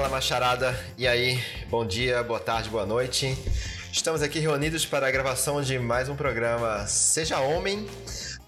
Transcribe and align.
Fala, 0.00 0.08
macharada. 0.08 0.80
E 0.96 1.06
aí? 1.06 1.38
Bom 1.68 1.84
dia, 1.84 2.22
boa 2.22 2.40
tarde, 2.40 2.70
boa 2.70 2.86
noite. 2.86 3.36
Estamos 3.92 4.22
aqui 4.22 4.38
reunidos 4.38 4.86
para 4.86 5.06
a 5.06 5.10
gravação 5.10 5.60
de 5.60 5.78
mais 5.78 6.08
um 6.08 6.16
programa 6.16 6.86
Seja 6.86 7.38
Homem. 7.38 7.86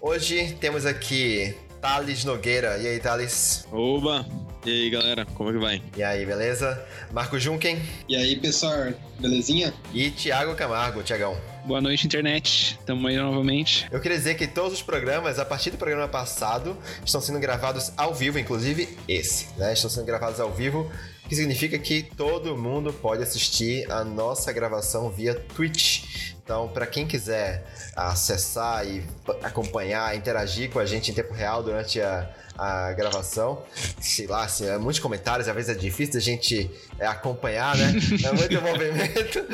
Hoje 0.01 0.57
temos 0.59 0.83
aqui 0.83 1.55
Thales 1.79 2.25
Nogueira. 2.25 2.79
E 2.79 2.87
aí, 2.87 2.99
Thales? 2.99 3.67
Oba! 3.71 4.25
E 4.65 4.71
aí, 4.71 4.89
galera, 4.89 5.27
como 5.27 5.51
é 5.51 5.53
que 5.53 5.59
vai? 5.59 5.83
E 5.95 6.01
aí, 6.01 6.25
beleza? 6.25 6.83
Marco 7.11 7.37
Junken. 7.37 7.79
E 8.09 8.15
aí, 8.15 8.35
pessoal, 8.35 8.91
belezinha? 9.19 9.71
E 9.93 10.09
Thiago 10.09 10.55
Camargo, 10.55 11.03
Tiagão. 11.03 11.37
Boa 11.65 11.79
noite, 11.79 12.07
internet. 12.07 12.79
Tamo 12.83 13.07
aí 13.07 13.15
novamente. 13.15 13.87
Eu 13.91 14.01
queria 14.01 14.17
dizer 14.17 14.33
que 14.35 14.47
todos 14.47 14.73
os 14.73 14.81
programas, 14.81 15.37
a 15.37 15.45
partir 15.45 15.69
do 15.69 15.77
programa 15.77 16.07
passado, 16.07 16.75
estão 17.05 17.21
sendo 17.21 17.39
gravados 17.39 17.91
ao 17.95 18.11
vivo, 18.11 18.39
inclusive 18.39 18.97
esse, 19.07 19.47
né? 19.57 19.71
Estão 19.71 19.89
sendo 19.89 20.05
gravados 20.05 20.39
ao 20.39 20.51
vivo, 20.51 20.91
que 21.27 21.35
significa 21.35 21.77
que 21.77 22.03
todo 22.03 22.55
mundo 22.57 22.93
pode 22.93 23.23
assistir 23.23 23.89
a 23.91 24.03
nossa 24.03 24.51
gravação 24.51 25.09
via 25.09 25.33
Twitch. 25.33 26.33
Então, 26.43 26.67
para 26.67 26.85
quem 26.85 27.07
quiser 27.07 27.65
acessar 27.95 28.85
e 28.85 29.03
acompanhar, 29.41 30.15
interagir 30.15 30.69
com 30.69 30.79
a 30.79 30.85
gente 30.85 31.09
em 31.09 31.13
tempo 31.13 31.33
real 31.33 31.63
durante 31.63 32.01
a, 32.01 32.29
a 32.57 32.91
gravação. 32.91 33.63
Sei 34.01 34.27
lá, 34.27 34.43
assim, 34.43 34.67
é 34.67 34.77
muitos 34.77 34.99
comentários, 34.99 35.47
às 35.47 35.55
vezes 35.55 35.75
é 35.75 35.79
difícil 35.79 36.17
a 36.17 36.21
gente 36.21 36.69
é, 36.99 37.07
acompanhar, 37.07 37.77
né? 37.77 37.93
É 38.25 38.31
muito 38.33 38.59
movimento, 38.61 39.45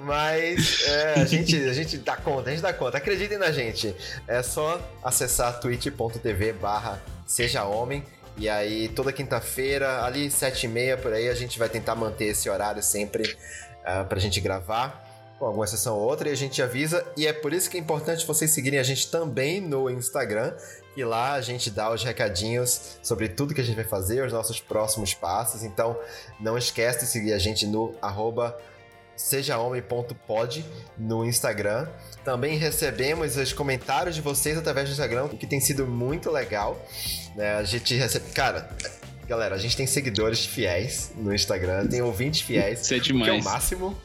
mas 0.00 0.82
é, 0.86 1.20
a, 1.20 1.24
gente, 1.26 1.54
a 1.56 1.72
gente 1.74 1.98
dá 1.98 2.16
conta, 2.16 2.48
a 2.48 2.52
gente 2.52 2.62
dá 2.62 2.72
conta. 2.72 2.96
Acreditem 2.96 3.36
na 3.36 3.52
gente. 3.52 3.94
É 4.26 4.42
só 4.42 4.80
acessar 5.04 5.60
twitch.tv 5.60 6.54
barra 6.54 7.02
seja 7.28 7.64
homem. 7.64 8.02
E 8.38 8.48
aí, 8.48 8.88
toda 8.88 9.12
quinta-feira, 9.12 10.04
ali 10.04 10.30
sete 10.30 10.66
e 10.66 10.68
meia 10.68 10.96
por 10.96 11.12
aí, 11.12 11.28
a 11.28 11.34
gente 11.34 11.58
vai 11.58 11.68
tentar 11.68 11.96
manter 11.96 12.26
esse 12.26 12.48
horário 12.48 12.80
sempre 12.80 13.24
uh, 13.82 14.06
pra 14.08 14.20
gente 14.20 14.40
gravar 14.40 15.04
com 15.40 15.46
alguma 15.46 15.64
exceção 15.64 15.96
ou 15.96 16.02
outra, 16.02 16.28
e 16.28 16.32
a 16.32 16.36
gente 16.36 16.62
avisa. 16.62 17.04
E 17.16 17.26
é 17.26 17.32
por 17.32 17.52
isso 17.52 17.68
que 17.68 17.76
é 17.76 17.80
importante 17.80 18.24
vocês 18.24 18.50
seguirem 18.52 18.78
a 18.78 18.82
gente 18.84 19.10
também 19.10 19.60
no 19.60 19.90
Instagram, 19.90 20.52
que 20.94 21.04
lá 21.04 21.34
a 21.34 21.40
gente 21.40 21.70
dá 21.70 21.92
os 21.92 22.02
recadinhos 22.04 22.98
sobre 23.02 23.28
tudo 23.28 23.54
que 23.54 23.60
a 23.60 23.64
gente 23.64 23.76
vai 23.76 23.84
fazer, 23.84 24.24
os 24.24 24.32
nossos 24.32 24.60
próximos 24.60 25.14
passos. 25.14 25.64
Então, 25.64 25.98
não 26.40 26.56
esquece 26.56 27.00
de 27.00 27.06
seguir 27.06 27.32
a 27.32 27.38
gente 27.38 27.66
no 27.66 27.94
arroba 28.00 28.56
sejahomem.pod 29.18 30.64
no 30.96 31.26
Instagram. 31.26 31.86
Também 32.24 32.56
recebemos 32.56 33.36
os 33.36 33.52
comentários 33.52 34.14
de 34.14 34.22
vocês 34.22 34.56
através 34.56 34.88
do 34.88 34.92
Instagram, 34.92 35.24
o 35.24 35.36
que 35.36 35.46
tem 35.46 35.60
sido 35.60 35.86
muito 35.86 36.30
legal. 36.30 36.80
Né? 37.34 37.56
A 37.56 37.64
gente 37.64 37.94
recebe. 37.94 38.30
Cara, 38.32 38.70
galera, 39.26 39.56
a 39.56 39.58
gente 39.58 39.76
tem 39.76 39.86
seguidores 39.86 40.46
fiéis 40.46 41.12
no 41.16 41.34
Instagram, 41.34 41.86
tem 41.86 42.00
ouvintes 42.00 42.40
fiéis. 42.40 42.82
Isso 42.82 42.94
é 42.94 42.98
demais. 42.98 43.30
Que 43.30 43.36
é 43.36 43.40
o 43.40 43.44
máximo. 43.44 43.98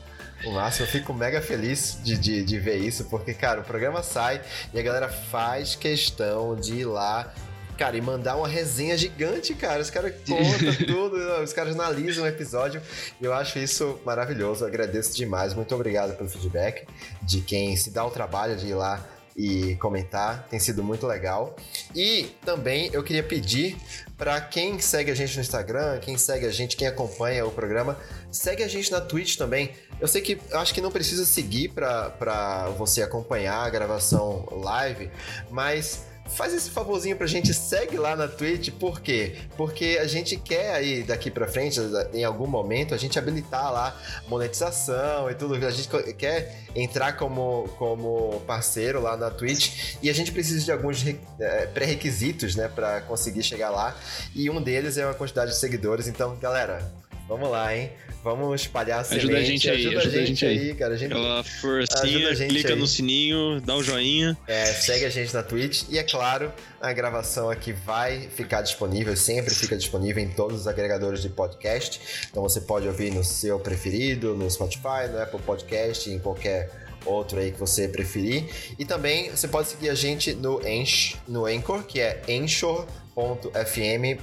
O 0.45 0.51
máximo, 0.51 0.85
eu 0.85 0.91
fico 0.91 1.13
mega 1.13 1.41
feliz 1.41 1.99
de, 2.03 2.17
de, 2.17 2.43
de 2.43 2.59
ver 2.59 2.75
isso, 2.75 3.05
porque, 3.05 3.33
cara, 3.33 3.61
o 3.61 3.63
programa 3.63 4.03
sai 4.03 4.41
e 4.73 4.79
a 4.79 4.81
galera 4.81 5.07
faz 5.07 5.73
questão 5.73 6.53
de 6.53 6.79
ir 6.79 6.85
lá 6.85 7.33
cara, 7.77 7.97
e 7.97 8.01
mandar 8.01 8.35
uma 8.35 8.47
resenha 8.47 8.97
gigante, 8.97 9.53
cara. 9.53 9.81
Os 9.81 9.89
caras 9.89 10.13
contam 10.27 10.75
tudo, 10.85 11.17
os 11.43 11.53
caras 11.53 11.73
analisam 11.73 12.23
o 12.23 12.27
episódio. 12.27 12.81
E 13.19 13.25
eu 13.25 13.33
acho 13.33 13.59
isso 13.59 13.99
maravilhoso. 14.05 14.63
Eu 14.63 14.67
agradeço 14.67 15.15
demais. 15.15 15.53
Muito 15.53 15.73
obrigado 15.73 16.15
pelo 16.15 16.29
feedback 16.29 16.87
de 17.21 17.41
quem 17.41 17.75
se 17.75 17.91
dá 17.91 18.05
o 18.05 18.11
trabalho 18.11 18.55
de 18.55 18.67
ir 18.67 18.73
lá 18.73 19.05
e 19.35 19.75
comentar. 19.75 20.47
Tem 20.49 20.59
sido 20.59 20.83
muito 20.83 21.07
legal. 21.07 21.55
E 21.95 22.31
também 22.45 22.89
eu 22.93 23.03
queria 23.03 23.23
pedir 23.23 23.77
para 24.17 24.39
quem 24.39 24.79
segue 24.79 25.11
a 25.11 25.15
gente 25.15 25.35
no 25.35 25.41
Instagram, 25.41 25.99
quem 25.99 26.17
segue 26.17 26.45
a 26.45 26.51
gente, 26.51 26.77
quem 26.77 26.87
acompanha 26.87 27.45
o 27.45 27.51
programa, 27.51 27.97
segue 28.31 28.63
a 28.63 28.67
gente 28.67 28.91
na 28.91 29.01
Twitch 29.01 29.37
também. 29.37 29.71
Eu 29.99 30.07
sei 30.07 30.21
que 30.21 30.39
eu 30.49 30.59
acho 30.59 30.73
que 30.73 30.81
não 30.81 30.91
precisa 30.91 31.25
seguir 31.25 31.69
para 31.69 32.69
você 32.77 33.01
acompanhar 33.01 33.57
a 33.57 33.69
gravação 33.69 34.47
live, 34.51 35.09
mas 35.49 36.05
faz 36.27 36.53
esse 36.53 36.69
favorzinho 36.69 37.15
pra 37.15 37.27
gente, 37.27 37.53
segue 37.53 37.97
lá 37.97 38.15
na 38.15 38.27
Twitch, 38.27 38.69
por 38.71 39.01
quê? 39.01 39.35
Porque 39.55 39.97
a 40.01 40.07
gente 40.07 40.37
quer 40.37 40.73
aí 40.73 41.03
daqui 41.03 41.29
pra 41.29 41.47
frente, 41.47 41.79
em 42.13 42.23
algum 42.23 42.47
momento, 42.47 42.93
a 42.93 42.97
gente 42.97 43.17
habilitar 43.19 43.71
lá 43.71 43.95
monetização 44.27 45.29
e 45.29 45.35
tudo, 45.35 45.55
a 45.55 45.71
gente 45.71 45.89
quer 46.13 46.63
entrar 46.75 47.13
como, 47.13 47.69
como 47.77 48.41
parceiro 48.47 49.01
lá 49.01 49.15
na 49.15 49.29
Twitch 49.29 49.95
e 50.01 50.09
a 50.09 50.13
gente 50.13 50.31
precisa 50.31 50.63
de 50.63 50.71
alguns 50.71 51.05
é, 51.39 51.67
pré-requisitos, 51.67 52.55
né, 52.55 52.67
pra 52.67 53.01
conseguir 53.01 53.43
chegar 53.43 53.69
lá. 53.69 53.95
E 54.35 54.49
um 54.49 54.61
deles 54.61 54.97
é 54.97 55.05
uma 55.05 55.13
quantidade 55.13 55.51
de 55.51 55.57
seguidores, 55.57 56.07
então, 56.07 56.35
galera, 56.37 56.91
vamos 57.27 57.49
lá, 57.49 57.75
hein? 57.75 57.91
Vamos 58.23 58.61
espalhar 58.61 58.99
a 58.99 59.01
ajuda 59.01 59.19
semente. 59.19 59.35
A 59.35 59.43
gente 59.43 59.69
aí, 59.69 59.75
ajuda, 59.75 59.99
ajuda 59.99 60.17
a 60.17 60.25
gente, 60.25 60.45
aí, 60.45 60.59
aí, 60.59 60.75
cara. 60.75 60.93
A 60.93 60.97
gente, 60.97 61.11
Aquela 61.11 61.43
forcinha, 61.43 62.35
clica 62.35 62.73
aí. 62.73 62.79
no 62.79 62.87
sininho, 62.87 63.59
dá 63.61 63.75
o 63.75 63.79
um 63.79 63.83
joinha. 63.83 64.37
É, 64.47 64.65
segue 64.67 65.05
a 65.05 65.09
gente 65.09 65.33
na 65.33 65.43
Twitch. 65.43 65.83
E 65.89 65.97
é 65.97 66.03
claro, 66.03 66.51
a 66.81 66.93
gravação 66.93 67.49
aqui 67.49 67.73
vai 67.73 68.29
ficar 68.29 68.61
disponível, 68.61 69.15
sempre 69.17 69.53
fica 69.53 69.75
disponível 69.75 70.23
em 70.23 70.29
todos 70.29 70.61
os 70.61 70.67
agregadores 70.67 71.21
de 71.21 71.29
podcast. 71.29 71.99
Então 72.29 72.41
você 72.41 72.61
pode 72.61 72.87
ouvir 72.87 73.11
no 73.11 73.23
seu 73.23 73.59
preferido, 73.59 74.35
no 74.35 74.49
Spotify, 74.49 75.09
no 75.11 75.21
Apple 75.21 75.41
Podcast, 75.41 76.09
em 76.09 76.19
qualquer 76.19 76.69
outro 77.05 77.39
aí 77.39 77.51
que 77.51 77.59
você 77.59 77.87
preferir. 77.87 78.45
E 78.79 78.85
também 78.85 79.29
você 79.29 79.47
pode 79.47 79.67
seguir 79.67 79.89
a 79.89 79.95
gente 79.95 80.33
no, 80.33 80.65
Ench, 80.65 81.15
no 81.27 81.45
Anchor, 81.45 81.83
que 81.83 81.99
é 81.99 82.21
enchor.fm 82.27 82.87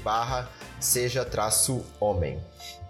barra 0.02 0.50
seja 0.80 1.24
traço 1.24 1.84
homem. 2.00 2.38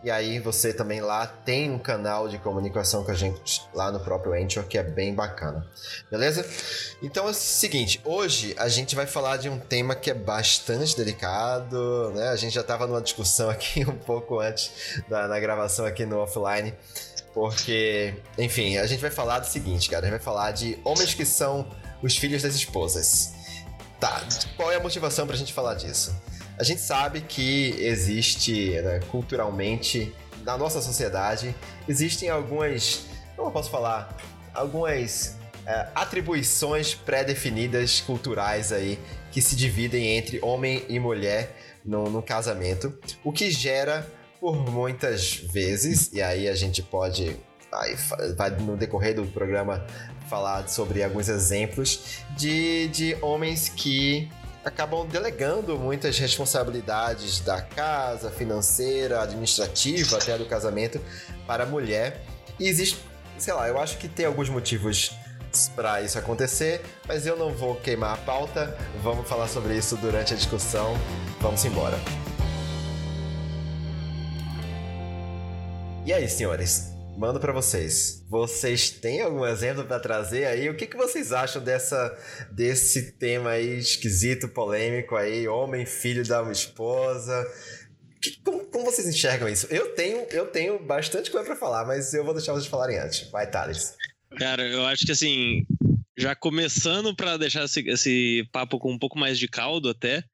E 0.03 0.11
aí 0.11 0.39
você 0.39 0.73
também 0.73 1.01
lá 1.03 1.27
tem 1.27 1.71
um 1.71 1.79
canal 1.79 2.27
de 2.27 2.39
comunicação 2.39 3.05
com 3.05 3.11
a 3.11 3.15
gente 3.15 3.63
lá 3.75 3.93
no 3.93 4.01
próprio 4.01 4.33
Anchor, 4.33 4.65
que 4.65 4.79
é 4.79 4.83
bem 4.83 5.15
bacana. 5.15 5.67
Beleza? 6.11 6.49
Então 7.03 7.27
é 7.29 7.31
o 7.31 7.35
seguinte, 7.35 8.01
hoje 8.03 8.55
a 8.59 8.69
gente 8.69 8.97
vai 8.97 9.07
falar 9.07 9.37
de 9.37 9.51
um 9.51 9.59
tema 9.59 9.95
que 9.95 10.11
é 10.11 10.15
bastante 10.15 10.97
delicado, 10.97 12.13
né? 12.15 12.29
A 12.29 12.37
gente 12.37 12.55
já 12.55 12.63
estava 12.63 12.87
numa 12.87 13.03
discussão 13.03 13.49
aqui 13.51 13.85
um 13.85 13.97
pouco 13.97 14.41
antes 14.41 14.71
da 15.09 15.39
gravação 15.39 15.85
aqui 15.85 16.07
no 16.07 16.19
offline, 16.21 16.75
porque, 17.35 18.15
enfim, 18.39 18.79
a 18.79 18.87
gente 18.87 19.01
vai 19.01 19.11
falar 19.11 19.41
do 19.41 19.47
seguinte, 19.47 19.89
cara, 19.91 20.07
a 20.07 20.09
gente 20.09 20.19
vai 20.19 20.25
falar 20.25 20.53
de 20.53 20.79
homens 20.83 21.13
que 21.13 21.27
são 21.27 21.69
os 22.03 22.17
filhos 22.17 22.43
das 22.43 22.55
esposas. 22.55 23.33
Tá, 24.01 24.23
qual 24.57 24.73
é 24.73 24.77
a 24.77 24.81
motivação 24.81 25.27
pra 25.27 25.37
gente 25.37 25.53
falar 25.53 25.75
disso? 25.75 26.17
A 26.61 26.63
gente 26.63 26.83
sabe 26.83 27.23
que 27.23 27.75
existe, 27.79 28.79
né, 28.83 29.01
culturalmente, 29.11 30.15
na 30.45 30.59
nossa 30.59 30.83
sociedade, 30.83 31.55
existem 31.89 32.29
algumas, 32.29 33.07
como 33.35 33.51
posso 33.51 33.71
falar, 33.71 34.15
algumas 34.53 35.39
é, 35.67 35.89
atribuições 35.95 36.93
pré-definidas 36.93 38.03
culturais 38.03 38.73
aí 38.73 38.99
que 39.33 39.41
se 39.41 39.57
dividem 39.57 40.19
entre 40.19 40.39
homem 40.43 40.85
e 40.87 40.99
mulher 40.99 41.57
no, 41.83 42.11
no 42.11 42.23
casamento, 42.23 42.93
o 43.25 43.33
que 43.33 43.51
gera 43.51 44.07
por 44.39 44.55
muitas 44.55 45.37
vezes, 45.37 46.13
e 46.13 46.21
aí 46.21 46.47
a 46.47 46.55
gente 46.55 46.83
pode 46.83 47.39
vai, 47.71 47.95
vai 48.37 48.51
no 48.51 48.77
decorrer 48.77 49.15
do 49.15 49.25
programa 49.25 49.87
falar 50.29 50.69
sobre 50.69 51.03
alguns 51.03 51.31
exemplos 51.31 52.23
de, 52.37 52.89
de 52.89 53.17
homens 53.23 53.71
que 53.71 54.29
acabam 54.65 55.07
delegando 55.07 55.79
muitas 55.79 56.19
responsabilidades 56.19 57.41
da 57.41 57.61
casa, 57.63 58.31
financeira, 58.31 59.23
administrativa, 59.23 60.17
até 60.17 60.37
do 60.37 60.47
casamento, 60.47 61.01
para 61.47 61.65
a 61.65 61.67
mulher. 61.67 62.23
E 62.59 62.69
existe, 62.69 62.99
sei 63.39 63.55
lá, 63.55 63.69
eu 63.69 63.81
acho 63.81 63.99
que 63.99 64.09
tem 64.09 64.27
alguns 64.27 64.49
motivos 64.49 65.13
para 65.75 66.01
isso 66.03 66.19
acontecer, 66.19 66.81
mas 67.09 67.27
eu 67.27 67.37
não 67.37 67.53
vou 67.53 67.75
queimar 67.77 68.15
a 68.15 68.17
pauta. 68.19 68.77
Vamos 69.03 69.29
falar 69.29 69.49
sobre 69.49 69.77
isso 69.77 69.97
durante 69.97 70.35
a 70.35 70.37
discussão. 70.37 70.95
Vamos 71.41 71.65
embora. 71.65 71.99
E 76.05 76.13
aí, 76.13 76.29
senhores? 76.29 77.00
Mando 77.21 77.39
para 77.39 77.53
vocês. 77.53 78.25
Vocês 78.31 78.89
têm 78.89 79.21
algum 79.21 79.45
exemplo 79.45 79.85
para 79.85 80.01
trazer 80.01 80.47
aí? 80.47 80.71
O 80.71 80.75
que, 80.75 80.87
que 80.87 80.97
vocês 80.97 81.33
acham 81.33 81.63
dessa 81.63 82.17
desse 82.51 83.13
tema 83.13 83.51
aí 83.51 83.79
esquisito, 83.79 84.49
polêmico 84.49 85.15
aí, 85.15 85.47
homem 85.47 85.85
filho 85.85 86.27
da 86.27 86.43
esposa? 86.51 87.47
Que, 88.23 88.41
como, 88.43 88.65
como, 88.65 88.87
vocês 88.87 89.07
enxergam 89.07 89.49
isso? 89.49 89.67
Eu 89.71 89.95
tenho, 89.95 90.27
eu 90.31 90.47
tenho 90.47 90.79
bastante 90.79 91.31
coisa 91.31 91.47
para 91.47 91.57
falar, 91.57 91.87
mas 91.87 92.15
eu 92.15 92.25
vou 92.25 92.33
deixar 92.33 92.55
vocês 92.55 92.67
falarem 92.67 92.99
antes. 92.99 93.31
Vai, 93.31 93.47
Thales. 93.51 93.95
Cara, 94.39 94.67
eu 94.67 94.87
acho 94.87 95.05
que 95.05 95.13
assim, 95.13 95.67
já 96.17 96.35
começando 96.35 97.15
para 97.15 97.37
deixar 97.37 97.65
esse, 97.65 97.81
esse 97.87 98.49
papo 98.51 98.79
com 98.79 98.93
um 98.93 98.99
pouco 98.99 99.19
mais 99.19 99.39
de 99.39 99.47
caldo 99.47 99.91
até, 99.91 100.25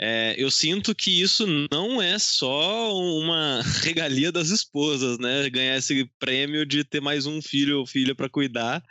é, 0.00 0.34
eu 0.36 0.50
sinto 0.50 0.94
que 0.94 1.22
isso 1.22 1.46
não 1.70 2.02
é 2.02 2.18
só 2.18 2.92
uma 2.92 3.62
regalia 3.82 4.32
das 4.32 4.48
esposas, 4.48 5.18
né? 5.18 5.48
Ganhar 5.48 5.76
esse 5.76 6.10
prêmio 6.18 6.66
de 6.66 6.82
ter 6.82 7.00
mais 7.00 7.26
um 7.26 7.40
filho 7.40 7.78
ou 7.78 7.86
filha 7.86 8.14
para 8.14 8.28
cuidar 8.28 8.82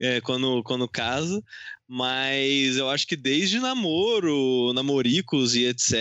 é, 0.00 0.20
quando, 0.20 0.62
quando 0.62 0.88
casa, 0.88 1.42
Mas 1.88 2.76
eu 2.76 2.90
acho 2.90 3.06
que 3.06 3.14
desde 3.14 3.60
namoro, 3.60 4.72
namoricos 4.74 5.54
e 5.54 5.66
etc., 5.66 5.96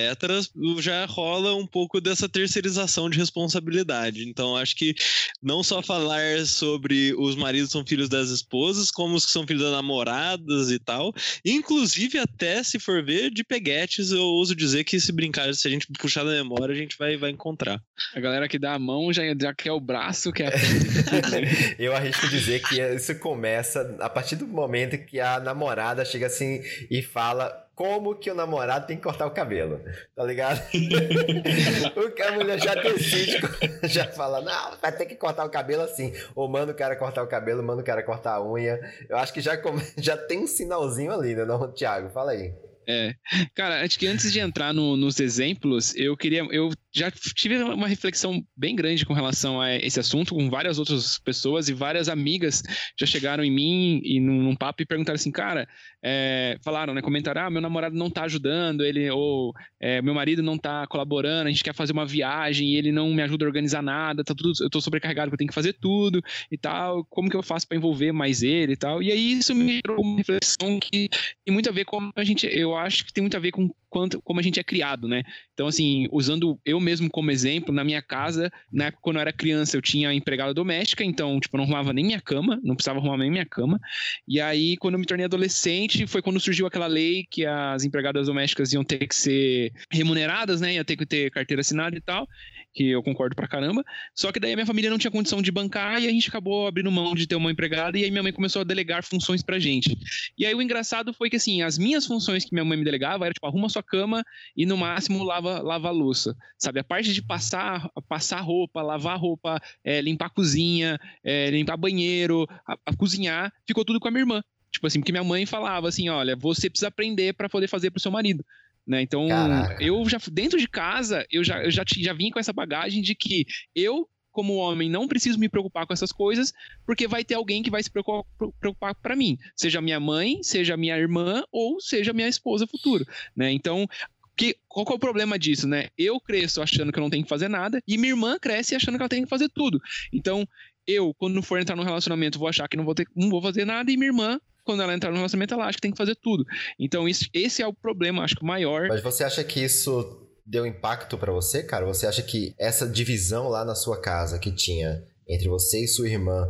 já 0.79 1.05
rola 1.05 1.53
um 1.55 1.67
pouco 1.67 2.01
dessa 2.01 2.27
terceirização 2.27 3.09
de 3.09 3.19
responsabilidade. 3.19 4.27
Então, 4.27 4.57
acho 4.57 4.75
que 4.75 4.95
não 5.43 5.61
só 5.61 5.83
falar 5.83 6.43
sobre 6.47 7.13
os 7.17 7.35
maridos 7.35 7.69
são 7.69 7.85
filhos 7.85 8.09
das 8.09 8.29
esposas, 8.29 8.89
como 8.89 9.15
os 9.15 9.25
que 9.25 9.31
são 9.31 9.45
filhos 9.45 9.61
das 9.61 9.71
namoradas 9.71 10.71
e 10.71 10.79
tal. 10.79 11.13
Inclusive, 11.45 12.17
até 12.17 12.63
se 12.63 12.79
for 12.79 13.03
ver, 13.03 13.29
de 13.29 13.43
peguetes, 13.43 14.11
eu 14.11 14.23
ouso 14.23 14.55
dizer 14.55 14.83
que 14.83 14.99
se 14.99 15.11
brincar, 15.11 15.53
se 15.53 15.67
a 15.67 15.71
gente 15.71 15.87
puxar 15.99 16.23
da 16.23 16.31
memória, 16.31 16.73
a 16.73 16.77
gente 16.77 16.97
vai, 16.97 17.15
vai 17.15 17.29
encontrar. 17.29 17.79
A 18.15 18.19
galera 18.19 18.47
que 18.47 18.57
dá 18.57 18.73
a 18.73 18.79
mão 18.79 19.13
já, 19.13 19.21
já 19.39 19.53
quer 19.53 19.71
o 19.71 19.79
braço, 19.79 20.31
quer 20.31 20.47
a 20.47 20.55
Eu 21.77 21.95
arrisco 21.95 22.27
dizer 22.27 22.61
que 22.61 22.81
isso 22.81 23.13
começa 23.19 23.95
a 23.99 24.09
partir 24.09 24.35
do 24.35 24.47
momento 24.47 24.97
que 24.97 25.19
a 25.19 25.39
namorada 25.39 25.74
chega 26.05 26.27
assim 26.27 26.61
e 26.89 27.01
fala 27.01 27.65
como 27.75 28.15
que 28.15 28.31
o 28.31 28.35
namorado 28.35 28.87
tem 28.87 28.95
que 28.95 29.03
cortar 29.03 29.27
o 29.27 29.31
cabelo, 29.31 29.81
tá 30.15 30.23
ligado? 30.23 30.61
o 31.97 32.11
que 32.11 32.21
a 32.21 32.31
mulher 32.31 32.57
já 32.57 32.73
decide, 32.73 33.37
já 33.83 34.07
fala, 34.07 34.41
não, 34.41 34.77
vai 34.81 34.91
ter 34.93 35.05
que 35.05 35.15
cortar 35.15 35.43
o 35.43 35.49
cabelo 35.49 35.83
assim. 35.83 36.13
Ou 36.33 36.47
manda 36.47 36.71
o 36.71 36.75
cara 36.75 36.95
cortar 36.95 37.21
o 37.21 37.27
cabelo, 37.27 37.61
manda 37.61 37.81
o 37.81 37.85
cara 37.85 38.01
cortar 38.01 38.35
a 38.35 38.43
unha. 38.43 38.79
Eu 39.09 39.17
acho 39.17 39.33
que 39.33 39.41
já, 39.41 39.59
já 39.97 40.15
tem 40.15 40.39
um 40.39 40.47
sinalzinho 40.47 41.11
ali, 41.11 41.35
né, 41.35 41.43
não, 41.43 41.69
Thiago? 41.71 42.09
Fala 42.09 42.31
aí. 42.31 42.53
É. 42.87 43.15
Cara, 43.55 43.83
acho 43.83 43.97
que 43.97 44.07
antes 44.07 44.31
de 44.31 44.39
entrar 44.39 44.73
no, 44.73 44.95
nos 44.95 45.19
exemplos, 45.19 45.95
eu 45.95 46.15
queria. 46.15 46.45
Eu 46.51 46.71
já 46.93 47.11
tive 47.11 47.61
uma 47.63 47.87
reflexão 47.87 48.45
bem 48.55 48.75
grande 48.75 49.05
com 49.05 49.13
relação 49.13 49.59
a 49.59 49.75
esse 49.75 49.99
assunto, 49.99 50.33
com 50.33 50.49
várias 50.49 50.79
outras 50.79 51.19
pessoas 51.19 51.67
e 51.67 51.73
várias 51.73 52.07
amigas 52.07 52.63
já 52.97 53.05
chegaram 53.05 53.43
em 53.43 53.51
mim 53.51 54.01
e 54.03 54.19
num, 54.19 54.41
num 54.41 54.55
papo 54.55 54.81
e 54.81 54.85
perguntaram 54.85 55.15
assim, 55.15 55.31
cara, 55.31 55.67
é, 56.03 56.57
falaram, 56.63 56.93
né? 56.93 57.01
Comentaram, 57.01 57.41
ah, 57.41 57.49
meu 57.49 57.61
namorado 57.61 57.95
não 57.95 58.09
tá 58.09 58.23
ajudando, 58.23 58.85
ele, 58.85 59.09
ou 59.09 59.53
é, 59.79 60.01
meu 60.01 60.13
marido 60.13 60.43
não 60.43 60.57
tá 60.57 60.85
colaborando, 60.87 61.47
a 61.47 61.51
gente 61.51 61.63
quer 61.63 61.73
fazer 61.73 61.91
uma 61.91 62.05
viagem 62.05 62.69
e 62.69 62.75
ele 62.77 62.91
não 62.91 63.11
me 63.13 63.23
ajuda 63.23 63.43
a 63.43 63.47
organizar 63.47 63.81
nada, 63.81 64.23
tá 64.23 64.33
tudo, 64.35 64.53
eu 64.61 64.69
tô 64.69 64.79
sobrecarregado, 64.79 65.31
eu 65.31 65.37
tenho 65.37 65.47
que 65.47 65.55
fazer 65.55 65.73
tudo 65.73 66.21
e 66.51 66.57
tal, 66.57 67.03
como 67.05 67.29
que 67.29 67.35
eu 67.35 67.43
faço 67.43 67.67
para 67.67 67.77
envolver 67.77 68.11
mais 68.11 68.43
ele 68.43 68.73
e 68.73 68.77
tal. 68.77 69.01
E 69.01 69.11
aí 69.11 69.33
isso 69.33 69.55
me 69.55 69.81
gerou 69.85 70.01
uma 70.01 70.17
reflexão 70.17 70.79
que 70.79 71.09
tem 71.43 71.53
muito 71.53 71.69
a 71.69 71.73
ver 71.73 71.85
com 71.85 72.11
a 72.15 72.23
gente, 72.23 72.45
eu 72.45 72.74
acho 72.77 73.05
que 73.05 73.13
tem 73.13 73.21
muito 73.21 73.37
a 73.37 73.39
ver 73.39 73.51
com 73.51 73.69
quanto, 73.89 74.21
como 74.21 74.39
a 74.39 74.43
gente 74.43 74.59
é 74.59 74.63
criado, 74.63 75.07
né? 75.07 75.23
Então, 75.53 75.67
assim, 75.67 76.07
usando 76.11 76.59
eu 76.65 76.79
mesmo 76.81 77.09
como 77.09 77.31
exemplo, 77.31 77.73
na 77.73 77.83
minha 77.83 78.01
casa, 78.01 78.51
na 78.71 78.85
época 78.85 79.01
quando 79.01 79.15
eu 79.15 79.21
era 79.21 79.31
criança, 79.31 79.77
eu 79.77 79.81
tinha 79.81 80.13
empregada 80.13 80.53
doméstica, 80.53 81.03
então, 81.03 81.39
tipo, 81.39 81.55
eu 81.55 81.59
não 81.59 81.63
arrumava 81.63 81.93
nem 81.93 82.05
minha 82.05 82.19
cama, 82.19 82.59
não 82.61 82.75
precisava 82.75 82.99
arrumar 82.99 83.17
nem 83.17 83.31
minha 83.31 83.45
cama. 83.45 83.79
E 84.27 84.41
aí, 84.41 84.75
quando 84.77 84.95
eu 84.95 84.99
me 84.99 85.05
tornei 85.05 85.25
adolescente, 85.25 86.05
foi 86.07 86.21
quando 86.21 86.39
surgiu 86.39 86.67
aquela 86.67 86.87
lei 86.87 87.25
que 87.29 87.45
as 87.45 87.85
empregadas 87.85 88.27
domésticas 88.27 88.73
iam 88.73 88.83
ter 88.83 89.07
que 89.07 89.15
ser 89.15 89.71
remuneradas, 89.89 90.59
né? 90.59 90.73
Ia 90.73 90.83
ter 90.83 90.97
que 90.97 91.05
ter 91.05 91.31
carteira 91.31 91.61
assinada 91.61 91.95
e 91.95 92.01
tal 92.01 92.27
que 92.75 92.89
eu 92.89 93.01
concordo 93.01 93.35
pra 93.35 93.47
caramba. 93.47 93.83
Só 94.13 94.31
que 94.31 94.39
daí 94.39 94.51
a 94.51 94.55
minha 94.55 94.65
família 94.65 94.89
não 94.89 94.97
tinha 94.97 95.09
condição 95.09 95.41
de 95.41 95.49
bancar 95.49 96.01
e 96.01 96.07
a 96.07 96.11
gente 96.11 96.27
acabou 96.27 96.67
abrindo 96.67 96.91
mão 96.91 97.15
de 97.15 97.25
ter 97.25 97.35
uma 97.35 97.49
empregada 97.49 97.97
e 97.97 98.03
aí 98.03 98.11
minha 98.11 98.21
mãe 98.21 98.33
começou 98.33 98.61
a 98.61 98.65
delegar 98.65 99.01
funções 99.03 99.41
pra 99.41 99.57
gente. 99.57 99.97
E 100.37 100.45
aí 100.45 100.53
o 100.53 100.61
engraçado 100.61 101.13
foi 101.13 101.29
que 101.29 101.37
assim, 101.37 101.61
as 101.61 101.77
minhas 101.77 102.05
funções 102.05 102.43
que 102.43 102.53
minha 102.53 102.65
mãe 102.65 102.77
me 102.77 102.83
delegava 102.83 103.25
era 103.25 103.33
tipo 103.33 103.47
arruma 103.47 103.69
sua 103.69 103.81
cama 103.81 104.23
e 104.55 104.65
no 104.65 104.75
máximo 104.75 105.23
lava, 105.23 105.61
lava 105.61 105.87
a 105.87 105.91
louça, 105.91 106.35
sabe? 106.59 106.79
A 106.81 106.83
parte 106.83 107.13
de 107.13 107.21
passar, 107.21 107.89
passar 108.09 108.41
roupa, 108.41 108.81
lavar 108.81 109.17
roupa, 109.17 109.61
é, 109.83 110.01
limpar 110.01 110.25
a 110.25 110.29
cozinha, 110.29 110.99
é, 111.23 111.49
limpar 111.49 111.77
banheiro, 111.77 112.45
a, 112.67 112.77
a 112.85 112.95
cozinhar, 112.95 113.53
ficou 113.65 113.85
tudo 113.85 114.01
com 114.01 114.09
a 114.09 114.11
minha 114.11 114.23
irmã. 114.23 114.43
Tipo 114.75 114.87
assim, 114.87 114.99
porque 114.99 115.13
minha 115.13 115.23
mãe 115.23 115.45
falava 115.45 115.87
assim, 115.87 116.09
olha, 116.09 116.35
você 116.35 116.69
precisa 116.69 116.89
aprender 116.89 117.33
para 117.33 117.47
poder 117.47 117.69
fazer 117.69 117.91
pro 117.91 118.01
seu 118.01 118.11
marido. 118.11 118.45
Né? 118.87 119.01
Então, 119.01 119.27
Caraca. 119.27 119.83
eu 119.83 120.07
já, 120.07 120.19
dentro 120.31 120.59
de 120.59 120.67
casa, 120.67 121.25
eu 121.31 121.43
já, 121.43 121.63
eu 121.63 121.71
já, 121.71 121.83
já 121.87 122.13
vim 122.13 122.29
com 122.29 122.39
essa 122.39 122.53
bagagem 122.53 123.01
de 123.01 123.15
que 123.15 123.45
eu, 123.73 124.07
como 124.31 124.55
homem, 124.55 124.89
não 124.89 125.07
preciso 125.07 125.39
me 125.39 125.49
preocupar 125.49 125.87
com 125.87 125.93
essas 125.93 126.11
coisas, 126.11 126.53
porque 126.85 127.07
vai 127.07 127.23
ter 127.23 127.35
alguém 127.35 127.63
que 127.63 127.71
vai 127.71 127.81
se 127.81 127.89
preocupar 127.89 128.93
para 128.95 129.15
mim. 129.15 129.37
Seja 129.55 129.81
minha 129.81 129.99
mãe, 129.99 130.43
seja 130.43 130.77
minha 130.77 130.97
irmã, 130.97 131.41
ou 131.51 131.79
seja 131.79 132.13
minha 132.13 132.27
esposa 132.27 132.67
futura. 132.67 133.05
Né? 133.35 133.51
Então, 133.51 133.87
que, 134.35 134.57
qual 134.67 134.85
é 134.89 134.93
o 134.93 134.99
problema 134.99 135.39
disso, 135.39 135.67
né? 135.67 135.87
Eu 135.97 136.19
cresço 136.19 136.61
achando 136.61 136.91
que 136.91 136.99
eu 136.99 137.03
não 137.03 137.09
tenho 137.09 137.23
que 137.23 137.29
fazer 137.29 137.47
nada, 137.47 137.81
e 137.87 137.97
minha 137.97 138.11
irmã 138.11 138.37
cresce 138.37 138.75
achando 138.75 138.97
que 138.97 139.01
ela 139.01 139.09
tem 139.09 139.23
que 139.23 139.29
fazer 139.29 139.49
tudo. 139.49 139.79
Então, 140.11 140.47
eu, 140.85 141.13
quando 141.17 141.41
for 141.41 141.59
entrar 141.59 141.75
no 141.75 141.83
relacionamento, 141.83 142.37
vou 142.37 142.47
achar 142.47 142.67
que 142.67 142.77
não 142.77 142.85
vou, 142.85 142.93
ter, 142.93 143.07
não 143.15 143.29
vou 143.29 143.41
fazer 143.41 143.65
nada, 143.65 143.91
e 143.91 143.97
minha 143.97 144.09
irmã 144.09 144.39
quando 144.65 144.81
ela 144.81 144.93
entrar 144.93 145.11
no 145.11 145.17
relacionamento, 145.17 145.53
ela 145.53 145.65
acha 145.65 145.77
que 145.77 145.81
tem 145.81 145.91
que 145.91 145.97
fazer 145.97 146.15
tudo. 146.15 146.43
Então, 146.79 147.07
isso, 147.07 147.25
esse 147.33 147.61
é 147.61 147.67
o 147.67 147.73
problema, 147.73 148.23
acho 148.23 148.35
que 148.35 148.43
o 148.43 148.47
maior. 148.47 148.87
Mas 148.89 149.01
você 149.01 149.23
acha 149.23 149.43
que 149.43 149.63
isso 149.63 150.21
deu 150.45 150.65
impacto 150.65 151.17
para 151.17 151.31
você, 151.31 151.63
cara? 151.63 151.85
Você 151.85 152.05
acha 152.05 152.21
que 152.21 152.53
essa 152.59 152.87
divisão 152.87 153.47
lá 153.47 153.63
na 153.63 153.75
sua 153.75 154.01
casa 154.01 154.37
que 154.37 154.51
tinha 154.51 155.03
entre 155.27 155.47
você 155.47 155.83
e 155.83 155.87
sua 155.87 156.07
irmã 156.07 156.47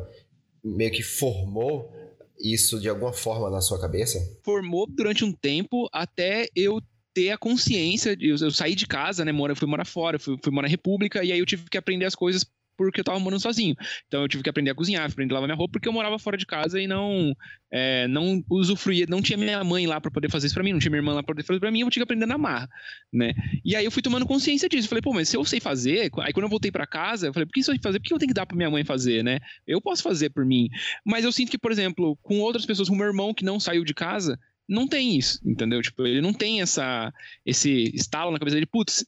meio 0.64 0.92
que 0.92 1.04
formou 1.04 1.92
isso 2.40 2.80
de 2.80 2.90
alguma 2.90 3.14
forma 3.14 3.50
na 3.50 3.62
sua 3.62 3.80
cabeça? 3.80 4.20
Formou 4.44 4.88
durante 4.88 5.24
um 5.24 5.32
tempo 5.32 5.88
até 5.94 6.48
eu 6.56 6.82
ter 7.14 7.32
a 7.32 7.38
consciência 7.38 8.16
de 8.16 8.28
eu, 8.28 8.36
eu 8.36 8.52
sair 8.52 8.76
de 8.76 8.86
casa, 8.86 9.24
né, 9.24 9.32
mora, 9.32 9.56
fui 9.56 9.68
morar 9.68 9.86
fora, 9.86 10.20
fui, 10.20 10.38
fui 10.44 10.52
morar 10.52 10.68
na 10.68 10.72
República 10.72 11.24
e 11.24 11.32
aí 11.32 11.40
eu 11.40 11.46
tive 11.46 11.64
que 11.70 11.78
aprender 11.78 12.04
as 12.04 12.14
coisas 12.14 12.46
porque 12.78 13.00
eu 13.00 13.04
tava 13.04 13.20
morando 13.20 13.42
sozinho. 13.42 13.76
Então 14.08 14.22
eu 14.22 14.28
tive 14.28 14.44
que 14.44 14.50
aprender 14.50 14.72
a 14.72 14.76
cozinhar, 14.76 15.10
aprender 15.10 15.34
a 15.34 15.36
lavar 15.36 15.48
minha 15.48 15.58
roupa, 15.58 15.74
porque 15.74 15.88
eu 15.88 15.94
morava 15.94 16.18
fora 16.20 16.38
de 16.38 16.46
casa 16.46 16.80
e 16.80 16.88
não 16.88 17.36
é, 17.72 18.08
não 18.08 18.44
usufruía, 18.50 19.06
não 19.10 19.22
tinha 19.22 19.38
minha 19.38 19.64
mãe 19.64 19.86
lá 19.86 20.00
para 20.00 20.12
poder 20.12 20.30
fazer 20.30 20.48
isso 20.48 20.56
para 20.56 20.64
mim, 20.64 20.72
não 20.72 20.80
tinha 20.80 20.92
minha 20.92 21.00
irmã 21.00 21.14
lá 21.14 21.24
para 21.24 21.34
poder 21.34 21.46
fazer 21.46 21.60
para 21.60 21.72
mim, 21.72 21.82
eu 21.82 21.90
tinha 21.90 22.02
que 22.02 22.04
aprender 22.04 22.26
na 22.26 22.38
marra, 22.38 22.70
né? 23.12 23.34
E 23.64 23.76
aí 23.76 23.84
eu 23.84 23.92
fui 23.92 24.02
tomando 24.02 24.26
consciência 24.26 24.70
disso. 24.70 24.88
Falei, 24.88 25.02
pô, 25.02 25.14
mas 25.14 25.30
se 25.30 25.38
eu 25.38 25.44
sei 25.44 25.60
fazer, 25.60 26.10
aí 26.22 26.34
quando 26.34 26.44
eu 26.44 26.50
voltei 26.50 26.72
para 26.72 26.88
casa, 26.88 27.28
eu 27.28 27.34
falei, 27.34 27.46
por 27.46 27.54
que 27.54 27.60
isso 27.60 27.72
eu 27.72 27.78
fazer? 27.82 28.00
Por 28.00 28.08
que 28.08 28.14
eu 28.14 28.20
tenho 28.20 28.30
que 28.30 28.34
dar 28.34 28.46
para 28.46 28.56
minha 28.56 28.70
mãe 28.70 28.84
fazer, 28.84 29.24
né? 29.24 29.40
Eu 29.68 29.82
posso 29.82 30.04
fazer 30.04 30.30
por 30.30 30.46
mim. 30.46 30.70
Mas 31.06 31.26
eu 31.26 31.32
sinto 31.32 31.52
que, 31.52 31.58
por 31.58 31.72
exemplo, 31.72 32.18
com 32.22 32.40
outras 32.40 32.66
pessoas, 32.66 32.90
com 32.90 32.96
meu 32.96 33.08
irmão 33.08 33.34
que 33.34 33.44
não 33.44 33.60
saiu 33.60 33.84
de 33.84 33.94
casa, 33.94 34.40
não 34.68 34.88
tem 34.88 35.18
isso, 35.18 35.40
entendeu? 35.46 35.82
Tipo, 35.82 36.06
ele 36.06 36.22
não 36.22 36.34
tem 36.34 36.62
essa 36.62 37.14
esse 37.46 37.92
estalo 37.96 38.32
na 38.32 38.40
cabeça 38.40 38.56
dele, 38.56 38.66
putz, 38.66 39.06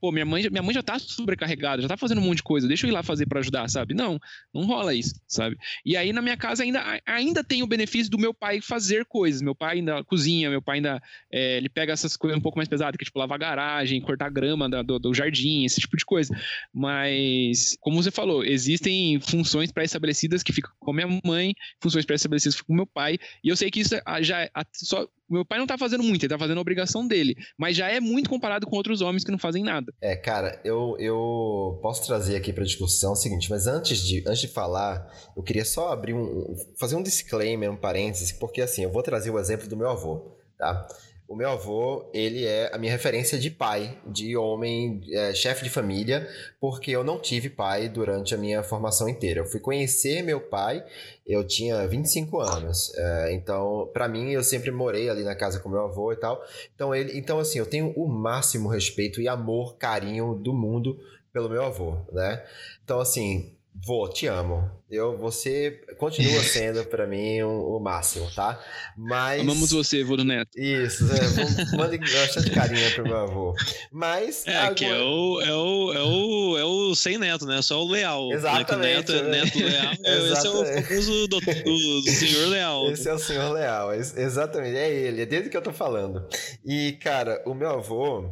pô, 0.00 0.12
minha 0.12 0.24
mãe, 0.24 0.48
minha 0.50 0.62
mãe 0.62 0.74
já 0.74 0.82
tá 0.82 0.98
sobrecarregada, 0.98 1.82
já 1.82 1.88
tá 1.88 1.96
fazendo 1.96 2.20
um 2.20 2.24
monte 2.24 2.38
de 2.38 2.42
coisa, 2.42 2.68
deixa 2.68 2.86
eu 2.86 2.90
ir 2.90 2.92
lá 2.92 3.02
fazer 3.02 3.26
para 3.26 3.40
ajudar, 3.40 3.68
sabe? 3.68 3.94
Não, 3.94 4.18
não 4.52 4.64
rola 4.64 4.94
isso, 4.94 5.14
sabe? 5.26 5.56
E 5.84 5.96
aí 5.96 6.12
na 6.12 6.22
minha 6.22 6.36
casa 6.36 6.62
ainda, 6.62 7.00
ainda 7.06 7.42
tem 7.42 7.62
o 7.62 7.66
benefício 7.66 8.10
do 8.10 8.18
meu 8.18 8.34
pai 8.34 8.60
fazer 8.60 9.04
coisas. 9.04 9.42
Meu 9.42 9.54
pai 9.54 9.76
ainda 9.76 10.04
cozinha, 10.04 10.50
meu 10.50 10.62
pai 10.62 10.76
ainda 10.76 11.02
é, 11.30 11.56
ele 11.56 11.68
pega 11.68 11.92
essas 11.92 12.16
coisas 12.16 12.38
um 12.38 12.42
pouco 12.42 12.58
mais 12.58 12.68
pesadas, 12.68 12.96
que 12.96 13.04
é 13.04 13.06
tipo 13.06 13.18
lavar 13.18 13.38
garagem, 13.38 14.00
cortar 14.00 14.30
grama 14.30 14.68
da, 14.68 14.82
do, 14.82 14.98
do, 14.98 15.14
jardim, 15.14 15.64
esse 15.64 15.80
tipo 15.80 15.96
de 15.96 16.04
coisa. 16.04 16.34
Mas, 16.72 17.76
como 17.80 18.02
você 18.02 18.10
falou, 18.10 18.44
existem 18.44 19.20
funções 19.20 19.72
pré-estabelecidas 19.72 20.42
que 20.42 20.52
ficam 20.52 20.72
com 20.78 20.92
minha 20.92 21.08
mãe, 21.24 21.54
funções 21.80 22.04
pré-estabelecidas 22.04 22.56
ficam 22.56 22.68
com 22.68 22.74
meu 22.74 22.86
pai, 22.86 23.18
e 23.42 23.48
eu 23.48 23.56
sei 23.56 23.70
que 23.70 23.80
isso 23.80 23.94
já 24.20 24.48
só 24.72 25.06
meu 25.28 25.44
pai 25.44 25.58
não 25.58 25.66
tá 25.66 25.76
fazendo 25.76 26.02
muito, 26.02 26.22
ele 26.22 26.32
tá 26.32 26.38
fazendo 26.38 26.58
a 26.58 26.60
obrigação 26.60 27.06
dele. 27.06 27.36
Mas 27.58 27.76
já 27.76 27.88
é 27.88 28.00
muito 28.00 28.30
comparado 28.30 28.66
com 28.66 28.76
outros 28.76 29.00
homens 29.00 29.24
que 29.24 29.30
não 29.30 29.38
fazem 29.38 29.62
nada. 29.62 29.92
É, 30.00 30.16
cara, 30.16 30.60
eu, 30.64 30.96
eu 30.98 31.78
posso 31.82 32.06
trazer 32.06 32.36
aqui 32.36 32.52
pra 32.52 32.64
discussão 32.64 33.12
o 33.12 33.16
seguinte, 33.16 33.50
mas 33.50 33.66
antes 33.66 33.98
de, 33.98 34.24
antes 34.26 34.40
de 34.40 34.48
falar, 34.48 35.10
eu 35.36 35.42
queria 35.42 35.64
só 35.64 35.92
abrir 35.92 36.14
um. 36.14 36.54
fazer 36.78 36.96
um 36.96 37.02
disclaimer, 37.02 37.70
um 37.70 37.76
parênteses, 37.76 38.32
porque 38.32 38.60
assim, 38.60 38.84
eu 38.84 38.90
vou 38.90 39.02
trazer 39.02 39.30
o 39.30 39.38
exemplo 39.38 39.68
do 39.68 39.76
meu 39.76 39.90
avô, 39.90 40.36
tá? 40.58 40.86
O 41.28 41.34
meu 41.34 41.50
avô, 41.50 42.08
ele 42.14 42.44
é 42.44 42.70
a 42.72 42.78
minha 42.78 42.92
referência 42.92 43.36
de 43.36 43.50
pai, 43.50 43.98
de 44.06 44.36
homem, 44.36 45.00
é, 45.10 45.34
chefe 45.34 45.64
de 45.64 45.70
família, 45.70 46.28
porque 46.60 46.92
eu 46.92 47.02
não 47.02 47.18
tive 47.18 47.50
pai 47.50 47.88
durante 47.88 48.32
a 48.32 48.38
minha 48.38 48.62
formação 48.62 49.08
inteira. 49.08 49.40
Eu 49.40 49.46
fui 49.46 49.58
conhecer 49.58 50.22
meu 50.22 50.40
pai, 50.40 50.84
eu 51.26 51.44
tinha 51.44 51.84
25 51.88 52.38
anos. 52.38 52.94
É, 52.94 53.34
então, 53.34 53.90
para 53.92 54.06
mim, 54.06 54.30
eu 54.30 54.44
sempre 54.44 54.70
morei 54.70 55.10
ali 55.10 55.24
na 55.24 55.34
casa 55.34 55.58
com 55.58 55.68
meu 55.68 55.86
avô 55.86 56.12
e 56.12 56.16
tal. 56.16 56.40
Então, 56.74 56.94
ele, 56.94 57.18
então, 57.18 57.40
assim, 57.40 57.58
eu 57.58 57.66
tenho 57.66 57.90
o 57.96 58.06
máximo 58.06 58.68
respeito 58.68 59.20
e 59.20 59.26
amor, 59.26 59.76
carinho 59.78 60.36
do 60.36 60.54
mundo 60.54 60.96
pelo 61.32 61.50
meu 61.50 61.64
avô, 61.64 61.98
né? 62.12 62.44
Então, 62.84 63.00
assim, 63.00 63.55
Vô, 63.84 64.08
te 64.08 64.26
amo. 64.26 64.70
Eu, 64.88 65.18
você 65.18 65.80
continua 65.98 66.40
sendo 66.44 66.84
para 66.84 67.08
mim 67.08 67.42
o, 67.42 67.76
o, 67.76 67.80
máximo, 67.80 68.30
tá? 68.34 68.58
Mas. 68.96 69.40
Amamos 69.40 69.72
você, 69.72 70.04
vô 70.04 70.16
do 70.16 70.24
Neto. 70.24 70.50
Isso, 70.56 71.04
é, 71.12 71.76
mande 71.76 71.98
bastante 71.98 72.50
carinho 72.50 72.94
pro 72.94 73.04
meu 73.04 73.16
avô. 73.16 73.54
Mas. 73.90 74.46
É, 74.46 74.56
alguma... 74.56 74.74
que 74.74 74.84
é 74.84 74.96
o, 74.96 75.40
é, 75.40 75.52
o, 75.52 75.92
é, 75.92 76.02
o, 76.02 76.58
é 76.58 76.64
o 76.64 76.94
sem 76.94 77.18
neto, 77.18 77.46
né? 77.46 77.60
Só 77.62 77.82
o 77.82 77.90
leal. 77.90 78.32
Exatamente. 78.32 78.86
Né? 78.86 78.96
Neto, 78.96 79.12
né? 79.12 79.44
neto 79.44 79.58
leal. 79.58 79.92
esse 80.32 80.46
é 80.46 80.50
o 80.50 80.64
famoso 80.64 81.28
do, 81.28 81.40
do, 81.40 82.02
do, 82.02 82.10
senhor 82.10 82.48
leal. 82.48 82.90
Esse 82.90 83.08
é 83.08 83.12
o 83.12 83.18
senhor 83.18 83.52
leal, 83.52 83.92
exatamente. 83.92 84.76
É 84.76 84.88
ele, 84.88 85.22
é 85.22 85.26
dele 85.26 85.48
que 85.48 85.56
eu 85.56 85.62
tô 85.62 85.72
falando. 85.72 86.24
E, 86.64 86.92
cara, 87.02 87.42
o 87.44 87.54
meu 87.54 87.70
avô, 87.70 88.24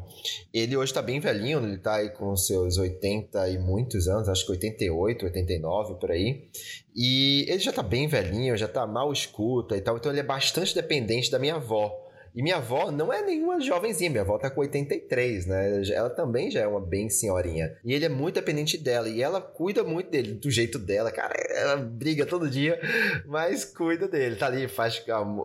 ele 0.52 0.76
hoje 0.76 0.94
tá 0.94 1.02
bem 1.02 1.18
velhinho, 1.18 1.58
ele 1.64 1.78
tá 1.78 1.96
aí 1.96 2.10
com 2.10 2.36
seus 2.36 2.78
80 2.78 3.48
e 3.48 3.58
muitos 3.58 4.06
anos, 4.06 4.28
acho 4.28 4.46
que 4.46 4.52
88, 4.52 5.33
89 5.34 5.94
por 5.94 6.10
aí. 6.10 6.48
E 6.94 7.44
ele 7.48 7.58
já 7.58 7.72
tá 7.72 7.82
bem 7.82 8.06
velhinho, 8.06 8.56
já 8.56 8.68
tá 8.68 8.86
mal 8.86 9.12
escuta 9.12 9.76
e 9.76 9.80
tal, 9.80 9.96
então 9.96 10.12
ele 10.12 10.20
é 10.20 10.24
bastante 10.24 10.74
dependente 10.74 11.30
da 11.30 11.38
minha 11.38 11.56
avó. 11.56 12.03
E 12.34 12.42
minha 12.42 12.56
avó 12.56 12.90
não 12.90 13.12
é 13.12 13.22
nenhuma 13.22 13.60
jovenzinha, 13.60 14.10
minha 14.10 14.22
avó 14.22 14.36
tá 14.36 14.50
com 14.50 14.60
83, 14.60 15.46
né? 15.46 15.82
Ela 15.88 16.10
também 16.10 16.50
já 16.50 16.60
é 16.62 16.66
uma 16.66 16.80
bem 16.80 17.08
senhorinha. 17.08 17.76
E 17.84 17.94
ele 17.94 18.04
é 18.04 18.08
muito 18.08 18.34
dependente 18.34 18.76
dela, 18.76 19.08
e 19.08 19.22
ela 19.22 19.40
cuida 19.40 19.84
muito 19.84 20.10
dele, 20.10 20.32
do 20.32 20.50
jeito 20.50 20.76
dela, 20.76 21.12
cara. 21.12 21.32
Ela 21.50 21.76
briga 21.76 22.26
todo 22.26 22.50
dia, 22.50 22.80
mas 23.24 23.64
cuida 23.64 24.08
dele. 24.08 24.34
Tá 24.34 24.46
ali, 24.46 24.66
faz, 24.66 25.00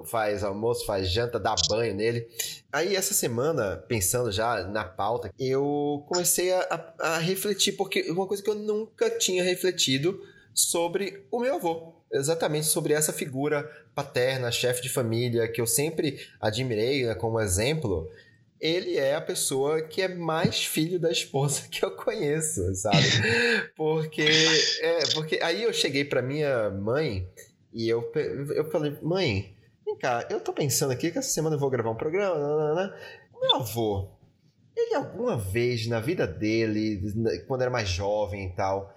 faz 0.06 0.44
almoço, 0.44 0.84
faz 0.88 1.12
janta, 1.12 1.40
dá 1.40 1.54
banho 1.70 1.94
nele. 1.94 2.28
Aí, 2.74 2.96
essa 2.96 3.14
semana, 3.14 3.78
pensando 3.88 4.32
já 4.32 4.64
na 4.64 4.84
pauta, 4.84 5.32
eu 5.40 6.04
comecei 6.08 6.52
a, 6.52 6.94
a, 7.00 7.08
a 7.10 7.18
refletir, 7.20 7.74
porque 7.74 8.10
uma 8.10 8.26
coisa 8.26 8.42
que 8.42 8.50
eu 8.50 8.56
nunca 8.56 9.12
tinha 9.12 9.44
refletido 9.44 10.20
sobre 10.56 11.24
o 11.30 11.40
meu 11.40 11.56
avô 11.56 12.00
exatamente 12.12 12.66
sobre 12.66 12.94
essa 12.94 13.14
figura 13.14 13.70
paterna, 14.00 14.50
chefe 14.50 14.82
de 14.82 14.90
família, 14.90 15.52
que 15.52 15.60
eu 15.60 15.68
sempre 15.68 16.20
admirei 16.40 17.06
né, 17.06 17.16
como 17.16 17.40
exemplo. 17.40 18.10
Ele 18.60 18.98
é 18.98 19.16
a 19.16 19.22
pessoa 19.22 19.82
que 19.82 20.02
é 20.02 20.08
mais 20.08 20.64
filho 20.66 21.00
da 21.00 21.12
esposa 21.12 21.64
que 21.72 21.84
eu 21.84 21.92
conheço, 21.92 22.74
sabe? 22.76 23.04
Porque, 23.76 24.28
é, 24.82 25.00
porque 25.14 25.40
aí 25.42 25.64
eu 25.64 25.74
cheguei 25.74 26.04
para 26.04 26.22
minha 26.22 26.70
mãe 26.70 27.28
e 27.74 27.88
eu, 27.88 28.12
eu 28.56 28.70
falei, 28.70 28.98
mãe, 29.02 29.56
vem 29.86 29.98
cá, 29.98 30.26
eu 30.30 30.40
tô 30.40 30.52
pensando 30.52 30.92
aqui 30.92 31.12
que 31.12 31.18
essa 31.18 31.30
semana 31.30 31.56
eu 31.56 31.60
vou 31.60 31.70
gravar 31.70 31.92
um 31.92 31.96
programa, 31.96 32.36
né, 32.36 32.74
né, 32.74 32.88
né. 32.88 33.00
meu 33.42 33.56
avô, 33.56 34.10
ele 34.76 34.96
alguma 34.96 35.38
vez 35.38 35.88
na 35.88 36.00
vida 36.00 36.28
dele, 36.28 37.02
quando 37.48 37.62
era 37.62 37.72
mais 37.72 37.88
jovem 37.88 38.48
e 38.48 38.56
tal, 38.56 38.94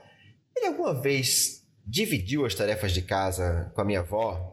ele 0.56 0.66
alguma 0.66 0.94
vez 0.94 1.64
dividiu 1.86 2.46
as 2.46 2.54
tarefas 2.54 2.92
de 2.92 3.02
casa 3.02 3.70
com 3.74 3.80
a 3.80 3.84
minha 3.84 4.00
avó? 4.00 4.51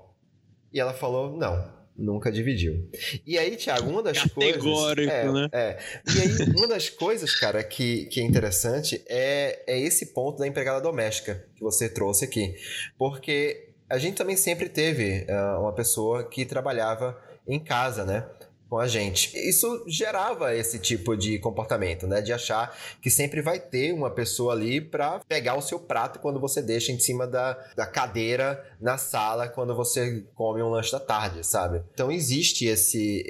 E 0.73 0.79
ela 0.79 0.93
falou: 0.93 1.35
não, 1.35 1.79
nunca 1.99 2.31
dividiu. 2.31 2.89
E 3.25 3.38
aí, 3.38 3.55
Thiago, 3.55 3.89
uma 3.89 4.01
das 4.01 4.17
Categórico, 4.17 5.11
coisas. 5.11 5.13
É, 5.13 5.31
né? 5.31 5.49
É. 5.51 5.79
E 6.15 6.21
aí, 6.21 6.55
uma 6.55 6.67
das 6.67 6.89
coisas, 6.89 7.35
cara, 7.35 7.63
que, 7.63 8.05
que 8.05 8.21
é 8.21 8.23
interessante 8.23 9.03
é, 9.07 9.63
é 9.67 9.79
esse 9.79 10.07
ponto 10.07 10.39
da 10.39 10.47
empregada 10.47 10.81
doméstica 10.81 11.45
que 11.55 11.61
você 11.61 11.89
trouxe 11.89 12.25
aqui. 12.25 12.55
Porque 12.97 13.69
a 13.89 13.97
gente 13.97 14.15
também 14.15 14.38
sempre 14.38 14.69
teve 14.69 15.25
uh, 15.29 15.61
uma 15.61 15.73
pessoa 15.73 16.23
que 16.23 16.45
trabalhava 16.45 17.19
em 17.47 17.59
casa, 17.59 18.05
né? 18.05 18.25
Com 18.69 18.77
a 18.77 18.88
gente. 18.88 19.35
Isso 19.35 19.83
gerava 19.88 20.55
esse 20.55 20.77
tipo 20.79 21.17
de 21.17 21.39
comportamento, 21.39 22.05
né? 22.05 22.21
De 22.21 22.31
achar 22.31 22.77
que 23.01 23.09
sempre 23.09 23.41
vai 23.41 23.59
ter 23.59 23.93
uma 23.93 24.11
pessoa 24.11 24.53
ali 24.53 24.79
para 24.79 25.19
pegar 25.27 25.55
o 25.55 25.61
seu 25.61 25.79
prato 25.79 26.19
quando 26.19 26.39
você 26.39 26.61
deixa 26.61 26.91
em 26.91 26.99
cima 26.99 27.25
da, 27.25 27.53
da 27.75 27.85
cadeira 27.85 28.63
na 28.79 28.97
sala 28.97 29.47
quando 29.47 29.75
você 29.75 30.23
come 30.35 30.61
um 30.61 30.69
lanche 30.69 30.91
da 30.91 30.99
tarde, 30.99 31.45
sabe? 31.45 31.81
Então 31.93 32.11
existe 32.11 32.65
esse 32.65 33.23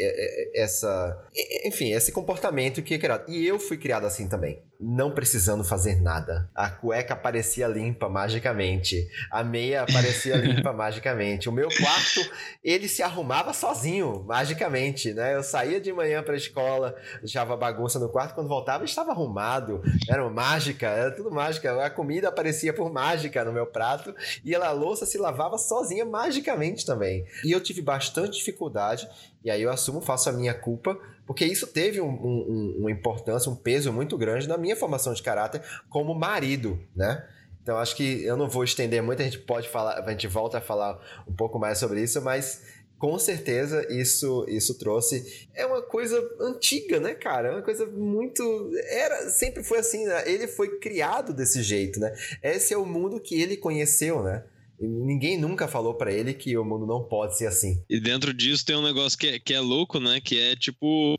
essa 0.53 1.17
enfim, 1.65 1.91
esse 1.91 2.11
comportamento 2.11 2.81
que 2.81 2.93
é 2.93 2.97
criado. 2.97 3.29
E 3.29 3.47
eu 3.47 3.59
fui 3.59 3.77
criado 3.77 4.05
assim 4.05 4.27
também 4.27 4.61
não 4.79 5.11
precisando 5.11 5.63
fazer 5.63 6.01
nada. 6.01 6.49
A 6.55 6.69
cueca 6.69 7.13
aparecia 7.13 7.67
limpa 7.67 8.07
magicamente. 8.07 9.09
A 9.29 9.43
meia 9.43 9.81
aparecia 9.81 10.37
limpa 10.39 10.71
magicamente. 10.71 11.49
O 11.49 11.51
meu 11.51 11.67
quarto, 11.67 12.31
ele 12.63 12.87
se 12.87 13.03
arrumava 13.03 13.51
sozinho, 13.51 14.23
magicamente, 14.25 15.13
né? 15.13 15.35
Eu 15.35 15.43
saía 15.43 15.81
de 15.81 15.91
manhã 15.91 16.23
para 16.23 16.33
a 16.33 16.37
escola, 16.37 16.95
deixava 17.19 17.57
bagunça 17.57 17.99
no 17.99 18.07
quarto, 18.07 18.33
quando 18.33 18.47
voltava 18.47 18.85
estava 18.85 19.11
arrumado. 19.11 19.81
Era 20.07 20.27
mágica, 20.29 20.87
era 20.87 21.11
tudo 21.11 21.29
mágica. 21.29 21.85
A 21.85 21.89
comida 21.89 22.29
aparecia 22.29 22.71
por 22.71 22.89
mágica 22.91 23.43
no 23.43 23.51
meu 23.51 23.67
prato 23.67 24.15
e 24.45 24.55
a 24.55 24.71
louça 24.71 25.05
se 25.05 25.17
lavava 25.17 25.57
sozinha 25.57 26.05
magicamente 26.05 26.85
também. 26.85 27.25
E 27.43 27.51
eu 27.51 27.59
tive 27.59 27.81
bastante 27.81 28.37
dificuldade, 28.37 29.09
e 29.43 29.51
aí 29.51 29.61
eu 29.61 29.71
assumo, 29.71 30.01
faço 30.01 30.29
a 30.29 30.33
minha 30.33 30.53
culpa, 30.53 30.97
porque 31.29 31.45
isso 31.45 31.67
teve 31.67 32.01
um, 32.01 32.09
um, 32.09 32.75
uma 32.79 32.91
importância, 32.91 33.51
um 33.51 33.55
peso 33.55 33.93
muito 33.93 34.17
grande 34.17 34.47
na 34.47 34.57
minha 34.57 34.75
formação 34.75 35.13
de 35.13 35.21
caráter 35.21 35.61
como 35.87 36.15
marido, 36.15 36.79
né? 36.95 37.23
Então 37.61 37.77
acho 37.77 37.95
que 37.95 38.23
eu 38.23 38.35
não 38.35 38.49
vou 38.49 38.63
estender 38.63 39.03
muito, 39.03 39.21
a 39.21 39.25
gente 39.25 39.37
pode 39.37 39.69
falar, 39.69 40.03
a 40.03 40.09
gente 40.09 40.25
volta 40.25 40.57
a 40.57 40.61
falar 40.61 40.99
um 41.27 41.33
pouco 41.35 41.59
mais 41.59 41.77
sobre 41.77 42.01
isso, 42.01 42.19
mas 42.19 42.63
com 42.97 43.19
certeza 43.19 43.85
isso 43.93 44.43
isso 44.47 44.75
trouxe 44.79 45.47
é 45.53 45.67
uma 45.67 45.83
coisa 45.83 46.19
antiga, 46.41 46.99
né, 46.99 47.13
cara? 47.13 47.49
É 47.49 47.51
uma 47.51 47.61
coisa 47.61 47.85
muito 47.85 48.71
era 48.89 49.29
sempre 49.29 49.63
foi 49.63 49.77
assim, 49.77 50.05
né? 50.07 50.23
ele 50.25 50.47
foi 50.47 50.79
criado 50.79 51.31
desse 51.31 51.61
jeito, 51.61 51.99
né? 51.99 52.11
Esse 52.41 52.73
é 52.73 52.77
o 52.77 52.87
mundo 52.87 53.19
que 53.19 53.39
ele 53.39 53.55
conheceu, 53.55 54.23
né? 54.23 54.45
Ninguém 54.79 55.37
nunca 55.37 55.67
falou 55.67 55.93
para 55.95 56.11
ele 56.11 56.33
que 56.33 56.57
o 56.57 56.63
mundo 56.63 56.85
não 56.85 57.03
pode 57.03 57.37
ser 57.37 57.47
assim. 57.47 57.83
E 57.89 57.99
dentro 57.99 58.33
disso 58.33 58.65
tem 58.65 58.75
um 58.75 58.83
negócio 58.83 59.17
que 59.17 59.27
é, 59.27 59.39
que 59.39 59.53
é 59.53 59.59
louco, 59.59 59.99
né? 59.99 60.21
Que 60.21 60.39
é 60.39 60.55
tipo 60.55 61.15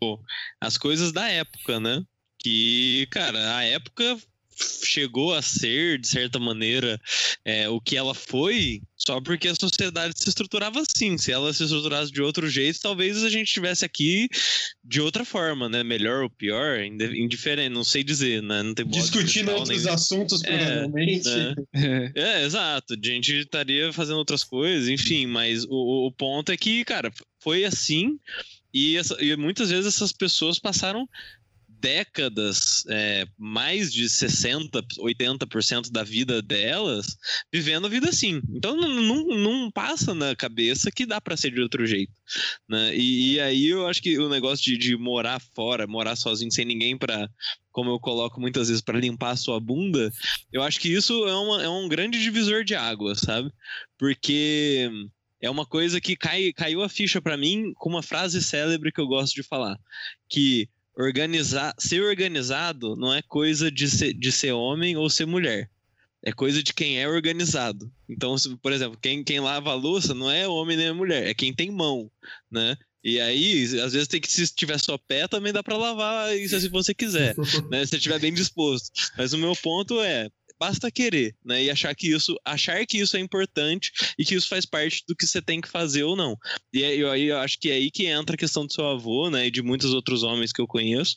as 0.61 0.79
coisas 0.79 1.13
da 1.13 1.29
época, 1.29 1.79
né? 1.79 2.03
Que, 2.39 3.07
cara, 3.11 3.57
a 3.57 3.65
época 3.65 4.17
chegou 4.85 5.35
a 5.35 5.43
ser, 5.43 5.99
de 5.99 6.09
certa 6.09 6.39
maneira, 6.39 7.01
é, 7.45 7.69
o 7.69 7.81
que 7.81 7.97
ela 7.97 8.15
foi 8.15 8.83
só 8.97 9.19
porque 9.19 9.49
a 9.49 9.55
sociedade 9.55 10.13
se 10.17 10.29
estruturava 10.29 10.81
assim. 10.81 11.17
Se 11.17 11.33
ela 11.33 11.53
se 11.55 11.65
estruturasse 11.65 12.13
de 12.13 12.21
outro 12.21 12.49
jeito, 12.51 12.81
talvez 12.83 13.25
a 13.25 13.31
gente 13.31 13.47
estivesse 13.47 13.83
aqui 13.83 14.29
de 14.85 15.01
outra 15.01 15.25
forma, 15.25 15.69
né? 15.71 15.83
Melhor 15.83 16.25
ou 16.25 16.31
pior, 16.31 16.79
indiferente, 16.83 17.71
não 17.71 17.83
sei 17.83 18.05
dizer, 18.05 18.43
né? 18.43 18.63
Não 18.63 18.75
tem 18.75 18.87
Discutindo 18.87 19.53
outros 19.53 19.85
nem... 19.85 19.95
assuntos, 19.95 20.45
é, 20.45 20.57
provavelmente. 20.57 21.29
É, 21.75 22.13
é, 22.15 22.45
exato. 22.45 22.95
A 22.95 23.07
gente 23.07 23.35
estaria 23.35 23.91
fazendo 23.93 24.19
outras 24.19 24.45
coisas, 24.45 24.89
enfim, 24.89 25.27
mas 25.27 25.65
o, 25.65 26.09
o 26.09 26.13
ponto 26.13 26.53
é 26.53 26.57
que, 26.57 26.85
cara, 26.85 27.11
foi 27.39 27.65
assim. 27.65 28.19
E, 28.73 28.97
essa, 28.97 29.17
e 29.21 29.35
muitas 29.37 29.71
vezes 29.71 29.87
essas 29.87 30.13
pessoas 30.13 30.59
passaram 30.59 31.09
décadas, 31.81 32.85
é, 32.89 33.27
mais 33.39 33.93
de 33.93 34.05
60%, 34.05 34.71
80% 34.99 35.91
da 35.91 36.03
vida 36.03 36.43
delas, 36.43 37.17
vivendo 37.53 37.87
a 37.87 37.91
vida 37.91 38.09
assim. 38.09 38.41
Então 38.51 38.77
não, 38.77 38.89
não, 38.89 39.25
não 39.39 39.71
passa 39.71 40.15
na 40.15 40.37
cabeça 40.37 40.91
que 40.91 41.07
dá 41.07 41.21
para 41.21 41.37
ser 41.37 41.53
de 41.53 41.61
outro 41.61 41.87
jeito. 41.87 42.13
Né? 42.69 42.97
E, 42.97 43.35
e, 43.35 43.41
aí 43.41 43.67
eu 43.67 43.87
acho 43.87 44.03
que 44.03 44.19
o 44.19 44.29
negócio 44.29 44.65
de, 44.65 44.77
de 44.77 44.97
morar 44.97 45.41
fora, 45.55 45.87
morar 45.87 46.17
sozinho 46.17 46.53
sem 46.53 46.65
ninguém 46.65 46.97
para 46.97 47.29
como 47.73 47.91
eu 47.91 48.01
coloco 48.01 48.41
muitas 48.41 48.69
vezes 48.69 48.83
para 48.83 48.99
limpar 48.99 49.31
a 49.31 49.37
sua 49.37 49.61
bunda, 49.61 50.13
eu 50.53 50.61
acho 50.61 50.81
que 50.81 50.89
isso 50.89 51.27
é, 51.29 51.35
uma, 51.35 51.63
é 51.63 51.69
um 51.69 51.89
grande 51.89 52.21
divisor 52.21 52.65
de 52.65 52.75
água, 52.75 53.15
sabe? 53.15 53.51
Porque 53.97 54.91
é 55.41 55.49
uma 55.49 55.65
coisa 55.65 56.01
que 56.01 56.17
cai, 56.17 56.53
caiu 56.53 56.83
a 56.83 56.89
ficha 56.89 57.21
para 57.23 57.37
mim 57.37 57.73
com 57.77 57.89
uma 57.89 58.03
frase 58.03 58.43
célebre 58.43 58.93
que 58.93 59.01
eu 59.01 59.07
gosto 59.07 59.35
de 59.35 59.43
falar, 59.43 59.79
que 60.29 60.69
organizar, 61.01 61.75
ser 61.79 62.03
organizado 62.03 62.97
não 62.97 63.13
é 63.13 63.23
coisa 63.23 63.71
de 63.71 63.89
ser, 63.89 64.13
de 64.13 64.31
ser 64.31 64.53
homem 64.53 64.97
ou 64.97 65.09
ser 65.09 65.27
mulher. 65.27 65.71
É 66.23 66.33
coisa 66.33 66.63
de 66.63 66.75
quem 66.75 67.01
é 67.01 67.09
organizado. 67.09 67.91
Então, 68.09 68.37
se, 68.37 68.55
por 68.59 68.73
exemplo, 68.73 68.99
quem, 69.01 69.25
quem 69.25 69.41
lava 69.41 69.71
a 69.71 69.75
louça 69.75 70.13
não 70.13 70.31
é 70.31 70.47
homem 70.47 70.77
nem 70.77 70.87
é 70.87 70.93
mulher, 70.93 71.27
é 71.27 71.33
quem 71.33 71.55
tem 71.55 71.71
mão, 71.71 72.11
né? 72.51 72.77
E 73.03 73.19
aí, 73.19 73.65
às 73.81 73.95
vezes 73.95 74.07
tem 74.07 74.21
que, 74.21 74.31
se 74.31 74.47
tiver 74.55 74.79
só 74.79 74.99
pé, 74.99 75.27
também 75.27 75.53
dá 75.53 75.63
para 75.63 75.79
lavar 75.79 76.37
isso 76.37 76.61
se 76.61 76.69
você 76.69 76.93
quiser, 76.93 77.35
né? 77.71 77.87
Se 77.87 77.97
estiver 77.97 78.19
bem 78.19 78.35
disposto. 78.35 78.91
Mas 79.17 79.33
o 79.33 79.39
meu 79.39 79.57
ponto 79.57 79.99
é, 80.03 80.29
basta 80.61 80.91
querer, 80.91 81.35
né? 81.43 81.65
E 81.65 81.71
achar 81.71 81.95
que 81.95 82.15
isso, 82.15 82.37
achar 82.45 82.85
que 82.87 82.99
isso 82.99 83.17
é 83.17 83.21
importante 83.21 83.91
e 84.19 84.25
que 84.27 84.35
isso 84.35 84.47
faz 84.47 84.67
parte 84.67 85.03
do 85.09 85.17
que 85.17 85.27
você 85.27 85.41
tem 85.41 85.59
que 85.59 85.69
fazer 85.69 86.03
ou 86.03 86.15
não. 86.15 86.37
E 86.71 86.85
aí 86.85 87.01
eu, 87.01 87.17
eu 87.17 87.39
acho 87.39 87.59
que 87.59 87.71
é 87.71 87.75
aí 87.75 87.91
que 87.91 88.05
entra 88.05 88.35
a 88.35 88.39
questão 88.39 88.67
do 88.67 88.73
seu 88.73 88.87
avô, 88.87 89.31
né? 89.31 89.47
E 89.47 89.51
de 89.51 89.63
muitos 89.63 89.95
outros 89.95 90.23
homens 90.23 90.53
que 90.53 90.61
eu 90.61 90.67
conheço. 90.67 91.17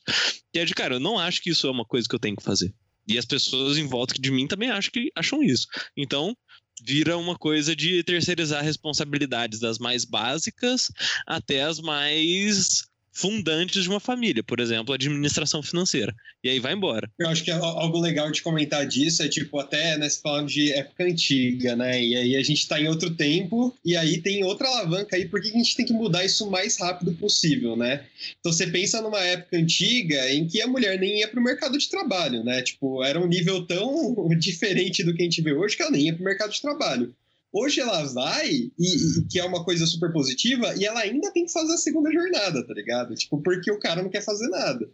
Que 0.53 0.59
é 0.59 0.65
de, 0.65 0.73
cara, 0.73 0.95
eu 0.95 1.00
não 1.00 1.19
acho 1.19 1.41
que 1.41 1.50
isso 1.50 1.67
é 1.67 1.71
uma 1.71 1.83
coisa 1.83 2.07
que 2.07 2.15
eu 2.15 2.19
tenho 2.19 2.38
que 2.38 2.43
fazer. 2.43 2.73
E 3.05 3.17
as 3.17 3.25
pessoas 3.25 3.77
em 3.77 3.85
volta 3.85 4.15
de 4.17 4.31
mim 4.31 4.47
também 4.47 4.69
acham 4.69 4.91
que 4.91 5.12
acham 5.13 5.43
isso. 5.43 5.67
Então, 5.97 6.33
vira 6.81 7.17
uma 7.17 7.38
coisa 7.38 7.75
de 7.75 8.01
terceirizar 8.03 8.63
responsabilidades 8.63 9.59
das 9.59 9.77
mais 9.77 10.05
básicas 10.05 10.88
até 11.27 11.63
as 11.63 11.81
mais 11.81 12.85
fundantes 13.13 13.84
de 13.84 13.89
uma 13.89 14.00
família, 14.00 14.43
por 14.43 14.60
exemplo, 14.60 14.93
administração 14.93 15.62
financeira. 15.62 16.13
E 16.43 16.50
aí 16.50 16.60
vai 16.60 16.74
embora. 16.74 17.10
Eu 17.17 17.29
acho 17.29 17.43
que 17.43 17.51
é 17.51 17.53
algo 17.53 18.00
legal 18.00 18.32
de 18.32 18.41
comentar 18.41 18.86
disso 18.86 19.22
é 19.22 19.29
tipo, 19.29 19.60
até 19.60 19.98
né, 19.98 20.10
falando 20.10 20.48
de 20.48 20.74
época 20.74 21.03
antiga, 21.03 21.75
né? 21.75 22.03
E 22.03 22.15
aí 22.15 22.36
a 22.36 22.43
gente 22.43 22.67
tá 22.67 22.82
em 22.82 22.88
outro 22.88 23.12
tempo, 23.12 23.74
e 23.86 23.96
aí 23.96 24.20
tem 24.20 24.43
outra 24.43 24.67
alavanca 24.67 25.15
aí, 25.15 25.27
porque 25.27 25.50
a 25.50 25.51
gente 25.51 25.75
tem 25.75 25.86
que 25.86 25.93
mudar 25.93 26.25
isso 26.25 26.48
o 26.48 26.51
mais 26.51 26.77
rápido 26.77 27.13
possível, 27.13 27.75
né? 27.75 28.03
Então 28.39 28.51
você 28.51 28.65
pensa 28.67 29.01
numa 29.01 29.20
época 29.20 29.58
antiga 29.58 30.32
em 30.34 30.48
que 30.48 30.62
a 30.62 30.67
mulher 30.67 31.00
nem 31.00 31.20
ia 31.20 31.27
pro 31.27 31.41
mercado 31.41 31.77
de 31.77 31.89
trabalho, 31.89 32.43
né? 32.43 32.62
Tipo, 32.63 33.03
era 33.03 33.20
um 33.20 33.27
nível 33.27 33.65
tão 33.65 34.27
diferente 34.38 35.03
do 35.03 35.13
que 35.13 35.22
a 35.22 35.25
gente 35.25 35.41
vê 35.41 35.53
hoje 35.53 35.77
que 35.77 35.84
ela 35.84 35.91
nem 35.91 36.08
ia 36.08 36.15
pro 36.15 36.24
mercado 36.24 36.51
de 36.51 36.62
trabalho. 36.62 37.13
Hoje 37.53 37.81
ela 37.81 38.03
vai, 38.05 38.50
e, 38.50 38.72
e, 38.79 39.27
que 39.29 39.39
é 39.39 39.45
uma 39.45 39.63
coisa 39.63 39.86
super 39.86 40.12
positiva, 40.12 40.74
e 40.75 40.86
ela 40.86 41.01
ainda 41.01 41.31
tem 41.31 41.45
que 41.45 41.51
fazer 41.51 41.74
a 41.74 41.77
segunda 41.77 42.12
jornada, 42.12 42.65
tá 42.65 42.74
ligado? 42.74 43.13
Tipo, 43.13 43.41
porque 43.43 43.72
o 43.72 43.79
cara 43.79 44.01
não 44.01 44.10
quer 44.10 44.24
fazer 44.24 44.48
nada. 44.50 44.89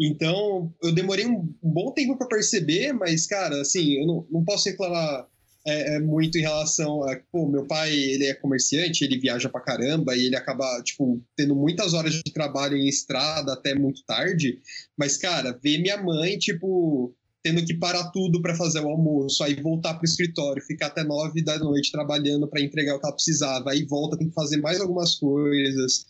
Então, 0.00 0.72
eu 0.80 0.92
demorei 0.92 1.26
um 1.26 1.52
bom 1.60 1.90
tempo 1.90 2.16
para 2.16 2.28
perceber, 2.28 2.92
mas, 2.92 3.26
cara, 3.26 3.60
assim, 3.60 3.94
eu 3.94 4.06
não, 4.06 4.26
não 4.30 4.44
posso 4.44 4.68
reclamar 4.68 5.26
é, 5.66 5.96
é, 5.96 5.98
muito 5.98 6.38
em 6.38 6.42
relação 6.42 7.02
a, 7.02 7.20
pô, 7.32 7.46
meu 7.48 7.66
pai, 7.66 7.92
ele 7.92 8.26
é 8.26 8.34
comerciante, 8.34 9.04
ele 9.04 9.18
viaja 9.18 9.48
pra 9.48 9.60
caramba 9.60 10.16
e 10.16 10.26
ele 10.26 10.36
acaba, 10.36 10.80
tipo, 10.82 11.20
tendo 11.36 11.54
muitas 11.54 11.94
horas 11.94 12.14
de 12.14 12.32
trabalho 12.32 12.76
em 12.76 12.86
estrada 12.86 13.52
até 13.52 13.74
muito 13.74 14.04
tarde. 14.04 14.60
Mas, 14.96 15.16
cara, 15.16 15.58
ver 15.62 15.78
minha 15.78 16.00
mãe, 16.00 16.38
tipo, 16.38 17.14
tendo 17.42 17.64
que 17.64 17.74
parar 17.74 18.10
tudo 18.10 18.42
para 18.42 18.54
fazer 18.54 18.80
o 18.80 18.88
almoço, 18.88 19.42
aí 19.44 19.54
voltar 19.54 19.94
pro 19.94 20.04
escritório, 20.04 20.62
ficar 20.62 20.86
até 20.86 21.04
nove 21.04 21.42
da 21.42 21.58
noite 21.58 21.92
trabalhando 21.92 22.48
para 22.48 22.60
entregar 22.60 22.96
o 22.96 23.00
que 23.00 23.06
ela 23.06 23.14
precisava, 23.14 23.70
aí 23.70 23.84
volta, 23.84 24.16
tem 24.16 24.28
que 24.28 24.34
fazer 24.34 24.56
mais 24.58 24.80
algumas 24.80 25.14
coisas. 25.14 26.06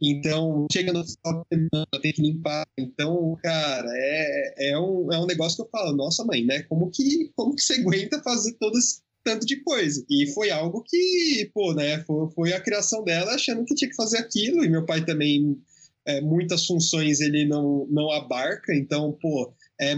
Então, 0.00 0.66
chega 0.72 0.92
no 0.92 1.04
final 1.04 1.44
de 1.50 1.56
semana, 1.56 1.86
tem 2.02 2.12
que 2.12 2.22
limpar. 2.22 2.66
Então, 2.76 3.38
cara, 3.42 3.88
é, 3.94 4.70
é, 4.70 4.78
um, 4.78 5.12
é 5.12 5.18
um 5.18 5.26
negócio 5.26 5.56
que 5.56 5.62
eu 5.62 5.70
falo, 5.70 5.96
nossa 5.96 6.24
mãe, 6.24 6.44
né? 6.44 6.62
Como 6.64 6.90
que, 6.90 7.30
como 7.36 7.54
que 7.54 7.62
você 7.62 7.74
aguenta 7.74 8.20
fazer 8.22 8.54
todo 8.54 8.76
esse 8.76 9.00
tanto 9.24 9.46
de 9.46 9.56
coisa. 9.62 10.04
E 10.10 10.26
foi 10.32 10.50
algo 10.50 10.82
que, 10.82 11.50
pô, 11.54 11.72
né, 11.74 12.02
foi, 12.04 12.28
foi 12.30 12.52
a 12.52 12.60
criação 12.60 13.04
dela 13.04 13.34
achando 13.34 13.64
que 13.64 13.74
tinha 13.74 13.88
que 13.88 13.96
fazer 13.96 14.18
aquilo, 14.18 14.64
e 14.64 14.68
meu 14.68 14.84
pai 14.84 15.04
também, 15.04 15.60
é, 16.04 16.20
muitas 16.20 16.66
funções 16.66 17.20
ele 17.20 17.44
não, 17.44 17.86
não 17.88 18.10
abarca, 18.10 18.74
então, 18.74 19.16
pô, 19.20 19.52
é, 19.82 19.96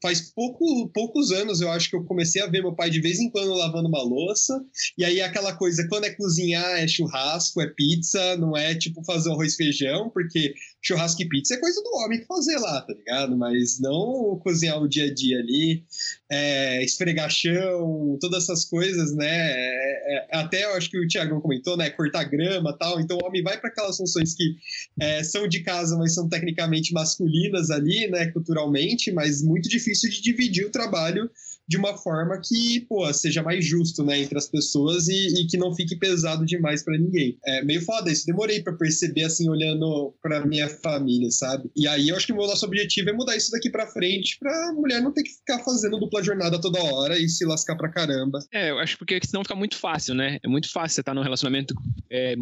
faz 0.00 0.30
pouco, 0.30 0.88
poucos 0.94 1.32
anos 1.32 1.60
eu 1.60 1.68
acho 1.70 1.90
que 1.90 1.96
eu 1.96 2.04
comecei 2.04 2.40
a 2.40 2.46
ver 2.46 2.62
meu 2.62 2.72
pai 2.72 2.90
de 2.90 3.00
vez 3.00 3.18
em 3.18 3.28
quando 3.28 3.52
lavando 3.54 3.88
uma 3.88 4.02
louça. 4.02 4.64
E 4.96 5.04
aí 5.04 5.20
aquela 5.20 5.52
coisa, 5.52 5.86
quando 5.88 6.04
é 6.04 6.10
cozinhar, 6.10 6.78
é 6.78 6.86
churrasco, 6.86 7.60
é 7.60 7.66
pizza, 7.66 8.36
não 8.36 8.56
é 8.56 8.74
tipo 8.74 9.02
fazer 9.04 9.30
arroz 9.30 9.54
e 9.54 9.56
feijão, 9.56 10.10
porque 10.10 10.54
churrasco 10.80 11.22
e 11.22 11.28
pizza 11.28 11.54
é 11.54 11.58
coisa 11.58 11.82
do 11.82 11.90
homem 11.96 12.24
fazer 12.24 12.56
lá, 12.58 12.82
tá 12.82 12.94
ligado? 12.94 13.36
Mas 13.36 13.80
não 13.80 14.38
cozinhar 14.44 14.80
o 14.80 14.88
dia 14.88 15.06
a 15.06 15.14
dia 15.14 15.38
ali, 15.38 15.82
é, 16.30 16.84
esfregar 16.84 17.30
chão, 17.30 18.16
todas 18.20 18.44
essas 18.44 18.64
coisas, 18.64 19.14
né? 19.14 19.26
É, 19.28 20.14
é, 20.14 20.36
até 20.36 20.64
eu 20.64 20.74
acho 20.74 20.88
que 20.88 20.98
o 20.98 21.08
Thiago 21.08 21.40
comentou, 21.40 21.76
né? 21.76 21.90
Cortar 21.90 22.24
grama 22.24 22.76
tal. 22.78 23.00
Então 23.00 23.18
o 23.20 23.26
homem 23.26 23.42
vai 23.42 23.58
para 23.58 23.70
aquelas 23.70 23.96
funções 23.96 24.34
que 24.34 24.56
é, 25.00 25.24
são 25.24 25.48
de 25.48 25.60
casa, 25.60 25.96
mas 25.96 26.14
são 26.14 26.28
tecnicamente 26.28 26.92
masculinas 26.92 27.70
ali, 27.70 28.08
né? 28.08 28.26
Culturalmente 28.26 28.99
mas 29.12 29.42
muito 29.42 29.68
difícil 29.68 30.10
de 30.10 30.20
dividir 30.20 30.66
o 30.66 30.70
trabalho 30.70 31.30
de 31.70 31.76
uma 31.76 31.96
forma 31.96 32.40
que, 32.44 32.80
pô, 32.88 33.12
seja 33.14 33.44
mais 33.44 33.64
justo, 33.64 34.04
né, 34.04 34.18
entre 34.18 34.36
as 34.36 34.48
pessoas 34.48 35.06
e, 35.06 35.40
e 35.40 35.46
que 35.46 35.56
não 35.56 35.72
fique 35.72 35.96
pesado 35.96 36.44
demais 36.44 36.82
para 36.82 36.98
ninguém. 36.98 37.38
É 37.46 37.62
meio 37.64 37.80
foda 37.82 38.10
isso. 38.10 38.26
Demorei 38.26 38.60
para 38.60 38.72
perceber, 38.72 39.22
assim, 39.22 39.48
olhando 39.48 40.12
para 40.20 40.44
minha 40.44 40.68
família, 40.68 41.30
sabe? 41.30 41.70
E 41.76 41.86
aí 41.86 42.08
eu 42.08 42.16
acho 42.16 42.26
que 42.26 42.32
o 42.32 42.36
meu 42.36 42.48
nosso 42.48 42.66
objetivo 42.66 43.10
é 43.10 43.12
mudar 43.12 43.36
isso 43.36 43.52
daqui 43.52 43.70
para 43.70 43.86
frente 43.86 44.36
pra 44.40 44.72
mulher 44.72 45.00
não 45.00 45.12
ter 45.12 45.22
que 45.22 45.30
ficar 45.30 45.60
fazendo 45.60 46.00
dupla 46.00 46.24
jornada 46.24 46.60
toda 46.60 46.82
hora 46.82 47.16
e 47.16 47.28
se 47.28 47.46
lascar 47.46 47.76
pra 47.76 47.88
caramba. 47.88 48.40
É, 48.52 48.70
eu 48.70 48.80
acho 48.80 48.98
porque 48.98 49.20
senão 49.24 49.44
fica 49.44 49.54
muito 49.54 49.76
fácil, 49.76 50.16
né? 50.16 50.40
É 50.42 50.48
muito 50.48 50.68
fácil 50.72 50.96
você 50.96 51.02
estar 51.02 51.12
tá 51.12 51.14
num 51.14 51.22
relacionamento 51.22 51.72
é, 52.10 52.34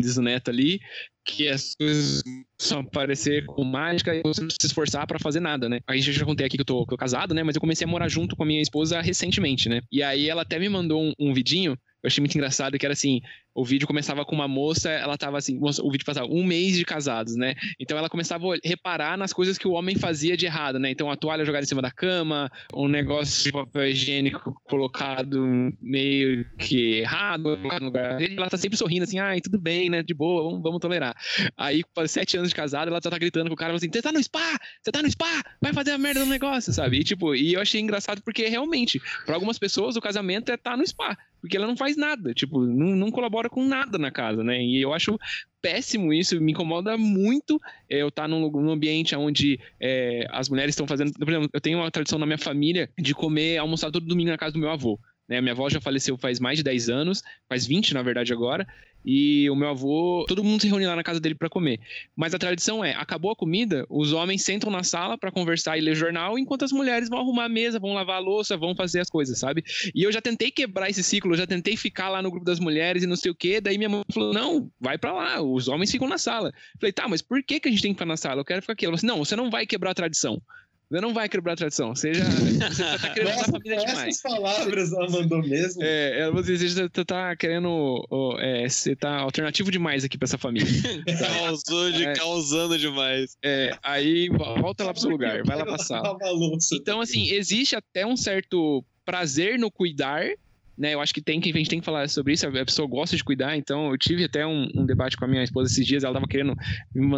diz 0.00 0.16
o 0.16 0.22
Neto 0.22 0.50
ali, 0.50 0.80
que 1.24 1.48
as 1.48 1.74
coisas 1.74 2.22
só 2.60 2.80
aparecer 2.80 3.46
com 3.46 3.64
mágica 3.64 4.14
e 4.14 4.22
você 4.22 4.42
não 4.42 4.50
se 4.50 4.66
esforçar 4.66 5.06
para 5.06 5.18
fazer 5.18 5.40
nada, 5.40 5.68
né? 5.68 5.80
Aí 5.86 6.00
já 6.00 6.24
contei 6.24 6.46
aqui 6.46 6.56
que 6.56 6.62
eu 6.62 6.66
tô, 6.66 6.86
que 6.86 6.92
eu 6.92 6.96
tô 6.96 7.00
casado, 7.00 7.34
né? 7.34 7.42
Mas 7.42 7.56
eu 7.56 7.60
comecei 7.60 7.86
a 7.86 7.90
morar 7.90 8.08
junto 8.08 8.36
com 8.36 8.42
a 8.42 8.46
minha 8.46 8.60
esposa 8.62 9.00
recentemente, 9.00 9.68
né? 9.68 9.80
E 9.90 10.02
aí 10.02 10.28
ela 10.28 10.42
até 10.42 10.58
me 10.58 10.68
mandou 10.68 11.02
um, 11.02 11.12
um 11.18 11.32
vidinho 11.32 11.78
eu 12.04 12.08
achei 12.08 12.20
muito 12.20 12.34
engraçado 12.34 12.78
que 12.78 12.84
era 12.84 12.92
assim: 12.92 13.22
o 13.54 13.64
vídeo 13.64 13.86
começava 13.86 14.26
com 14.26 14.34
uma 14.34 14.46
moça, 14.46 14.90
ela 14.90 15.16
tava 15.16 15.38
assim, 15.38 15.58
o 15.58 15.90
vídeo 15.90 16.04
passava 16.04 16.26
um 16.26 16.44
mês 16.44 16.76
de 16.76 16.84
casados, 16.84 17.34
né? 17.34 17.54
Então 17.80 17.96
ela 17.96 18.10
começava 18.10 18.44
a 18.54 18.58
reparar 18.62 19.16
nas 19.16 19.32
coisas 19.32 19.56
que 19.56 19.66
o 19.66 19.72
homem 19.72 19.96
fazia 19.96 20.36
de 20.36 20.44
errado, 20.44 20.78
né? 20.78 20.90
Então 20.90 21.10
a 21.10 21.16
toalha 21.16 21.46
jogada 21.46 21.64
em 21.64 21.66
cima 21.66 21.80
da 21.80 21.90
cama, 21.90 22.50
um 22.74 22.88
negócio 22.88 23.42
de 23.42 23.52
papel 23.52 23.88
higiênico 23.88 24.54
colocado 24.64 25.72
meio 25.80 26.44
que 26.58 26.98
errado 26.98 27.56
no 27.56 27.84
lugar. 27.86 28.20
Ela 28.20 28.50
tá 28.50 28.58
sempre 28.58 28.76
sorrindo 28.76 29.04
assim, 29.04 29.18
ai, 29.18 29.40
tudo 29.40 29.58
bem, 29.58 29.88
né? 29.88 30.02
De 30.02 30.12
boa, 30.12 30.42
vamos, 30.42 30.62
vamos 30.62 30.80
tolerar. 30.80 31.16
Aí, 31.56 31.82
com 31.82 32.06
sete 32.06 32.36
anos 32.36 32.50
de 32.50 32.54
casado, 32.54 32.88
ela 32.88 33.00
já 33.02 33.10
tá 33.10 33.16
gritando 33.16 33.48
com 33.48 33.54
o 33.54 33.56
cara 33.56 33.72
assim: 33.72 33.88
você 33.90 34.02
tá 34.02 34.12
no 34.12 34.22
spa? 34.22 34.58
Você 34.82 34.92
tá 34.92 35.00
no 35.00 35.10
spa? 35.10 35.42
Vai 35.62 35.72
fazer 35.72 35.92
a 35.92 35.98
merda 35.98 36.20
no 36.20 36.26
negócio, 36.26 36.70
sabe? 36.70 36.98
E 36.98 37.04
tipo, 37.04 37.34
e 37.34 37.54
eu 37.54 37.62
achei 37.62 37.80
engraçado 37.80 38.20
porque 38.22 38.46
realmente, 38.46 39.00
para 39.24 39.36
algumas 39.36 39.58
pessoas, 39.58 39.96
o 39.96 40.02
casamento 40.02 40.52
é 40.52 40.56
tá 40.58 40.76
no 40.76 40.86
spa 40.86 41.16
porque 41.44 41.58
ela 41.58 41.66
não 41.66 41.76
faz 41.76 41.94
nada, 41.94 42.32
tipo, 42.32 42.64
não, 42.64 42.96
não 42.96 43.10
colabora 43.10 43.50
com 43.50 43.62
nada 43.62 43.98
na 43.98 44.10
casa, 44.10 44.42
né? 44.42 44.64
E 44.64 44.80
eu 44.80 44.94
acho 44.94 45.18
péssimo 45.60 46.10
isso, 46.10 46.40
me 46.40 46.52
incomoda 46.52 46.96
muito 46.96 47.60
é, 47.86 48.00
eu 48.00 48.08
estar 48.08 48.22
tá 48.22 48.28
num, 48.28 48.50
num, 48.50 48.70
ambiente 48.70 49.14
onde 49.14 49.60
é, 49.78 50.26
as 50.30 50.48
mulheres 50.48 50.72
estão 50.72 50.86
fazendo. 50.86 51.12
Por 51.12 51.28
exemplo, 51.28 51.50
eu 51.52 51.60
tenho 51.60 51.80
uma 51.80 51.90
tradição 51.90 52.18
na 52.18 52.24
minha 52.24 52.38
família 52.38 52.88
de 52.98 53.12
comer, 53.12 53.58
almoçar 53.58 53.90
todo 53.90 54.06
domingo 54.06 54.30
na 54.30 54.38
casa 54.38 54.54
do 54.54 54.58
meu 54.58 54.70
avô. 54.70 54.98
Né? 55.28 55.38
Minha 55.42 55.52
avó 55.52 55.68
já 55.68 55.82
faleceu 55.82 56.16
faz 56.16 56.40
mais 56.40 56.56
de 56.56 56.64
10 56.64 56.88
anos, 56.88 57.22
faz 57.46 57.66
20 57.66 57.92
na 57.92 58.02
verdade 58.02 58.32
agora, 58.32 58.66
e 59.04 59.48
o 59.50 59.56
meu 59.56 59.68
avô, 59.68 60.24
todo 60.26 60.42
mundo 60.42 60.60
se 60.60 60.68
reúne 60.68 60.86
lá 60.86 60.96
na 60.96 61.02
casa 61.02 61.20
dele 61.20 61.34
para 61.34 61.48
comer. 61.48 61.80
Mas 62.16 62.34
a 62.34 62.38
tradição 62.38 62.84
é, 62.84 62.92
acabou 62.94 63.30
a 63.30 63.36
comida, 63.36 63.86
os 63.90 64.12
homens 64.12 64.42
sentam 64.42 64.70
na 64.70 64.82
sala 64.82 65.18
para 65.18 65.30
conversar 65.30 65.76
e 65.76 65.80
ler 65.80 65.94
jornal, 65.94 66.38
enquanto 66.38 66.64
as 66.64 66.72
mulheres 66.72 67.08
vão 67.08 67.18
arrumar 67.18 67.44
a 67.44 67.48
mesa, 67.48 67.78
vão 67.78 67.92
lavar 67.92 68.16
a 68.16 68.20
louça, 68.20 68.56
vão 68.56 68.74
fazer 68.74 69.00
as 69.00 69.10
coisas, 69.10 69.38
sabe? 69.38 69.62
E 69.94 70.02
eu 70.02 70.10
já 70.10 70.20
tentei 70.20 70.50
quebrar 70.50 70.88
esse 70.88 71.02
ciclo, 71.02 71.32
eu 71.32 71.38
já 71.38 71.46
tentei 71.46 71.76
ficar 71.76 72.08
lá 72.08 72.22
no 72.22 72.30
grupo 72.30 72.46
das 72.46 72.58
mulheres 72.58 73.02
e 73.02 73.06
não 73.06 73.16
sei 73.16 73.30
o 73.30 73.34
quê, 73.34 73.60
daí 73.60 73.76
minha 73.76 73.88
mãe 73.88 74.02
falou: 74.12 74.32
"Não, 74.32 74.70
vai 74.80 74.96
para 74.96 75.12
lá, 75.12 75.42
os 75.42 75.68
homens 75.68 75.90
ficam 75.90 76.08
na 76.08 76.18
sala". 76.18 76.52
falei: 76.80 76.92
"Tá, 76.92 77.08
mas 77.08 77.20
por 77.20 77.42
que 77.42 77.60
que 77.60 77.68
a 77.68 77.70
gente 77.70 77.82
tem 77.82 77.92
que 77.92 77.96
ficar 77.96 78.06
na 78.06 78.16
sala? 78.16 78.40
Eu 78.40 78.44
quero 78.44 78.62
ficar 78.62 78.72
aqui". 78.72 78.86
Ela 78.86 78.96
falou 78.96 78.96
assim: 78.96 79.06
"Não, 79.06 79.24
você 79.24 79.36
não 79.36 79.50
vai 79.50 79.66
quebrar 79.66 79.90
a 79.90 79.94
tradição". 79.94 80.40
Você 80.90 81.00
não 81.00 81.14
vai 81.14 81.28
quebrar 81.28 81.54
a 81.54 81.56
tradição. 81.56 81.94
Você 81.94 82.14
já, 82.14 82.24
você 82.24 82.74
já 82.74 82.98
tá 82.98 83.10
querendo 83.10 83.36
Nossa, 83.36 83.50
a 83.50 83.52
família 83.52 83.76
demais. 83.78 84.08
Essas 84.08 84.22
palavras 84.22 84.92
ela 84.92 85.10
mandou 85.10 85.42
mesmo. 85.42 85.82
É, 85.82 86.20
ela 86.20 86.32
você, 86.32 86.56
você 86.56 86.88
tá 87.04 87.34
querendo. 87.36 88.06
É, 88.40 88.68
você 88.68 88.94
tá 88.94 89.18
alternativo 89.18 89.70
demais 89.70 90.04
aqui 90.04 90.18
pra 90.18 90.26
essa 90.26 90.38
família. 90.38 90.68
Causou 91.18 91.90
de, 91.90 92.04
é, 92.04 92.12
causando 92.14 92.78
demais. 92.78 93.36
É, 93.42 93.76
aí 93.82 94.28
volta 94.28 94.84
lá 94.84 94.92
pro 94.92 95.00
seu 95.00 95.10
lugar, 95.10 95.42
vai 95.44 95.56
lá 95.56 95.64
passar. 95.64 96.02
Então, 96.74 97.00
assim, 97.00 97.30
existe 97.30 97.76
até 97.76 98.06
um 98.06 98.16
certo 98.16 98.84
prazer 99.04 99.58
no 99.58 99.70
cuidar 99.70 100.26
né? 100.76 100.94
Eu 100.94 101.00
acho 101.00 101.14
que 101.14 101.20
tem 101.20 101.40
que 101.40 101.50
a 101.50 101.56
gente 101.56 101.70
tem 101.70 101.80
que 101.80 101.84
falar 101.84 102.08
sobre 102.08 102.32
isso. 102.32 102.46
A 102.46 102.64
pessoa 102.64 102.88
gosta 102.88 103.16
de 103.16 103.24
cuidar, 103.24 103.56
então 103.56 103.90
eu 103.90 103.98
tive 103.98 104.24
até 104.24 104.46
um, 104.46 104.68
um 104.74 104.84
debate 104.84 105.16
com 105.16 105.24
a 105.24 105.28
minha 105.28 105.42
esposa 105.42 105.70
esses 105.70 105.86
dias. 105.86 106.04
Ela 106.04 106.14
tava 106.14 106.26
querendo, 106.26 106.54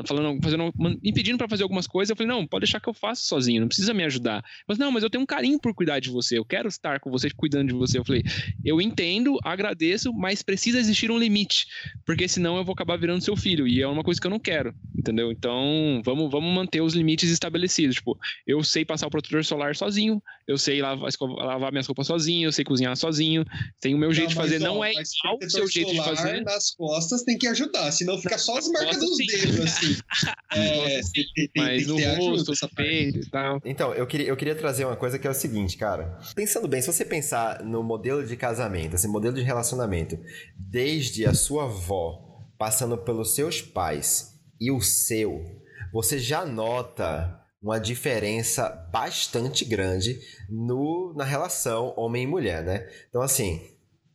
falando, 0.06 0.42
fazendo, 0.42 0.72
me 0.76 1.12
pedindo 1.12 1.38
para 1.38 1.48
fazer 1.48 1.62
algumas 1.62 1.86
coisas. 1.86 2.10
Eu 2.10 2.16
falei, 2.16 2.28
não, 2.28 2.46
pode 2.46 2.62
deixar 2.62 2.80
que 2.80 2.88
eu 2.88 2.94
faço 2.94 3.26
sozinho, 3.26 3.60
não 3.60 3.68
precisa 3.68 3.94
me 3.94 4.04
ajudar. 4.04 4.44
Mas 4.68 4.78
não, 4.78 4.90
mas 4.92 5.02
eu 5.02 5.10
tenho 5.10 5.22
um 5.22 5.26
carinho 5.26 5.58
por 5.58 5.74
cuidar 5.74 6.00
de 6.00 6.10
você. 6.10 6.38
Eu 6.38 6.44
quero 6.44 6.68
estar 6.68 7.00
com 7.00 7.10
você, 7.10 7.30
cuidando 7.30 7.68
de 7.68 7.74
você. 7.74 7.98
Eu 7.98 8.04
falei, 8.04 8.22
eu 8.64 8.80
entendo, 8.80 9.38
agradeço, 9.42 10.12
mas 10.12 10.42
precisa 10.42 10.78
existir 10.78 11.10
um 11.10 11.18
limite, 11.18 11.66
porque 12.04 12.28
senão 12.28 12.56
eu 12.56 12.64
vou 12.64 12.72
acabar 12.72 12.98
virando 12.98 13.22
seu 13.22 13.36
filho 13.36 13.66
e 13.66 13.80
é 13.80 13.86
uma 13.86 14.02
coisa 14.02 14.20
que 14.20 14.26
eu 14.26 14.30
não 14.30 14.38
quero, 14.38 14.74
entendeu? 14.96 15.30
Então 15.32 16.02
vamos, 16.04 16.30
vamos 16.30 16.54
manter 16.54 16.80
os 16.80 16.94
limites 16.94 17.30
estabelecidos. 17.30 17.96
Tipo, 17.96 18.18
eu 18.46 18.62
sei 18.62 18.84
passar 18.84 19.06
o 19.06 19.10
protetor 19.10 19.44
solar 19.44 19.74
sozinho, 19.74 20.22
eu 20.46 20.58
sei 20.58 20.82
lavar, 20.82 21.10
lavar 21.38 21.72
minhas 21.72 21.86
roupas 21.86 22.06
sozinho, 22.06 22.48
eu 22.48 22.52
sei 22.52 22.64
cozinhar 22.64 22.96
sozinho. 22.96 23.45
Tem 23.80 23.94
o 23.94 23.98
meu 23.98 24.12
jeito 24.12 24.30
de 24.30 24.35
fazer, 24.35 24.56
ó, 24.62 24.66
não 24.66 24.85
é 24.85 24.90
igual 24.90 25.38
o 25.42 25.50
seu 25.50 25.66
jeito 25.66 25.92
de 25.92 26.02
fazer. 26.02 26.42
Nas 26.42 26.70
costas 26.74 27.22
tem 27.22 27.38
que 27.38 27.46
ajudar, 27.46 27.90
senão 27.92 28.18
fica 28.18 28.38
só 28.38 28.59
as 28.59 28.68
marcas 28.68 28.98
dos 28.98 29.16
dedos, 29.16 29.61
assim. 29.61 29.96
é, 30.52 31.00
tem, 31.35 31.50
mas 31.56 31.87
no 31.87 31.98
rosto, 32.16 32.52
peito 32.74 33.18
e 33.18 33.30
tal. 33.30 33.61
Então, 33.64 33.94
eu 33.94 34.06
queria, 34.06 34.26
eu 34.26 34.37
queria 34.37 34.54
trazer 34.54 34.85
uma 34.85 34.96
coisa 34.96 35.18
que 35.18 35.26
é 35.26 35.30
o 35.30 35.35
seguinte, 35.35 35.76
cara. 35.76 36.18
Pensando 36.35 36.68
bem, 36.68 36.80
se 36.80 36.87
você 36.87 37.04
pensar 37.04 37.62
no 37.64 37.82
modelo 37.82 38.26
de 38.26 38.37
casamento, 38.37 38.96
assim, 38.96 39.09
modelo 39.09 39.35
de 39.35 39.42
relacionamento, 39.42 40.18
desde 40.56 41.26
a 41.26 41.35
sua 41.35 41.64
avó, 41.64 42.44
passando 42.59 42.96
pelos 42.98 43.35
seus 43.35 43.61
pais 43.61 44.35
e 44.61 44.70
o 44.70 44.80
seu, 44.80 45.44
você 45.92 46.18
já 46.18 46.44
nota 46.44 47.45
uma 47.66 47.81
diferença 47.81 48.68
bastante 48.92 49.64
grande 49.64 50.20
no, 50.48 51.12
na 51.16 51.24
relação 51.24 51.92
homem 51.96 52.22
e 52.22 52.26
mulher, 52.26 52.62
né? 52.62 52.88
Então, 53.09 53.20
assim, 53.20 53.61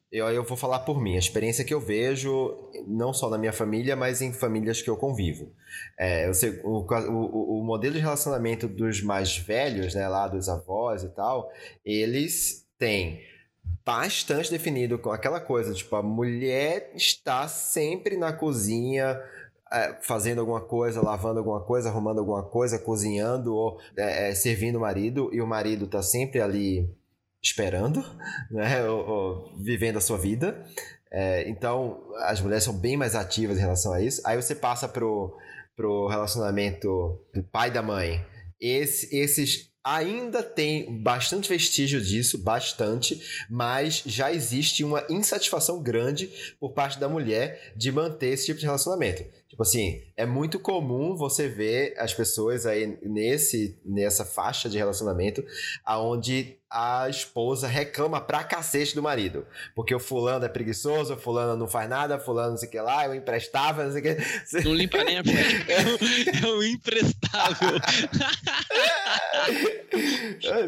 eu, 0.10 0.26
eu 0.30 0.46
vou 0.46 0.56
falar 0.56 0.80
por 0.80 1.02
mim, 1.02 1.18
a 1.18 1.20
experiência 1.20 1.66
que 1.66 1.74
eu 1.74 1.82
vejo, 1.82 2.72
não 2.88 3.14
só 3.14 3.30
na 3.30 3.38
minha 3.38 3.52
família, 3.52 3.94
mas 3.94 4.22
em 4.22 4.32
famílias 4.32 4.82
que 4.82 4.90
eu 4.90 4.96
convivo. 4.96 5.54
É, 6.00 6.30
eu 6.30 6.34
sei, 6.34 6.62
o, 6.64 6.86
o, 6.88 7.60
o 7.60 7.64
modelo 7.66 7.94
de 7.94 8.00
relacionamento 8.00 8.70
dos 8.70 9.02
mais 9.02 9.38
velhos, 9.38 9.94
né, 9.96 10.08
lá 10.08 10.30
dos 10.30 10.48
avós 10.48 11.04
e 11.04 11.10
tal, 11.10 11.52
eles 11.84 12.66
têm 12.80 13.22
bastante 13.84 14.50
definido 14.50 14.98
com 14.98 15.12
aquela 15.12 15.42
coisa, 15.42 15.74
tipo, 15.74 15.94
a 15.96 16.02
mulher 16.02 16.92
está 16.96 17.50
sempre 17.50 18.16
na 18.16 18.32
cozinha, 18.32 19.22
é, 19.72 19.98
fazendo 20.02 20.40
alguma 20.40 20.62
coisa, 20.62 21.02
lavando 21.02 21.40
alguma 21.40 21.62
coisa, 21.62 21.90
arrumando 21.90 22.20
alguma 22.20 22.44
coisa, 22.44 22.78
cozinhando 22.78 23.56
ou 23.56 23.80
é, 23.98 24.30
é, 24.30 24.36
servindo 24.36 24.76
o 24.76 24.82
marido, 24.82 25.30
e 25.34 25.42
o 25.42 25.48
marido 25.48 25.88
tá 25.88 26.02
sempre 26.04 26.42
ali 26.42 26.90
esperando, 27.42 28.04
né? 28.52 28.84
Ou, 28.88 29.08
ou 29.08 29.58
vivendo 29.58 29.98
a 29.98 30.02
sua 30.02 30.18
vida. 30.18 30.66
É, 31.12 31.50
então, 31.50 32.04
as 32.20 32.40
mulheres 32.42 32.64
são 32.64 32.74
bem 32.74 32.96
mais 32.96 33.16
ativas 33.16 33.58
em 33.58 33.62
relação 33.62 33.94
a 33.94 34.02
isso. 34.02 34.22
Aí 34.26 34.42
você 34.42 34.56
passa 34.56 34.88
pro, 34.88 35.38
pro 35.76 36.08
relacionamento 36.08 37.20
do 37.34 37.44
pai 37.44 37.70
e 37.70 37.74
da 37.74 37.82
mãe. 37.82 38.26
Esse, 38.60 39.14
esses 39.16 39.72
ainda 39.84 40.44
tem 40.44 41.02
bastante 41.02 41.50
vestígio 41.50 42.00
disso, 42.00 42.38
bastante, 42.38 43.20
mas 43.50 44.04
já 44.06 44.32
existe 44.32 44.84
uma 44.84 45.04
insatisfação 45.10 45.82
grande 45.82 46.30
por 46.60 46.74
parte 46.74 47.00
da 47.00 47.10
mulher 47.10 47.74
de 47.76 47.92
manter 47.92 48.28
esse 48.28 48.46
tipo 48.46 48.60
de 48.60 48.66
relacionamento. 48.66 49.24
Tipo 49.62 49.70
assim, 49.70 50.02
é 50.22 50.26
muito 50.26 50.60
comum 50.60 51.16
você 51.16 51.48
ver 51.48 51.96
as 51.98 52.14
pessoas 52.14 52.66
aí 52.68 52.98
nesse, 53.02 53.76
nessa 53.84 54.24
faixa 54.24 54.70
de 54.70 54.78
relacionamento 54.78 55.44
aonde 55.84 56.58
a 56.74 57.10
esposa 57.10 57.68
reclama 57.68 58.22
pra 58.22 58.46
cacete 58.46 58.96
do 58.96 59.04
marido. 59.04 59.46
Porque 59.76 59.94
o 59.94 60.00
fulano 60.00 60.46
é 60.46 60.48
preguiçoso, 60.48 61.16
o 61.16 61.18
fulano 61.18 61.58
não 61.58 61.68
faz 61.68 61.90
nada, 61.90 62.16
o 62.16 62.20
fulano 62.20 62.52
não 62.52 62.58
sei 62.58 62.70
o 62.70 62.72
que 62.72 62.80
lá, 62.80 63.06
eu 63.06 63.14
emprestava, 63.14 63.84
não 63.84 63.92
sei 63.92 64.00
o 64.00 64.04
que. 64.04 64.64
Não 64.64 64.74
limpa 64.74 65.04
nem 65.04 65.18
a 65.18 65.22
É 66.42 66.48
o 66.48 66.64
imprestável. 66.64 67.78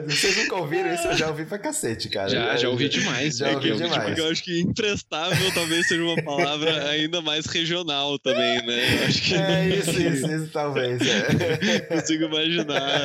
Vocês 0.05 0.37
nunca 0.37 0.55
ouviram 0.57 0.93
isso? 0.93 1.07
Eu 1.07 1.13
já 1.17 1.29
ouvi 1.29 1.45
pra 1.45 1.57
cacete, 1.57 2.09
cara. 2.09 2.27
Já, 2.27 2.57
já 2.57 2.67
ouvi 2.69 2.89
demais. 2.89 3.37
Já 3.37 3.47
é 3.49 3.55
ouvi 3.55 3.67
que 3.67 3.73
eu- 3.73 3.77
demais. 3.77 4.03
Porque 4.03 4.19
eu 4.21 4.29
acho 4.29 4.43
que 4.43 4.59
imprestável 4.59 5.53
talvez 5.53 5.87
seja 5.87 6.03
uma 6.03 6.21
palavra 6.21 6.89
ainda 6.89 7.21
mais 7.21 7.45
regional 7.45 8.19
também, 8.19 8.61
né? 8.65 9.03
Eu 9.03 9.07
acho 9.07 9.21
que 9.21 9.35
É 9.49 9.69
isso, 9.75 9.91
isso, 10.01 10.31
isso 10.31 10.47
talvez. 10.51 10.99
É. 11.01 11.79
consigo 11.87 12.25
imaginar. 12.25 13.01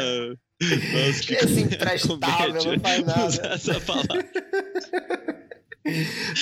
Nossa, 0.60 1.22
que 1.22 1.34
Esse 1.34 1.60
imprestável 1.60 2.64
não 2.64 2.80
faz 2.80 3.04
nada. 3.04 3.54
essa 3.54 3.80
palavra. 3.80 4.28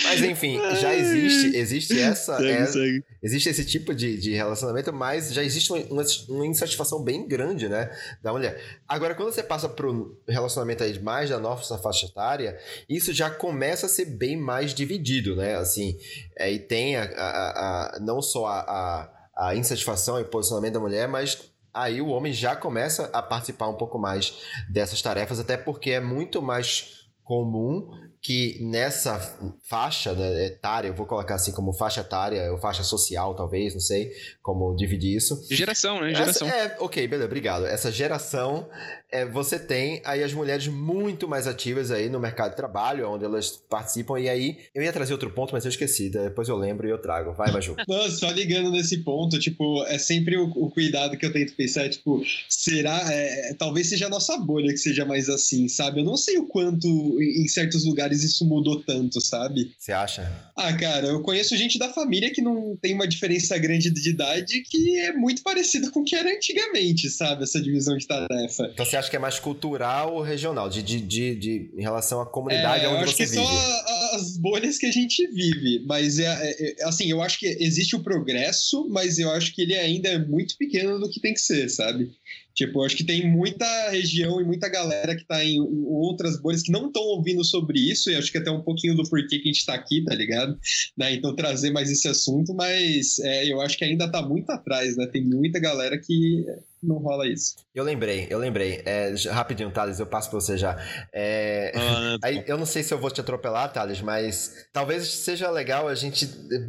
Mas 0.03 0.23
enfim, 0.23 0.59
já 0.81 0.93
existe, 0.93 1.57
existe 1.57 2.01
essa. 2.01 2.37
Segue, 2.37 2.51
é- 2.51 2.67
segue. 2.67 3.05
existe 3.23 3.49
esse 3.49 3.65
tipo 3.65 3.95
de, 3.95 4.19
de 4.19 4.33
relacionamento, 4.35 4.93
mas 4.93 5.33
já 5.33 5.45
existe 5.45 5.71
uma, 5.73 5.79
uma, 5.85 6.05
uma 6.31 6.47
insatisfação 6.47 7.01
bem 7.05 7.29
grande, 7.29 7.69
né? 7.69 7.89
Da 8.25 8.33
mulher. 8.33 8.61
Agora, 8.89 9.15
quando 9.15 9.31
você 9.33 9.45
passa 9.45 9.69
pro 9.69 10.19
relacionamento 10.27 10.83
aí 10.83 10.99
mais 11.01 11.31
da 11.31 11.39
nossa 11.39 11.79
faixa 11.79 12.07
etária, 12.07 12.59
isso 12.89 13.13
já 13.13 13.31
começa 13.31 13.87
a 13.87 13.89
ser 13.89 14.07
bem 14.07 14.37
mais 14.37 14.75
dividido, 14.75 15.37
né? 15.37 15.55
Assim, 15.55 15.97
é, 16.37 16.51
e 16.51 16.59
tem 16.59 16.97
a, 16.97 17.05
a- 17.05 17.95
a- 17.97 18.01
não 18.01 18.21
só 18.21 18.47
a, 18.47 18.59
a, 18.61 19.16
a 19.37 19.55
insatisfação 19.55 20.19
e 20.19 20.25
posicionamento 20.25 20.75
da 20.75 20.81
mulher, 20.81 21.07
mas 21.07 21.51
aí 21.73 22.01
o 22.01 22.09
homem 22.09 22.33
já 22.33 22.57
começa 22.57 23.11
a 23.13 23.23
participar 23.23 23.69
um 23.69 23.75
pouco 23.75 23.99
mais 23.99 24.39
dessas 24.69 25.03
tarefas, 25.03 25.39
até 25.39 25.57
porque 25.57 25.91
é 25.91 26.01
muito 26.01 26.41
mais 26.41 27.07
comum 27.23 27.91
que 28.27 28.59
nessa 28.61 29.21
faixa 29.63 30.13
né, 30.13 30.47
etária, 30.47 30.89
eu 30.89 30.95
vou 30.95 31.07
colocar 31.07 31.37
assim 31.37 31.53
como 31.53 31.73
faixa 31.73 32.01
etária, 32.01 32.51
ou 32.51 32.59
faixa 32.59 32.83
social, 32.83 33.37
talvez, 33.37 33.73
não 33.73 33.81
sei 33.81 34.11
como 34.43 34.75
dividir 34.75 35.17
isso. 35.17 35.41
Geração, 35.49 36.01
né? 36.01 36.13
Geração. 36.13 36.49
Essa- 36.49 36.57
é, 36.57 36.77
ok, 36.81 37.07
beleza, 37.07 37.27
obrigado. 37.27 37.65
Essa 37.67 37.93
geração, 37.93 38.69
é, 39.13 39.25
você 39.25 39.61
tem 39.61 40.03
aí 40.05 40.25
as 40.25 40.33
mulheres 40.33 40.67
muito 40.67 41.29
mais 41.29 41.47
ativas 41.47 41.93
aí 41.93 42.09
no 42.09 42.19
mercado 42.19 42.51
de 42.51 42.57
trabalho, 42.57 43.09
onde 43.09 43.25
elas 43.25 43.51
participam, 43.71 44.19
e 44.19 44.29
aí 44.29 44.59
eu 44.75 44.83
ia 44.83 44.93
trazer 44.93 45.13
outro 45.13 45.31
ponto, 45.31 45.53
mas 45.53 45.65
eu 45.65 45.69
esqueci, 45.69 46.11
depois 46.11 46.49
eu 46.49 46.57
lembro 46.57 46.89
e 46.89 46.91
eu 46.91 46.99
trago. 46.99 47.33
Vai, 47.33 47.53
Maju. 47.53 47.77
Nossa, 47.87 48.11
só 48.11 48.31
ligando 48.33 48.73
nesse 48.73 48.99
ponto, 49.05 49.39
tipo, 49.39 49.85
é 49.85 49.99
sempre 49.99 50.37
o, 50.37 50.49
o 50.49 50.69
cuidado 50.69 51.17
que 51.17 51.25
eu 51.25 51.33
tento 51.33 51.55
pensar, 51.55 51.89
tipo, 51.89 52.21
será, 52.49 53.01
é, 53.13 53.55
talvez 53.55 53.89
seja 53.89 54.07
a 54.07 54.11
nossa 54.11 54.37
bolha 54.37 54.73
que 54.73 54.79
seja 54.79 55.05
mais 55.05 55.29
assim, 55.29 55.69
sabe? 55.69 56.01
Eu 56.01 56.05
não 56.05 56.17
sei 56.17 56.39
o 56.39 56.47
quanto 56.49 56.89
em 57.23 57.37
em 57.37 57.49
certos 57.49 57.85
lugares 57.85 58.16
isso 58.25 58.45
mudou 58.47 58.83
tanto, 58.83 59.21
sabe? 59.21 59.73
Você 59.79 59.93
acha? 59.93 60.31
Ah, 60.57 60.73
cara, 60.73 61.07
eu 61.09 61.21
conheço 61.23 61.57
gente 61.57 61.79
da 61.79 61.89
família 61.93 62.33
que 62.33 62.41
não 62.43 62.77
tem 62.81 62.95
uma 62.95 63.07
diferença 63.07 63.57
grande 63.59 63.91
de 63.91 64.11
idade 64.11 64.63
que 64.63 64.99
é 65.01 65.13
muito 65.13 65.43
parecida 65.43 65.91
com 65.91 66.01
o 66.01 66.05
que 66.05 66.15
era 66.17 66.31
antigamente, 66.35 67.09
sabe? 67.11 67.43
Essa 67.45 67.61
divisão 67.61 67.97
de 67.97 68.07
tarefa. 68.07 68.71
Então 68.73 68.85
você 68.87 68.97
acha 68.97 69.11
que 69.11 69.17
é 69.17 69.19
mais 69.19 69.39
cultural 69.39 70.15
ou 70.15 70.23
regional, 70.23 70.69
de, 70.69 70.83
de, 70.83 71.01
de, 71.01 71.35
de- 71.35 71.71
em 71.77 71.83
relação 71.83 72.21
à 72.21 72.27
comunidade 72.27 72.85
É, 72.85 72.87
eu 72.87 72.93
onde 72.93 73.05
acho 73.05 73.13
você 73.17 73.25
que 73.25 73.31
vive? 73.31 73.45
são 73.47 73.57
a- 73.57 74.11
as 74.17 74.37
bolhas 74.39 74.79
que 74.79 74.87
a 74.87 74.93
gente 74.93 75.27
vive. 75.29 75.85
Mas, 75.87 76.19
é, 76.19 76.25
é- 76.27 76.73
é- 76.81 76.85
assim, 76.85 77.11
eu 77.11 77.21
acho 77.23 77.39
que 77.39 77.47
existe 77.61 77.95
o 77.97 78.03
progresso, 78.03 78.89
mas 78.89 79.19
eu 79.19 79.31
acho 79.31 79.55
que 79.55 79.63
ele 79.63 79.77
ainda 79.77 80.09
é 80.09 80.19
muito 80.19 80.57
pequeno 80.57 80.99
do 80.99 81.11
que 81.11 81.21
tem 81.21 81.35
que 81.35 81.41
ser, 81.41 81.69
sabe? 81.69 82.11
Tipo, 82.57 82.83
acho 82.83 82.97
que 82.97 83.05
tem 83.05 83.31
muita 83.31 83.91
região 83.91 84.41
e 84.41 84.45
muita 84.45 84.67
galera 84.67 85.15
que 85.15 85.27
tá 85.27 85.45
em 85.45 85.61
outras 85.85 86.41
bolhas 86.41 86.63
que 86.63 86.73
não 86.73 86.87
estão 86.87 87.03
ouvindo 87.03 87.45
sobre 87.45 87.79
isso, 87.79 88.11
e 88.11 88.15
acho 88.15 88.33
que 88.33 88.39
até 88.39 88.51
um 88.51 88.63
pouquinho 88.63 88.97
do 88.97 89.07
porquê 89.09 89.39
que 89.39 89.49
a 89.51 89.53
gente 89.53 89.67
tá 89.67 89.75
aqui, 89.75 90.03
tá 90.03 90.15
ligado? 90.15 90.59
Né? 90.97 91.15
Então, 91.15 91.37
trazer 91.37 91.71
mais 91.71 91.91
esse 91.91 92.09
assunto, 92.09 92.55
mas 92.55 93.19
é, 93.19 93.53
eu 93.53 93.61
acho 93.61 93.77
que 93.77 93.85
ainda 93.85 94.11
tá 94.11 94.23
muito 94.27 94.49
atrás, 94.49 94.97
né? 94.97 95.07
Tem 95.07 95.23
muita 95.23 95.59
galera 95.59 95.99
que 95.99 96.47
não 96.83 96.99
rola 96.99 97.27
isso. 97.27 97.57
Eu 97.75 97.83
lembrei, 97.85 98.27
eu 98.31 98.39
lembrei. 98.39 98.83
É, 98.85 99.15
rapidinho, 99.31 99.71
Thales, 99.71 99.99
eu 99.99 100.07
passo 100.07 100.31
pra 100.31 100.41
você 100.41 100.57
já. 100.57 100.77
É, 101.13 101.73
Ah, 101.75 102.17
Aí, 102.23 102.45
eu 102.47 102.57
não 102.57 102.67
sei 102.67 102.83
se 102.83 102.93
eu 102.93 102.99
vou 102.99 103.11
te 103.11 103.21
atropelar, 103.21 103.73
Thales, 103.73 104.01
mas 104.01 104.69
talvez 104.73 105.07
seja 105.09 105.51
legal 105.51 105.89
a 105.89 105.95
gente 105.95 106.27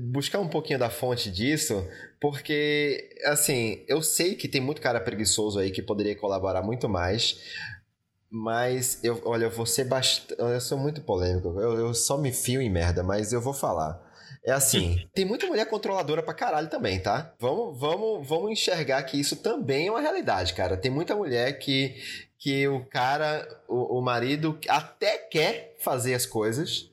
buscar 0.10 0.40
um 0.40 0.48
pouquinho 0.48 0.80
da 0.80 0.90
fonte 0.90 1.30
disso, 1.30 1.86
porque, 2.20 3.10
assim, 3.26 3.84
eu 3.88 4.02
sei 4.02 4.36
que 4.36 4.48
tem 4.48 4.62
muito 4.62 4.82
cara 4.82 5.00
preguiçoso 5.00 5.60
aí 5.60 5.72
que 5.72 5.82
poderia 5.82 6.16
colaborar 6.16 6.62
muito 6.64 6.90
mais, 6.90 7.40
mas 8.30 9.04
eu, 9.04 9.22
olha, 9.26 9.46
eu 9.46 9.52
vou 9.52 9.66
ser 9.66 9.86
bastante. 9.86 10.40
Eu 10.40 10.60
sou 10.62 10.78
muito 10.78 11.02
polêmico, 11.02 11.50
eu, 11.60 11.78
eu 11.78 11.94
só 11.94 12.18
me 12.18 12.32
fio 12.32 12.62
em 12.62 12.70
merda, 12.70 13.04
mas 13.04 13.32
eu 13.34 13.42
vou 13.42 13.54
falar. 13.54 14.07
É 14.48 14.54
assim, 14.54 15.06
tem 15.14 15.26
muita 15.26 15.46
mulher 15.46 15.66
controladora 15.66 16.24
pra 16.24 16.34
caralho 16.34 16.70
também, 16.70 17.02
tá? 17.02 17.34
Vamos, 17.38 17.78
vamos, 17.78 18.26
vamos 18.26 18.50
enxergar 18.50 19.04
que 19.04 19.20
isso 19.20 19.36
também 19.36 19.88
é 19.88 19.92
uma 19.92 20.00
realidade, 20.00 20.54
cara. 20.54 20.78
Tem 20.78 20.90
muita 20.90 21.14
mulher 21.14 21.60
que, 21.60 22.02
que 22.40 22.66
o 22.66 22.86
cara, 22.86 23.46
o, 23.68 24.00
o 24.00 24.02
marido 24.02 24.58
até 24.70 25.18
quer 25.18 25.76
fazer 25.82 26.14
as 26.14 26.26
coisas, 26.26 26.90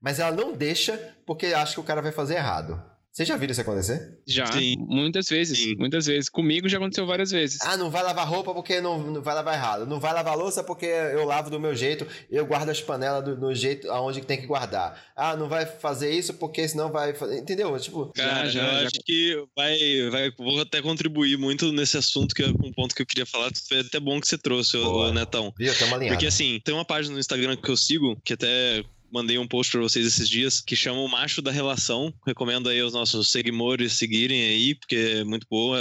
mas 0.00 0.18
ela 0.18 0.34
não 0.34 0.54
deixa 0.54 1.14
porque 1.26 1.48
acha 1.48 1.74
que 1.74 1.80
o 1.80 1.84
cara 1.84 2.00
vai 2.00 2.12
fazer 2.12 2.36
errado. 2.36 2.82
Vocês 3.16 3.26
já 3.26 3.34
viram 3.38 3.52
isso 3.52 3.62
acontecer? 3.62 4.18
Já, 4.26 4.44
Sim. 4.52 4.76
muitas 4.78 5.26
vezes. 5.30 5.58
Sim. 5.58 5.74
Muitas 5.78 6.04
vezes. 6.04 6.28
Comigo 6.28 6.68
já 6.68 6.76
aconteceu 6.76 7.06
várias 7.06 7.30
vezes. 7.30 7.58
Ah, 7.62 7.74
não 7.74 7.90
vai 7.90 8.02
lavar 8.02 8.28
roupa 8.28 8.52
porque 8.52 8.78
não, 8.78 8.98
não 9.10 9.22
vai 9.22 9.34
lavar 9.34 9.54
errado. 9.54 9.86
Não 9.86 9.98
vai 9.98 10.12
lavar 10.12 10.36
louça 10.36 10.62
porque 10.62 10.84
eu 10.84 11.24
lavo 11.24 11.48
do 11.48 11.58
meu 11.58 11.74
jeito, 11.74 12.06
eu 12.30 12.44
guardo 12.44 12.68
as 12.68 12.82
panelas 12.82 13.24
do, 13.24 13.34
do 13.34 13.54
jeito 13.54 13.90
aonde 13.90 14.20
que 14.20 14.26
tem 14.26 14.38
que 14.38 14.46
guardar. 14.46 15.02
Ah, 15.16 15.34
não 15.34 15.48
vai 15.48 15.64
fazer 15.64 16.10
isso 16.10 16.34
porque 16.34 16.68
senão 16.68 16.92
vai 16.92 17.14
fazer. 17.14 17.38
Entendeu? 17.38 17.74
Tipo, 17.80 18.12
Cara, 18.14 18.50
já, 18.50 18.60
eu 18.62 18.80
já. 18.80 18.86
acho 18.88 19.00
que 19.02 19.44
vai, 19.56 19.78
vai. 20.10 20.30
Vou 20.36 20.60
até 20.60 20.82
contribuir 20.82 21.38
muito 21.38 21.72
nesse 21.72 21.96
assunto, 21.96 22.34
que 22.34 22.42
é 22.42 22.48
um 22.48 22.70
ponto 22.74 22.94
que 22.94 23.00
eu 23.00 23.06
queria 23.06 23.24
falar. 23.24 23.50
Foi 23.66 23.80
até 23.80 23.98
bom 23.98 24.20
que 24.20 24.28
você 24.28 24.36
trouxe, 24.36 24.76
Boa. 24.76 25.08
ô, 25.08 25.12
Netão. 25.14 25.54
viu? 25.58 25.74
Tamo 25.78 25.94
alinhado. 25.94 26.16
Porque 26.16 26.26
assim, 26.26 26.60
tem 26.62 26.74
uma 26.74 26.84
página 26.84 27.14
no 27.14 27.20
Instagram 27.20 27.56
que 27.56 27.70
eu 27.70 27.78
sigo, 27.78 28.20
que 28.22 28.34
até 28.34 28.84
mandei 29.12 29.38
um 29.38 29.46
post 29.46 29.72
pra 29.72 29.80
vocês 29.80 30.06
esses 30.06 30.28
dias, 30.28 30.60
que 30.60 30.74
chama 30.76 31.00
o 31.00 31.08
Macho 31.08 31.40
da 31.40 31.50
Relação. 31.50 32.12
Recomendo 32.26 32.68
aí 32.68 32.80
aos 32.80 32.92
nossos 32.92 33.28
seguidores 33.30 33.94
seguirem 33.94 34.42
aí, 34.42 34.74
porque 34.74 34.96
é 34.96 35.24
muito 35.24 35.46
boa. 35.50 35.78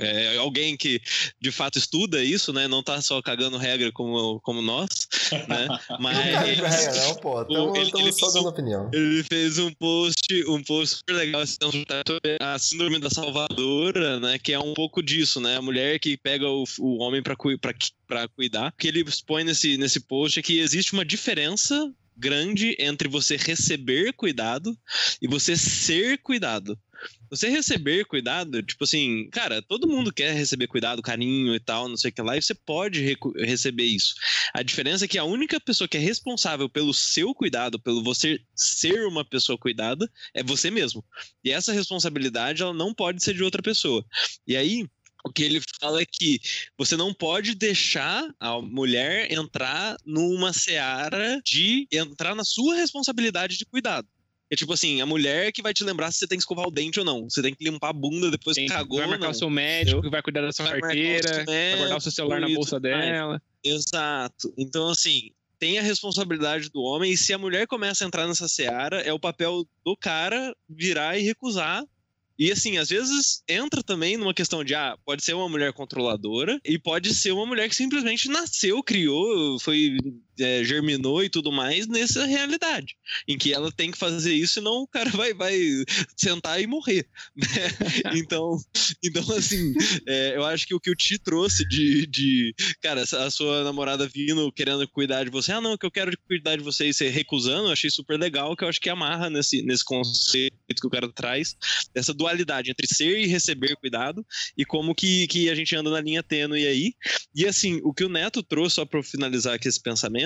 É 0.00 0.36
alguém 0.38 0.76
que 0.76 1.00
de 1.40 1.50
fato 1.50 1.78
estuda 1.78 2.22
isso, 2.22 2.52
né? 2.52 2.66
Não 2.68 2.82
tá 2.82 3.00
só 3.00 3.20
cagando 3.22 3.56
regra 3.58 3.90
como, 3.92 4.40
como 4.40 4.60
nós, 4.62 4.88
né? 5.48 5.66
Não 5.90 5.98
Mas 6.00 6.18
é, 6.18 7.06
não, 7.08 7.14
pô. 7.16 7.44
Tamo, 7.44 7.76
ele- 7.76 7.90
tamo 7.90 8.04
ele 8.04 8.12
só 8.12 8.18
fez 8.26 8.32
dando 8.34 8.48
opinião. 8.48 8.90
ele 8.92 9.22
fez 9.24 9.58
um 9.58 9.70
post, 9.72 10.44
um 10.48 10.62
post 10.62 10.96
super 10.96 11.14
legal 11.14 11.40
assim, 11.42 11.56
sobre 11.60 12.36
a 12.40 12.58
síndrome 12.58 12.98
da 12.98 13.10
salvadora, 13.10 14.18
né? 14.20 14.38
Que 14.38 14.52
é 14.52 14.58
um 14.58 14.74
pouco 14.74 15.02
disso, 15.02 15.40
né? 15.40 15.56
A 15.56 15.62
mulher 15.62 15.98
que 15.98 16.16
pega 16.16 16.48
o, 16.48 16.64
o 16.78 17.02
homem 17.02 17.22
pra 17.22 17.36
cuidar. 17.36 18.68
O 18.68 18.76
que 18.78 18.88
ele 18.88 19.02
expõe 19.02 19.44
nesse, 19.44 19.76
nesse 19.76 20.00
post 20.00 20.38
é 20.38 20.42
que 20.42 20.58
existe 20.58 20.92
uma 20.92 21.04
diferença 21.04 21.92
grande 22.16 22.76
entre 22.78 23.08
você 23.08 23.36
receber 23.36 24.12
cuidado 24.12 24.76
e 25.20 25.26
você 25.26 25.56
ser 25.56 26.18
cuidado. 26.18 26.78
Você 27.28 27.48
receber 27.48 28.04
cuidado, 28.04 28.62
tipo 28.62 28.84
assim, 28.84 29.28
cara, 29.30 29.60
todo 29.60 29.88
mundo 29.88 30.12
quer 30.12 30.32
receber 30.34 30.66
cuidado, 30.66 31.02
carinho 31.02 31.54
e 31.54 31.60
tal, 31.60 31.88
não 31.88 31.96
sei 31.96 32.10
o 32.10 32.14
que 32.14 32.22
lá, 32.22 32.36
e 32.36 32.42
você 32.42 32.54
pode 32.54 33.16
receber 33.38 33.84
isso. 33.84 34.14
A 34.54 34.62
diferença 34.62 35.04
é 35.04 35.08
que 35.08 35.18
a 35.18 35.24
única 35.24 35.60
pessoa 35.60 35.88
que 35.88 35.96
é 35.96 36.00
responsável 36.00 36.68
pelo 36.68 36.94
seu 36.94 37.34
cuidado, 37.34 37.78
pelo 37.78 38.02
você 38.02 38.40
ser 38.54 39.06
uma 39.06 39.24
pessoa 39.24 39.58
cuidada, 39.58 40.10
é 40.32 40.42
você 40.42 40.70
mesmo. 40.70 41.04
E 41.42 41.50
essa 41.50 41.72
responsabilidade, 41.72 42.62
ela 42.62 42.72
não 42.72 42.94
pode 42.94 43.22
ser 43.22 43.34
de 43.34 43.42
outra 43.42 43.62
pessoa. 43.62 44.04
E 44.46 44.56
aí, 44.56 44.86
o 45.24 45.32
que 45.32 45.42
ele 45.42 45.60
fala 45.80 46.02
é 46.02 46.06
que 46.06 46.38
você 46.76 46.96
não 46.96 47.12
pode 47.12 47.54
deixar 47.54 48.28
a 48.38 48.60
mulher 48.60 49.32
entrar 49.32 49.96
numa 50.04 50.52
seara 50.52 51.40
de 51.44 51.88
entrar 51.90 52.34
na 52.34 52.44
sua 52.44 52.76
responsabilidade 52.76 53.56
de 53.56 53.64
cuidado. 53.64 54.06
É 54.50 54.56
tipo 54.56 54.74
assim, 54.74 55.00
a 55.00 55.06
mulher 55.06 55.50
que 55.50 55.62
vai 55.62 55.72
te 55.72 55.82
lembrar 55.82 56.12
se 56.12 56.18
você 56.18 56.26
tem 56.26 56.36
que 56.36 56.42
escovar 56.42 56.68
o 56.68 56.70
dente 56.70 57.00
ou 57.00 57.04
não. 57.04 57.28
Você 57.28 57.40
tem 57.40 57.54
que 57.54 57.64
limpar 57.64 57.88
a 57.88 57.92
bunda 57.94 58.30
depois 58.30 58.54
Tem, 58.54 58.66
que 58.66 58.72
cagou 58.72 58.98
vai 58.98 59.08
marcar 59.08 59.30
o 59.30 59.34
seu 59.34 59.48
médico, 59.48 60.02
que 60.02 60.10
vai 60.10 60.22
cuidar 60.22 60.42
da 60.42 60.52
sua 60.52 60.66
Vai 60.66 60.80
carteira, 60.80 61.44
vai 61.44 61.76
guardar 61.78 61.96
o 61.96 62.00
seu 62.00 62.12
celular 62.12 62.40
na 62.40 62.48
bolsa 62.48 62.78
dela. 62.78 63.42
Exato. 63.64 64.52
Então, 64.58 64.90
assim, 64.90 65.30
tem 65.58 65.78
a 65.78 65.82
responsabilidade 65.82 66.68
do 66.68 66.82
homem, 66.82 67.12
e 67.12 67.16
se 67.16 67.32
a 67.32 67.38
mulher 67.38 67.66
começa 67.66 68.04
a 68.04 68.06
entrar 68.06 68.28
nessa 68.28 68.46
seara, 68.46 69.00
é 69.00 69.12
o 69.12 69.18
papel 69.18 69.66
do 69.82 69.96
cara 69.96 70.54
virar 70.68 71.18
e 71.18 71.22
recusar 71.22 71.82
e 72.38 72.50
assim, 72.50 72.78
às 72.78 72.88
vezes 72.88 73.42
entra 73.48 73.82
também 73.82 74.16
numa 74.16 74.34
questão 74.34 74.64
de, 74.64 74.74
ah, 74.74 74.96
pode 75.04 75.24
ser 75.24 75.34
uma 75.34 75.48
mulher 75.48 75.72
controladora 75.72 76.60
e 76.64 76.78
pode 76.78 77.14
ser 77.14 77.32
uma 77.32 77.46
mulher 77.46 77.68
que 77.68 77.76
simplesmente 77.76 78.28
nasceu, 78.28 78.82
criou, 78.82 79.58
foi 79.60 79.96
é, 80.38 80.64
germinou 80.64 81.22
e 81.22 81.28
tudo 81.28 81.52
mais 81.52 81.86
nessa 81.86 82.24
realidade, 82.24 82.96
em 83.26 83.38
que 83.38 83.52
ela 83.52 83.70
tem 83.70 83.90
que 83.90 83.98
fazer 83.98 84.34
isso, 84.34 84.54
senão 84.54 84.82
o 84.82 84.86
cara 84.86 85.10
vai, 85.10 85.34
vai 85.34 85.58
sentar 86.16 86.60
e 86.60 86.66
morrer. 86.66 87.06
Né? 88.04 88.12
Então, 88.16 88.58
então, 89.02 89.22
assim, 89.36 89.74
é, 90.06 90.36
eu 90.36 90.44
acho 90.44 90.66
que 90.66 90.74
o 90.74 90.80
que 90.80 90.90
o 90.90 90.94
Ti 90.94 91.18
trouxe 91.18 91.66
de, 91.68 92.06
de, 92.06 92.54
cara, 92.82 93.02
a 93.02 93.30
sua 93.30 93.64
namorada 93.64 94.08
vindo 94.08 94.50
querendo 94.52 94.86
cuidar 94.88 95.24
de 95.24 95.30
você, 95.30 95.52
ah, 95.52 95.60
não, 95.60 95.76
que 95.76 95.86
eu 95.86 95.90
quero 95.90 96.16
cuidar 96.26 96.56
de 96.56 96.62
você 96.62 96.88
e 96.88 96.94
você 96.94 97.08
recusando, 97.08 97.68
eu 97.68 97.72
achei 97.72 97.90
super 97.90 98.18
legal, 98.18 98.56
que 98.56 98.64
eu 98.64 98.68
acho 98.68 98.80
que 98.80 98.90
amarra 98.90 99.30
nesse, 99.30 99.62
nesse 99.62 99.84
conceito 99.84 100.54
que 100.80 100.86
o 100.86 100.90
cara 100.90 101.08
traz, 101.12 101.56
dessa 101.94 102.12
dualidade 102.12 102.70
entre 102.70 102.86
ser 102.86 103.18
e 103.18 103.26
receber 103.26 103.76
cuidado, 103.76 104.24
e 104.56 104.64
como 104.64 104.94
que, 104.94 105.26
que 105.26 105.48
a 105.50 105.54
gente 105.54 105.74
anda 105.76 105.90
na 105.90 106.00
linha 106.00 106.22
tênue 106.22 106.66
aí. 106.66 106.94
E 107.34 107.46
assim, 107.46 107.80
o 107.84 107.92
que 107.92 108.04
o 108.04 108.08
Neto 108.08 108.42
trouxe, 108.42 108.76
só 108.76 108.84
para 108.84 109.02
finalizar 109.02 109.54
aqui 109.54 109.68
esse 109.68 109.80
pensamento, 109.80 110.23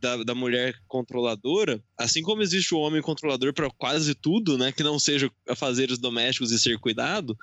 da, 0.00 0.22
da, 0.22 0.34
mulher 0.34 0.74
controladora, 0.86 1.82
assim 1.98 2.22
como 2.22 2.42
existe 2.42 2.74
o 2.74 2.78
homem 2.78 3.00
controlador 3.00 3.52
para 3.52 3.70
quase 3.70 4.14
tudo, 4.14 4.58
né, 4.58 4.70
que 4.70 4.82
não 4.82 4.98
seja 4.98 5.30
fazeres 5.56 5.98
domésticos 5.98 6.52
e 6.52 6.58
ser 6.58 6.78
cuidado, 6.78 7.36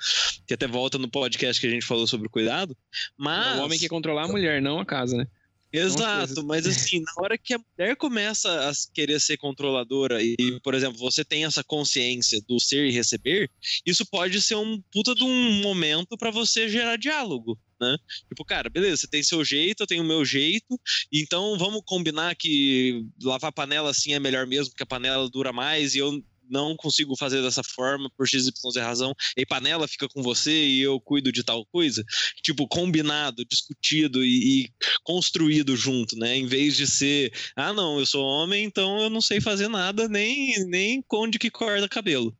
que 0.45 0.53
até 0.53 0.67
volta 0.67 0.97
no 0.97 1.09
podcast 1.09 1.59
que 1.59 1.67
a 1.67 1.69
gente 1.69 1.85
falou 1.85 2.05
sobre 2.05 2.29
cuidado, 2.29 2.77
mas... 3.17 3.57
É 3.57 3.61
o 3.61 3.65
homem 3.65 3.79
que 3.79 3.89
controlar 3.89 4.25
a 4.25 4.27
mulher, 4.27 4.61
não 4.61 4.79
a 4.79 4.85
casa, 4.85 5.17
né? 5.17 5.27
Exato, 5.73 6.45
mas 6.45 6.67
assim, 6.67 6.99
na 6.99 7.23
hora 7.23 7.37
que 7.37 7.55
a 7.55 7.59
mulher 7.59 7.95
começa 7.95 8.69
a 8.69 8.71
querer 8.93 9.19
ser 9.19 9.37
controladora 9.37 10.21
e, 10.21 10.35
por 10.63 10.75
exemplo, 10.75 10.99
você 10.99 11.25
tem 11.25 11.45
essa 11.45 11.63
consciência 11.63 12.39
do 12.47 12.59
ser 12.59 12.85
e 12.85 12.91
receber, 12.91 13.49
isso 13.85 14.05
pode 14.05 14.39
ser 14.39 14.55
um 14.55 14.79
puta 14.91 15.15
de 15.15 15.23
um 15.23 15.61
momento 15.61 16.15
para 16.15 16.29
você 16.29 16.69
gerar 16.69 16.97
diálogo 16.97 17.57
né? 17.83 17.97
Tipo, 18.29 18.45
cara, 18.45 18.69
beleza, 18.69 18.97
você 18.97 19.07
tem 19.07 19.21
seu 19.21 19.43
jeito, 19.43 19.83
eu 19.83 19.87
tenho 19.87 20.03
o 20.03 20.07
meu 20.07 20.23
jeito, 20.23 20.79
então 21.11 21.57
vamos 21.57 21.81
combinar 21.85 22.35
que 22.35 23.05
lavar 23.21 23.51
panela 23.51 23.89
assim 23.89 24.13
é 24.13 24.19
melhor 24.19 24.47
mesmo, 24.47 24.71
porque 24.71 24.83
a 24.83 24.87
panela 24.87 25.29
dura 25.29 25.51
mais 25.51 25.93
e 25.93 25.99
eu 25.99 26.23
não 26.53 26.75
consigo 26.75 27.17
fazer 27.17 27.41
dessa 27.41 27.63
forma 27.63 28.09
por 28.15 28.27
x, 28.27 28.47
y, 28.47 28.81
razão, 28.81 29.13
e 29.35 29.45
panela 29.45 29.87
fica 29.87 30.07
com 30.07 30.21
você 30.21 30.51
e 30.51 30.81
eu 30.81 31.01
cuido 31.01 31.31
de 31.31 31.43
tal 31.43 31.65
coisa. 31.65 32.03
Tipo, 32.43 32.67
combinado, 32.67 33.43
discutido 33.43 34.23
e, 34.23 34.63
e, 34.65 34.69
construído 35.03 35.75
junto, 35.75 36.15
né? 36.15 36.37
Em 36.37 36.45
vez 36.45 36.77
de 36.77 36.85
ser, 36.85 37.33
ah, 37.55 37.73
não, 37.73 37.99
eu 37.99 38.05
sou 38.05 38.23
homem, 38.23 38.63
então 38.63 39.01
eu 39.01 39.09
não 39.09 39.21
sei 39.21 39.41
fazer 39.41 39.67
nada, 39.67 40.07
nem, 40.07 40.53
nem 40.67 41.03
onde 41.11 41.39
que 41.39 41.49
corta 41.49 41.89
cabelo. 41.89 42.35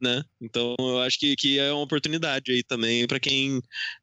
Né? 0.00 0.22
Então 0.40 0.76
eu 0.78 1.00
acho 1.00 1.18
que, 1.18 1.34
que 1.34 1.58
é 1.58 1.72
uma 1.72 1.82
oportunidade 1.82 2.52
aí 2.52 2.62
também 2.62 3.04
para 3.04 3.18
quem 3.18 3.60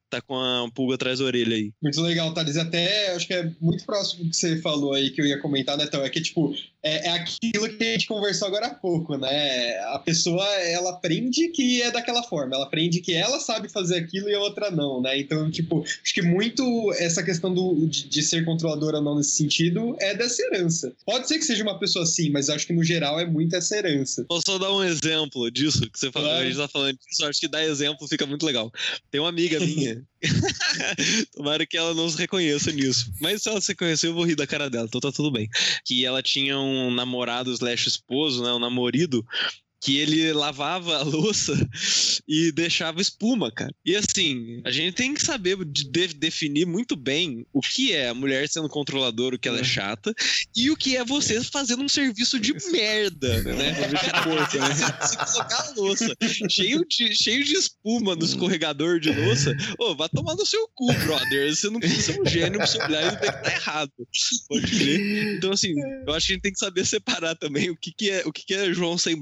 tá 0.10 0.22
com 0.22 0.36
a 0.36 0.70
pulga 0.74 0.96
atrás 0.96 1.20
da 1.20 1.26
orelha 1.26 1.56
aí. 1.56 1.72
Muito 1.82 2.02
legal, 2.02 2.34
Thales. 2.34 2.58
Até 2.58 3.14
acho 3.16 3.26
que 3.26 3.34
é 3.34 3.50
muito 3.62 3.86
próximo 3.86 4.26
do 4.26 4.30
que 4.30 4.36
você 4.36 4.62
falou 4.62 4.94
aí 4.94 5.10
que 5.10 5.22
eu 5.22 5.26
ia 5.26 5.40
comentar, 5.40 5.78
né, 5.78 5.86
então 5.86 6.04
É 6.04 6.10
que, 6.10 6.22
tipo, 6.22 6.54
é, 6.86 7.08
é, 7.08 7.10
aquilo 7.10 7.68
que 7.68 7.84
a 7.84 7.92
gente 7.94 8.06
conversou 8.06 8.48
agora 8.48 8.68
há 8.68 8.76
pouco, 8.76 9.18
né? 9.18 9.76
A 9.88 9.98
pessoa, 9.98 10.46
ela 10.62 10.92
aprende 10.92 11.48
que 11.48 11.82
é 11.82 11.90
daquela 11.90 12.22
forma, 12.22 12.56
ela 12.56 12.66
aprende 12.66 13.02
que 13.02 13.12
ela 13.12 13.40
sabe 13.40 13.68
fazer 13.68 13.96
aquilo 13.96 14.30
e 14.30 14.36
a 14.36 14.40
outra 14.40 14.70
não, 14.70 15.02
né? 15.02 15.20
Então, 15.20 15.50
tipo, 15.50 15.84
acho 15.84 16.14
que 16.14 16.22
muito 16.22 16.94
essa 17.00 17.24
questão 17.24 17.52
do, 17.52 17.88
de, 17.88 18.08
de 18.08 18.22
ser 18.22 18.46
controladora 18.46 18.98
ou 18.98 19.04
não 19.04 19.16
nesse 19.16 19.32
sentido 19.32 19.96
é 20.00 20.14
dessa 20.14 20.44
herança. 20.44 20.94
Pode 21.04 21.28
ser 21.28 21.40
que 21.40 21.46
seja 21.46 21.64
uma 21.64 21.80
pessoa 21.80 22.04
assim, 22.04 22.30
mas 22.30 22.52
acho 22.52 22.68
que 22.68 22.74
no 22.74 22.84
geral 22.84 23.20
é 23.20 23.26
muito 23.26 23.56
essa 23.56 23.76
herança. 23.76 24.24
Vou 24.30 24.42
só 24.46 24.60
dar 24.60 24.72
um 24.72 24.84
exemplo 24.84 25.50
disso 25.50 25.90
que 25.90 25.98
você 25.98 26.12
falou, 26.12 26.30
claro. 26.30 26.44
a 26.44 26.46
gente 26.46 26.58
tá 26.58 26.68
falando 26.68 27.00
disso, 27.00 27.26
acho 27.26 27.40
que 27.40 27.48
dar 27.48 27.64
exemplo 27.64 28.08
fica 28.08 28.28
muito 28.28 28.46
legal. 28.46 28.72
Tem 29.10 29.20
uma 29.20 29.30
amiga 29.30 29.60
minha 29.60 30.04
Tomara 31.36 31.66
que 31.66 31.78
ela 31.78 31.94
não 31.94 32.10
se 32.10 32.18
reconheça 32.18 32.72
nisso. 32.72 33.12
Mas 33.20 33.42
se 33.42 33.50
ela 33.50 33.62
se 33.62 33.70
reconhecer, 33.70 34.08
eu 34.08 34.14
vou 34.14 34.26
rir 34.26 34.36
da 34.36 34.48
cara 34.48 34.70
dela, 34.70 34.86
então 34.88 35.02
tá 35.02 35.12
tudo 35.12 35.32
bem. 35.32 35.50
Que 35.84 36.06
ela 36.06 36.22
tinha 36.22 36.60
um 36.60 36.75
namorado 36.92 37.52
slash 37.52 37.88
esposo, 37.88 38.44
né? 38.44 38.52
Um 38.52 38.60
namorido, 38.60 39.26
que 39.86 40.00
ele 40.00 40.34
lavava 40.34 40.98
a 40.98 41.04
louça 41.04 41.54
e 42.28 42.52
deixava 42.52 43.00
espuma, 43.00 43.52
cara. 43.52 43.72
E 43.86 43.96
assim, 43.96 44.60
a 44.66 44.72
gente 44.72 44.96
tem 44.96 45.14
que 45.14 45.22
saber 45.22 45.64
de 45.64 46.08
definir 46.16 46.66
muito 46.66 46.96
bem 46.96 47.46
o 47.54 47.62
que 47.62 47.94
é 47.94 48.10
a 48.10 48.14
mulher 48.16 48.50
sendo 48.50 48.68
controladora, 48.68 49.36
o 49.36 49.40
que 49.40 49.48
ela 49.48 49.60
é, 49.60 49.62
é. 49.62 49.64
chata, 49.64 50.12
e 50.56 50.72
o 50.72 50.76
que 50.76 50.98
é 50.98 51.06
você 51.06 51.44
fazendo 51.44 51.84
um 51.84 51.88
serviço 51.88 52.40
de 52.40 52.54
merda, 52.72 53.44
né? 53.44 53.76
Porco, 54.24 54.58
né? 54.58 54.74
Se 55.06 55.18
colocar 55.18 55.68
a 55.68 55.74
louça 55.76 56.16
cheio 56.50 56.84
de, 56.90 57.16
cheio 57.16 57.44
de 57.44 57.54
espuma 57.54 58.16
no 58.16 58.26
escorregador 58.26 59.00
de 59.00 59.12
louça, 59.12 59.56
ô, 59.78 59.92
oh, 59.92 59.96
vai 59.96 60.10
tomar 60.10 60.34
no 60.34 60.48
seu 60.48 60.68
cu, 60.74 60.92
brother. 60.94 61.56
Você 61.56 61.70
não 61.70 61.80
precisa 61.80 62.14
ser 62.14 62.22
um 62.22 62.26
gênio 62.26 62.58
pra 62.58 62.66
você 62.66 62.82
olhar 62.82 63.04
e 63.04 63.20
ver 63.20 63.34
que 63.34 63.44
tá 63.44 63.52
errado. 63.52 63.92
Pode 64.50 64.66
crer. 64.66 65.38
Então, 65.38 65.52
assim, 65.52 65.76
eu 66.08 66.14
acho 66.16 66.26
que 66.26 66.32
a 66.32 66.36
gente 66.36 66.42
tem 66.42 66.54
que 66.54 66.60
saber 66.60 66.86
separar 66.86 67.36
também 67.36 67.70
o 67.70 67.78
que, 67.78 67.92
que 67.96 68.10
é 68.10 68.24
o 68.26 68.34
que, 68.34 68.44
que 68.44 68.54
é 68.56 68.74
João 68.74 68.98
sem 68.98 69.16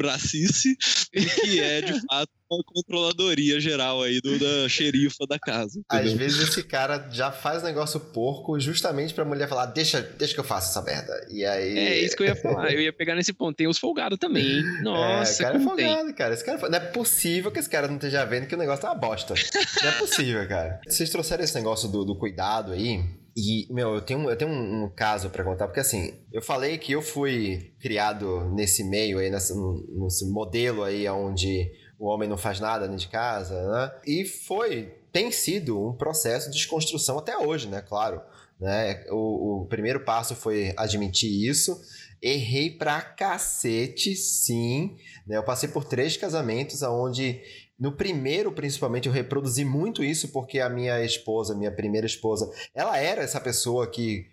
bracice 0.54 0.78
que 1.12 1.60
é 1.60 1.82
de 1.82 2.00
fato 2.06 2.30
uma 2.50 2.64
controladoria 2.64 3.60
geral 3.60 4.04
aí 4.04 4.22
do, 4.22 4.38
da 4.38 4.70
xerifa 4.70 5.26
da 5.28 5.40
casa. 5.40 5.80
Entendeu? 5.80 6.12
Às 6.12 6.14
vezes 6.14 6.50
esse 6.50 6.64
cara 6.64 7.10
já 7.12 7.32
faz 7.32 7.64
negócio 7.64 8.00
porco 8.00 8.60
justamente 8.60 9.12
pra 9.14 9.26
mulher 9.26 9.50
falar, 9.50 9.68
deixa, 9.68 10.02
deixa 10.02 10.36
que 10.36 10.40
eu 10.40 10.44
faça 10.44 10.70
essa 10.70 10.86
merda. 10.86 11.28
E 11.32 11.44
aí. 11.44 11.78
É 11.78 12.00
isso 12.00 12.16
que 12.16 12.24
eu 12.24 12.28
ia 12.28 12.36
falar. 12.36 12.72
Eu 12.72 12.80
ia 12.80 12.94
pegar 12.94 13.16
nesse 13.16 13.34
ponto. 13.34 13.56
Tem 13.56 13.68
os 13.68 13.80
folgados 13.80 14.20
também, 14.20 14.46
hein? 14.46 14.64
Nossa, 14.84 15.32
é, 15.32 15.46
o 15.46 15.48
cara 15.48 15.58
é 15.58 15.64
folgado, 15.64 16.06
tem. 16.06 16.14
cara. 16.14 16.34
Esse 16.34 16.46
cara. 16.46 16.70
Não 16.70 16.78
é 16.78 16.80
possível 16.80 17.52
que 17.52 17.60
esse 17.60 17.70
cara 17.70 17.88
não 17.88 17.96
esteja 17.96 18.24
vendo 18.26 18.46
que 18.46 18.56
o 18.56 18.58
negócio 18.58 18.84
tá 18.84 18.90
uma 18.92 19.00
bosta. 19.00 19.34
não 19.82 19.90
é 19.90 19.94
possível, 19.94 20.48
cara. 20.48 20.80
Vocês 20.88 21.10
trouxeram 21.10 21.44
esse 21.44 21.56
negócio 21.56 21.90
do, 21.90 22.06
do 22.06 22.16
cuidado 22.16 22.72
aí. 22.72 23.04
E, 23.36 23.68
meu, 23.72 23.96
eu 23.96 24.02
tenho, 24.02 24.30
eu 24.30 24.38
tenho 24.38 24.52
um, 24.52 24.84
um 24.84 24.90
caso 24.90 25.30
para 25.30 25.44
contar, 25.44 25.68
porque 25.68 25.80
assim, 25.80 26.14
eu 26.32 26.42
falei 26.42 26.78
que 26.78 26.92
eu 26.92 27.02
fui 27.02 27.74
criado 27.80 28.46
nesse 28.54 28.84
meio 28.84 29.18
aí, 29.18 29.30
nesse, 29.30 29.54
nesse 29.98 30.30
modelo 30.30 30.84
aí 30.84 31.08
onde 31.10 31.72
o 31.98 32.08
homem 32.08 32.30
não 32.30 32.38
faz 32.38 32.60
nada 32.60 32.86
dentro 32.86 33.06
de 33.06 33.08
casa, 33.08 33.56
né? 33.72 33.92
E 34.06 34.26
foi, 34.26 34.94
tem 35.12 35.32
sido 35.32 35.80
um 35.82 35.94
processo 35.94 36.52
de 36.52 36.58
desconstrução 36.58 37.18
até 37.18 37.38
hoje, 37.38 37.68
né? 37.68 37.82
Claro. 37.82 38.22
Né? 38.60 39.04
O, 39.10 39.64
o 39.64 39.66
primeiro 39.66 40.04
passo 40.04 40.36
foi 40.36 40.74
admitir 40.78 41.30
isso. 41.50 41.82
Errei 42.22 42.70
pra 42.70 43.02
cacete, 43.02 44.16
sim. 44.16 44.96
Né? 45.28 45.38
Eu 45.38 45.44
passei 45.44 45.68
por 45.68 45.84
três 45.84 46.16
casamentos 46.16 46.82
onde 46.82 47.42
no 47.84 47.92
primeiro, 47.92 48.50
principalmente, 48.54 49.10
eu 49.10 49.14
reproduzi 49.14 49.66
muito 49.66 50.06
isso 50.06 50.30
porque 50.30 50.62
a 50.62 50.70
minha 50.70 51.04
esposa, 51.04 51.54
minha 51.54 51.70
primeira 51.70 52.08
esposa, 52.08 52.50
ela 52.74 52.98
era 52.98 53.22
essa 53.22 53.42
pessoa 53.42 53.86
que 53.86 54.26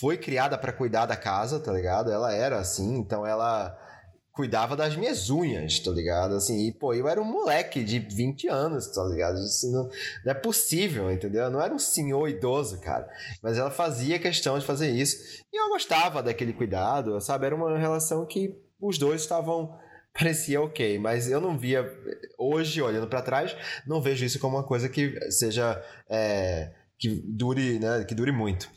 foi 0.00 0.18
criada 0.18 0.58
para 0.58 0.72
cuidar 0.72 1.06
da 1.06 1.14
casa, 1.14 1.60
tá 1.60 1.72
ligado? 1.72 2.10
Ela 2.10 2.34
era 2.34 2.58
assim, 2.58 2.96
então 2.96 3.24
ela 3.24 3.78
cuidava 4.32 4.74
das 4.74 4.96
minhas 4.96 5.30
unhas, 5.30 5.78
tá 5.78 5.92
ligado? 5.92 6.34
Assim, 6.34 6.66
e 6.66 6.72
pô, 6.72 6.92
eu 6.92 7.06
era 7.06 7.22
um 7.22 7.24
moleque 7.24 7.84
de 7.84 8.00
20 8.00 8.48
anos, 8.48 8.88
tá 8.88 9.04
ligado? 9.04 9.38
Isso 9.38 9.70
não, 9.70 9.84
não 10.24 10.32
é 10.32 10.34
possível, 10.34 11.08
entendeu? 11.08 11.44
Eu 11.44 11.50
não 11.52 11.62
era 11.62 11.72
um 11.72 11.78
senhor 11.78 12.28
idoso, 12.28 12.80
cara. 12.80 13.08
Mas 13.40 13.58
ela 13.58 13.70
fazia 13.70 14.18
questão 14.18 14.58
de 14.58 14.66
fazer 14.66 14.90
isso. 14.90 15.44
E 15.52 15.56
eu 15.56 15.68
gostava 15.68 16.20
daquele 16.20 16.52
cuidado, 16.52 17.20
sabe? 17.20 17.46
Era 17.46 17.54
uma 17.54 17.78
relação 17.78 18.26
que 18.26 18.60
os 18.80 18.98
dois 18.98 19.20
estavam 19.20 19.78
parecia 20.18 20.60
ok, 20.60 20.98
mas 20.98 21.30
eu 21.30 21.40
não 21.40 21.56
via 21.56 21.88
hoje 22.36 22.82
olhando 22.82 23.06
para 23.06 23.22
trás, 23.22 23.54
não 23.86 24.02
vejo 24.02 24.24
isso 24.24 24.40
como 24.40 24.56
uma 24.56 24.64
coisa 24.64 24.88
que 24.88 25.30
seja 25.30 25.80
é, 26.10 26.72
que 26.98 27.22
dure, 27.24 27.78
né, 27.78 28.04
que 28.04 28.14
dure 28.14 28.32
muito. 28.32 28.68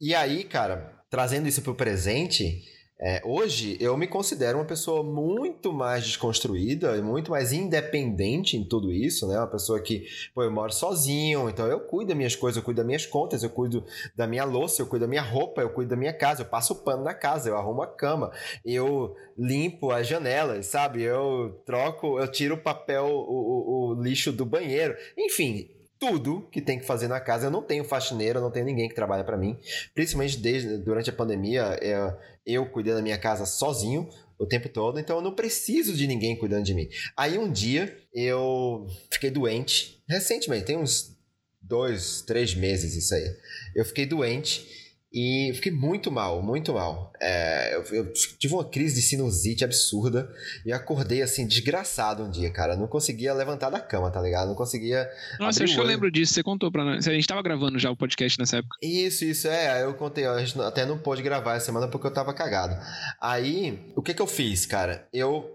E 0.00 0.14
aí, 0.14 0.44
cara, 0.44 0.94
trazendo 1.10 1.46
isso 1.46 1.60
pro 1.60 1.74
presente, 1.74 2.64
é, 3.00 3.22
hoje 3.24 3.76
eu 3.80 3.96
me 3.96 4.08
considero 4.08 4.58
uma 4.58 4.64
pessoa 4.64 5.04
muito 5.04 5.72
mais 5.72 6.04
desconstruída 6.04 6.96
e 6.96 7.00
muito 7.00 7.30
mais 7.30 7.52
independente 7.52 8.56
em 8.56 8.64
tudo 8.64 8.92
isso, 8.92 9.28
né? 9.28 9.38
Uma 9.38 9.46
pessoa 9.46 9.80
que, 9.80 10.04
pô, 10.34 10.42
eu 10.42 10.50
moro 10.50 10.72
sozinho, 10.72 11.48
então 11.48 11.68
eu 11.68 11.78
cuido 11.78 12.08
das 12.08 12.16
minhas 12.16 12.34
coisas, 12.34 12.56
eu 12.56 12.62
cuido 12.64 12.78
das 12.78 12.86
minhas 12.86 13.06
contas, 13.06 13.44
eu 13.44 13.50
cuido 13.50 13.84
da 14.16 14.26
minha 14.26 14.44
louça, 14.44 14.82
eu 14.82 14.86
cuido 14.86 15.04
da 15.04 15.08
minha 15.08 15.22
roupa, 15.22 15.62
eu 15.62 15.70
cuido 15.70 15.90
da 15.90 15.96
minha 15.96 16.12
casa, 16.12 16.42
eu 16.42 16.46
passo 16.46 16.74
pano 16.82 17.04
na 17.04 17.14
casa, 17.14 17.48
eu 17.48 17.56
arrumo 17.56 17.82
a 17.82 17.86
cama, 17.86 18.32
eu 18.64 19.14
limpo 19.38 19.92
as 19.92 20.04
janelas, 20.08 20.66
sabe? 20.66 21.02
Eu 21.02 21.62
troco, 21.64 22.18
eu 22.18 22.26
tiro 22.26 22.56
o 22.56 22.62
papel, 22.62 23.06
o, 23.06 23.92
o, 23.92 23.96
o 23.96 24.02
lixo 24.02 24.32
do 24.32 24.44
banheiro, 24.44 24.96
enfim, 25.16 25.70
tudo 25.98 26.48
que 26.50 26.60
tem 26.60 26.78
que 26.78 26.86
fazer 26.86 27.08
na 27.08 27.20
casa. 27.20 27.46
Eu 27.46 27.50
não 27.50 27.62
tenho 27.62 27.84
faxineiro, 27.84 28.40
não 28.40 28.50
tenho 28.50 28.66
ninguém 28.66 28.88
que 28.88 28.94
trabalha 28.94 29.24
para 29.24 29.36
mim. 29.36 29.58
Principalmente 29.94 30.38
desde, 30.38 30.78
durante 30.78 31.10
a 31.10 31.12
pandemia, 31.12 31.78
eu, 31.82 32.16
eu 32.46 32.66
cuidei 32.66 32.94
da 32.94 33.02
minha 33.02 33.18
casa 33.18 33.44
sozinho 33.44 34.08
o 34.38 34.46
tempo 34.46 34.68
todo, 34.68 35.00
então 35.00 35.16
eu 35.16 35.22
não 35.22 35.34
preciso 35.34 35.94
de 35.94 36.06
ninguém 36.06 36.36
cuidando 36.36 36.64
de 36.64 36.72
mim. 36.72 36.88
Aí 37.16 37.36
um 37.36 37.50
dia 37.50 37.98
eu 38.14 38.86
fiquei 39.10 39.30
doente, 39.30 40.00
recentemente, 40.08 40.64
tem 40.64 40.76
uns 40.76 41.18
dois, 41.60 42.22
três 42.22 42.54
meses 42.54 42.94
isso 42.94 43.14
aí. 43.14 43.36
Eu 43.74 43.84
fiquei 43.84 44.06
doente 44.06 44.87
E 45.12 45.52
fiquei 45.54 45.72
muito 45.72 46.12
mal, 46.12 46.42
muito 46.42 46.74
mal. 46.74 47.12
É, 47.20 47.74
eu, 47.74 47.82
eu, 47.94 48.12
tive 48.12 48.52
uma 48.52 48.64
crise 48.64 48.96
de 48.96 49.02
sinusite 49.02 49.64
absurda 49.64 50.30
e 50.66 50.72
acordei 50.72 51.22
assim, 51.22 51.46
desgraçado 51.46 52.24
um 52.24 52.30
dia, 52.30 52.50
cara. 52.50 52.76
não 52.76 52.86
conseguia 52.86 53.32
levantar 53.32 53.70
da 53.70 53.80
cama, 53.80 54.10
tá 54.10 54.20
ligado? 54.20 54.48
Não 54.48 54.54
conseguia. 54.54 55.08
Nossa, 55.40 55.64
acho 55.64 55.74
que 55.74 55.80
eu 55.80 55.84
lembro 55.84 56.10
disso, 56.10 56.34
você 56.34 56.42
contou 56.42 56.70
pra 56.70 56.84
nós. 56.84 57.08
A 57.08 57.12
gente 57.14 57.26
tava 57.26 57.42
gravando 57.42 57.78
já 57.78 57.90
o 57.90 57.96
podcast 57.96 58.38
nessa 58.38 58.58
época. 58.58 58.76
Isso, 58.82 59.24
isso, 59.24 59.48
é. 59.48 59.82
Eu 59.82 59.94
contei, 59.94 60.26
a 60.26 60.38
gente 60.44 60.60
até 60.60 60.84
não 60.84 60.98
pôde 60.98 61.22
gravar 61.22 61.56
essa 61.56 61.66
semana 61.66 61.88
porque 61.88 62.06
eu 62.06 62.12
tava 62.12 62.34
cagado. 62.34 62.76
Aí, 63.18 63.92
o 63.96 64.02
que 64.02 64.12
que 64.12 64.20
eu 64.20 64.26
fiz, 64.26 64.66
cara? 64.66 65.08
Eu 65.10 65.50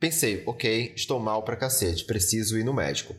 pensei, 0.00 0.42
ok, 0.44 0.92
estou 0.96 1.20
mal 1.20 1.44
pra 1.44 1.56
cacete, 1.56 2.04
preciso 2.04 2.58
ir 2.58 2.64
no 2.64 2.74
médico 2.74 3.14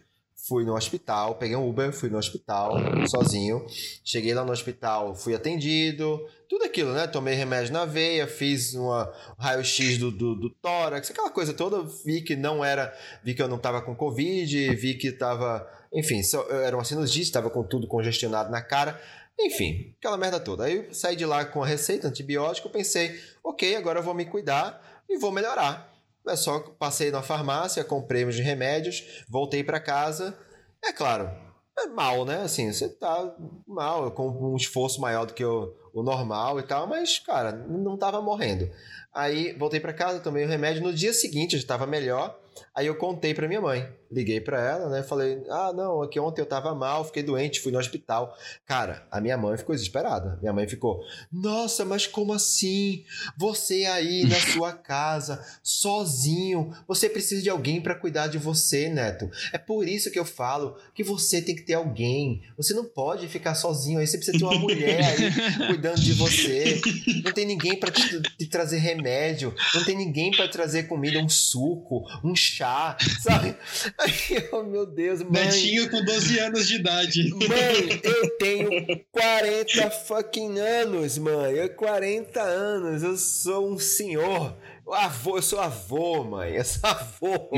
fui 0.50 0.66
no 0.66 0.76
hospital, 0.76 1.36
peguei 1.36 1.56
um 1.56 1.70
Uber, 1.70 1.94
fui 1.94 2.10
no 2.10 2.18
hospital 2.18 2.74
sozinho. 3.08 3.64
Cheguei 4.04 4.34
lá 4.34 4.44
no 4.44 4.52
hospital, 4.52 5.14
fui 5.14 5.36
atendido, 5.36 6.20
tudo 6.50 6.66
aquilo, 6.66 6.92
né? 6.92 7.06
Tomei 7.06 7.36
remédio 7.36 7.72
na 7.72 7.86
veia, 7.86 8.26
fiz 8.26 8.74
uma 8.74 9.14
raio-x 9.38 10.00
do, 10.00 10.10
do, 10.10 10.36
do, 10.36 10.50
tórax, 10.50 11.12
aquela 11.12 11.30
coisa 11.30 11.54
toda. 11.54 11.84
Vi 12.04 12.22
que 12.22 12.36
não 12.36 12.66
era, 12.66 12.92
vi 13.24 13.36
que 13.36 13.42
eu 13.42 13.48
não 13.48 13.60
tava 13.60 13.80
com 13.84 13.96
Covid, 13.96 14.76
vi 14.76 14.96
que 14.96 15.12
tava, 15.12 15.66
enfim, 15.94 16.24
só, 16.24 16.50
era 16.50 16.76
uma 16.76 16.84
sinusite, 16.84 17.32
tava 17.32 17.52
com 17.52 17.64
tudo 17.64 17.88
congestionado 17.88 18.50
na 18.50 18.62
cara. 18.62 19.00
Enfim, 19.40 19.94
aquela 20.00 20.18
merda 20.18 20.40
toda. 20.40 20.66
Aí 20.66 20.88
saí 20.92 21.16
de 21.16 21.26
lá 21.26 21.46
com 21.46 21.64
a 21.64 21.68
receita 21.68 22.08
antibiótico, 22.08 22.70
pensei, 22.70 23.18
ok, 23.44 23.76
agora 23.76 24.00
eu 24.00 24.04
vou 24.04 24.16
me 24.16 24.26
cuidar 24.26 24.82
e 25.08 25.20
vou 25.20 25.32
melhorar. 25.32 25.90
É 26.28 26.36
só 26.36 26.60
passei 26.60 27.12
na 27.12 27.22
farmácia, 27.22 27.84
comprei 27.84 28.26
os 28.26 28.38
remédios, 28.38 29.24
voltei 29.28 29.64
para 29.64 29.80
casa. 29.80 30.38
É 30.84 30.92
claro, 30.94 31.30
é 31.78 31.88
mal, 31.88 32.26
né? 32.26 32.42
Assim, 32.42 32.72
você 32.72 32.90
tá 32.90 33.36
mal, 33.68 34.12
com 34.12 34.30
um 34.30 34.56
esforço 34.56 35.02
maior 35.02 35.26
do 35.26 35.34
que 35.34 35.44
o, 35.44 35.74
o 35.94 36.04
normal 36.04 36.60
e 36.60 36.64
tal, 36.64 36.88
mas, 36.88 37.20
cara, 37.20 37.52
não 37.52 37.98
tava 37.98 38.22
morrendo. 38.22 38.70
Aí 39.14 39.54
voltei 39.54 39.80
para 39.80 39.94
casa, 39.94 40.20
tomei 40.20 40.46
o 40.46 40.48
remédio. 40.48 40.84
No 40.84 40.94
dia 40.94 41.14
seguinte 41.14 41.56
eu 41.56 41.62
já 41.62 41.68
tava 41.68 41.88
melhor. 41.88 42.40
Aí 42.76 42.86
eu 42.86 42.96
contei 42.96 43.34
para 43.34 43.48
minha 43.48 43.62
mãe. 43.62 43.90
Liguei 44.12 44.42
para 44.42 44.60
ela, 44.60 44.90
né? 44.90 45.04
Falei: 45.04 45.42
"Ah, 45.50 45.72
não, 45.74 46.02
aqui 46.02 46.20
ontem 46.20 46.42
eu 46.42 46.46
tava 46.46 46.74
mal, 46.74 47.06
fiquei 47.06 47.24
doente, 47.24 47.60
fui 47.60 47.72
no 47.72 47.80
hospital". 47.80 48.36
Cara, 48.66 49.06
a 49.12 49.22
minha 49.22 49.38
mãe 49.38 49.58
ficou 49.58 49.76
desesperada. 49.76 50.38
Minha 50.42 50.54
mãe 50.54 50.68
ficou: 50.68 51.02
"Nossa, 51.32 51.86
mas 51.86 52.08
como 52.08 52.34
assim? 52.34 53.04
Você 53.38 53.86
aí 53.86 54.26
na 54.26 54.40
sua 54.54 54.74
casa, 54.74 55.44
sozinho, 55.62 56.74
você 56.88 57.10
precisa 57.10 57.42
de 57.42 57.50
alguém 57.50 57.82
para 57.82 57.96
cuidar 57.96 58.28
de 58.28 58.38
você, 58.38 58.90
Neto. 58.90 59.30
É 59.54 59.58
por 59.58 59.88
isso 59.88 60.12
que 60.12 60.20
eu 60.20 60.26
falo 60.26 60.78
que 60.94 61.04
você 61.04 61.42
tem 61.42 61.56
que 61.56 61.62
ter 61.64 61.74
alguém. 61.76 62.42
Você 62.58 62.74
não 62.74 62.86
pode 62.86 63.28
ficar 63.28 63.56
sozinho 63.56 64.00
aí, 64.00 64.08
você 64.08 64.18
precisa 64.18 64.38
ter 64.38 64.44
uma 64.44 64.60
mulher 64.60 65.04
aí 65.04 65.68
cuidando 65.68 66.00
de 66.02 66.14
você. 66.14 66.82
Não 67.24 67.32
tem 67.32 67.46
ninguém 67.46 67.80
para 67.80 67.92
te, 67.92 68.22
te 68.22 68.48
trazer 68.48 68.78
remédio, 68.78 69.54
não 69.74 69.84
tem 69.84 69.96
ninguém 69.96 70.32
para 70.32 70.48
trazer 70.48 70.84
comida, 70.84 71.20
um 71.20 71.30
suco, 71.30 72.04
um 72.24 72.36
chá, 72.36 72.98
sabe? 73.22 73.56
Aí, 74.00 74.48
oh, 74.54 74.64
meu 74.64 74.86
Deus, 74.86 75.22
mãe. 75.22 75.46
Netinho 75.46 75.90
com 75.90 76.04
12 76.04 76.40
anos 76.40 76.68
de 76.68 76.76
idade. 76.76 77.30
Mãe, 77.32 78.02
eu 78.02 78.38
tenho 78.38 78.70
40 79.12 79.90
fucking 79.92 80.58
anos, 80.58 81.18
mãe. 81.18 81.56
Eu 81.56 81.70
40 81.70 82.42
anos, 82.42 83.04
eu 83.04 83.18
sou 83.18 83.70
um 83.70 83.78
senhor. 83.78 84.56
Avô, 84.94 85.38
eu 85.38 85.42
sou 85.42 85.60
avô, 85.60 86.24
mãe. 86.24 86.56
Eu 86.56 86.64
sou 86.66 86.90
avô. 86.90 87.50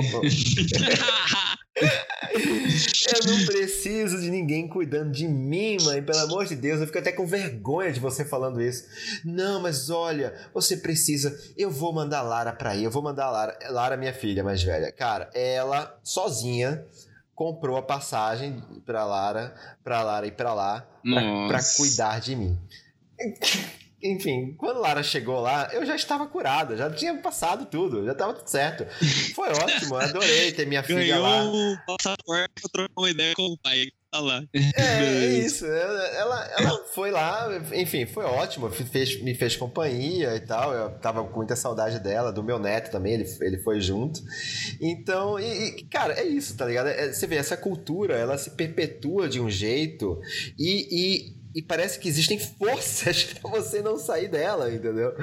eu 1.76 3.26
não 3.26 3.46
preciso 3.46 4.20
de 4.20 4.30
ninguém 4.30 4.68
cuidando 4.68 5.12
de 5.12 5.28
mim, 5.28 5.78
mãe. 5.84 6.02
Pelo 6.04 6.20
amor 6.20 6.46
de 6.46 6.56
Deus, 6.56 6.80
eu 6.80 6.88
fico 6.88 7.00
até 7.00 7.12
com 7.12 7.26
vergonha 7.26 7.92
de 7.92 8.00
você 8.00 8.26
falando 8.26 8.62
isso. 8.62 8.86
Não, 9.24 9.62
mas 9.62 9.90
olha, 9.90 10.34
você 10.54 10.78
precisa. 10.78 11.38
Eu 11.58 11.72
vou 11.72 11.94
mandar 11.94 12.22
Lara 12.22 12.54
pra 12.54 12.76
ir. 12.76 12.84
Eu 12.84 12.92
vou 12.92 13.02
mandar 13.02 13.30
Lara. 13.30 13.58
Lara, 13.70 13.98
minha 13.98 14.14
filha 14.14 14.44
mais 14.44 14.62
velha. 14.64 14.92
Cara, 14.92 15.30
ela 15.34 16.00
sozinha 16.04 16.86
comprou 17.34 17.78
a 17.78 17.82
passagem 17.82 18.62
pra 18.86 19.04
Lara, 19.04 19.56
pra 19.84 20.04
Lara 20.04 20.28
ir 20.28 20.34
pra 20.34 20.54
lá, 20.54 20.88
pra, 21.04 21.48
pra 21.48 21.60
cuidar 21.76 22.20
de 22.20 22.36
mim 22.36 22.60
enfim, 24.04 24.54
quando 24.58 24.80
Lara 24.80 25.04
chegou 25.04 25.40
lá, 25.40 25.70
eu 25.74 25.86
já 25.86 25.96
estava 25.96 26.28
curada, 26.28 26.76
já 26.76 26.90
tinha 26.90 27.16
passado 27.16 27.66
tudo, 27.66 28.06
já 28.06 28.12
estava 28.12 28.34
tudo 28.34 28.48
certo. 28.48 28.86
Foi 29.34 29.50
ótimo, 29.54 29.96
adorei 29.96 30.52
ter 30.52 30.66
minha 30.66 30.84
filha 30.84 31.00
Ganhou 31.00 31.22
lá. 31.22 31.44
Ganhou 31.44 31.74
o 31.74 31.78
passaporte 31.86 32.54
pra 32.62 32.70
trocar 32.72 32.94
uma 32.98 33.10
ideia 33.10 33.36
com 33.36 33.44
o 33.44 33.58
pai. 33.58 33.88
Tá 34.12 34.20
lá. 34.20 34.44
É, 34.54 34.82
é 34.82 35.26
isso. 35.40 35.66
Ela, 35.66 36.46
ela 36.58 36.86
foi 36.94 37.12
lá, 37.12 37.48
enfim, 37.74 38.06
foi 38.06 38.26
ótimo. 38.26 38.70
Fez, 38.70 39.22
me 39.22 39.34
fez 39.34 39.56
companhia 39.56 40.36
e 40.36 40.42
tal. 40.42 40.74
Eu 40.74 40.92
tava 41.00 41.24
com 41.24 41.38
muita 41.38 41.56
saudade 41.56 41.98
dela, 42.00 42.32
do 42.32 42.44
meu 42.44 42.60
neto 42.60 42.92
também, 42.92 43.14
ele, 43.14 43.38
ele 43.40 43.58
foi 43.60 43.80
junto. 43.80 44.22
Então, 44.82 45.40
e, 45.40 45.78
e 45.78 45.84
cara, 45.86 46.14
é 46.20 46.26
isso, 46.26 46.58
tá 46.58 46.66
ligado? 46.66 46.88
É, 46.88 47.14
você 47.14 47.26
vê, 47.26 47.38
essa 47.38 47.56
cultura, 47.56 48.16
ela 48.16 48.38
se 48.38 48.52
perpetua 48.52 49.30
de 49.30 49.40
um 49.40 49.50
jeito 49.50 50.20
e, 50.60 50.88
e 50.92 51.41
e 51.54 51.62
parece 51.62 52.00
que 52.00 52.08
existem 52.08 52.40
forças 52.40 53.26
para 53.36 53.50
você 53.50 53.82
não 53.82 53.98
sair 53.98 54.28
dela, 54.28 54.74
entendeu? 54.74 55.14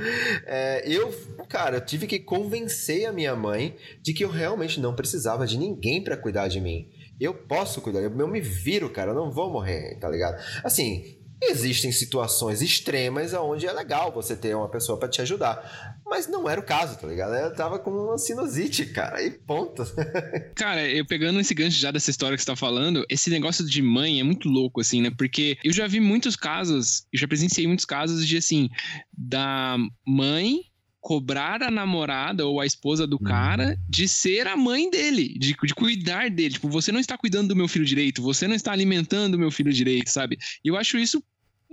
É, 0.47 0.83
eu, 0.87 1.13
cara, 1.49 1.77
eu 1.77 1.85
tive 1.85 2.07
que 2.07 2.19
convencer 2.19 3.07
a 3.07 3.13
minha 3.13 3.35
mãe 3.35 3.77
de 4.03 4.13
que 4.13 4.25
eu 4.25 4.31
realmente 4.31 4.81
não 4.81 4.95
precisava 4.95 5.47
de 5.47 5.59
ninguém 5.59 6.03
para 6.03 6.17
cuidar 6.17 6.49
de 6.49 6.61
mim. 6.61 6.89
Eu 7.21 7.35
posso 7.35 7.81
cuidar, 7.81 8.01
eu, 8.01 8.29
me 8.29 8.41
viro, 8.41 8.91
cara, 8.91 9.11
eu 9.11 9.15
não 9.15 9.31
vou 9.31 9.51
morrer, 9.51 9.99
tá 9.99 10.09
ligado? 10.09 10.41
Assim, 10.63 11.19
Existem 11.41 11.93
situações 11.93 12.61
extremas 12.61 13.33
onde 13.33 13.65
é 13.65 13.73
legal 13.73 14.11
você 14.11 14.35
ter 14.35 14.57
uma 14.57 14.69
pessoa 14.69 14.99
para 14.99 15.09
te 15.09 15.23
ajudar. 15.23 15.98
Mas 16.09 16.27
não 16.27 16.49
era 16.49 16.61
o 16.61 16.65
caso, 16.65 16.99
tá 16.99 17.07
ligado? 17.07 17.35
Eu 17.35 17.55
tava 17.55 17.79
com 17.79 17.91
uma 17.91 18.19
sinusite, 18.19 18.87
cara, 18.87 19.23
e 19.23 19.31
ponto. 19.31 19.85
cara, 20.57 20.89
eu 20.89 21.05
pegando 21.05 21.39
esse 21.39 21.55
gancho 21.55 21.79
já 21.79 21.91
dessa 21.91 22.11
história 22.11 22.37
que 22.37 22.43
você 22.43 22.51
tá 22.51 22.57
falando, 22.57 23.05
esse 23.11 23.29
negócio 23.29 23.65
de 23.67 23.83
mãe 23.83 24.19
é 24.19 24.23
muito 24.23 24.49
louco, 24.49 24.81
assim, 24.81 25.03
né? 25.03 25.11
Porque 25.17 25.59
eu 25.63 25.73
já 25.73 25.87
vi 25.87 26.01
muitos 26.01 26.35
casos, 26.35 27.07
eu 27.13 27.19
já 27.19 27.29
presenciei 27.29 27.67
muitos 27.67 27.85
casos 27.85 28.27
de, 28.27 28.37
assim, 28.37 28.71
da 29.13 29.77
mãe 30.07 30.63
cobrar 31.01 31.63
a 31.63 31.71
namorada 31.71 32.47
ou 32.47 32.61
a 32.61 32.67
esposa 32.67 33.07
do 33.07 33.19
cara 33.19 33.69
uhum. 33.69 33.77
de 33.89 34.09
ser 34.09 34.47
a 34.47 34.57
mãe 34.57 34.91
dele, 34.91 35.39
de, 35.39 35.55
de 35.55 35.75
cuidar 35.75 36.29
dele. 36.31 36.55
Tipo, 36.55 36.69
você 36.69 36.91
não 36.91 37.01
está 37.01 37.17
cuidando 37.17 37.49
do 37.49 37.57
meu 37.57 37.69
filho 37.69 37.85
direito, 37.85 38.23
você 38.23 38.49
não 38.49 38.55
está 38.55 38.73
alimentando 38.73 39.35
o 39.35 39.39
meu 39.39 39.51
filho 39.51 39.73
direito, 39.73 40.11
sabe? 40.11 40.37
E 40.65 40.69
eu 40.69 40.77
acho 40.77 40.99
isso 40.99 41.23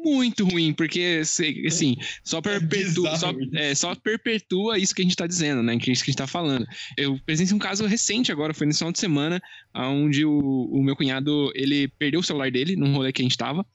muito 0.06 0.46
ruim, 0.46 0.72
porque, 0.72 1.22
assim, 1.66 1.96
só 2.24 2.38
é 2.38 2.42
perpetua, 2.42 3.10
é 3.10 3.18
só, 3.18 3.34
é, 3.54 3.76
só, 3.76 3.96
perpetua 3.96 4.78
isso 4.78 4.94
que 4.94 5.02
a 5.02 5.06
gente 5.06 5.16
tá 5.16 5.26
dizendo, 5.26 5.64
né? 5.64 5.78
Que 5.80 5.90
é 5.90 5.94
isso 5.94 6.04
que 6.04 6.12
a 6.12 6.14
gente 6.14 6.20
tá 6.20 6.28
falando. 6.28 6.66
Eu 6.96 7.20
presenciei 7.26 7.56
um 7.56 7.60
caso 7.60 7.86
recente 7.86 8.32
agora, 8.32 8.54
foi 8.54 8.68
no 8.68 8.74
final 8.74 8.92
de 8.92 9.00
semana, 9.00 9.42
onde 9.74 10.24
o, 10.24 10.40
o 10.72 10.84
meu 10.84 10.96
cunhado, 10.96 11.52
ele 11.56 11.88
perdeu 11.98 12.20
o 12.20 12.24
celular 12.24 12.52
dele 12.52 12.76
num 12.76 12.94
rolê 12.94 13.12
que 13.12 13.22
a 13.22 13.26
gente 13.26 13.38
tava, 13.38 13.66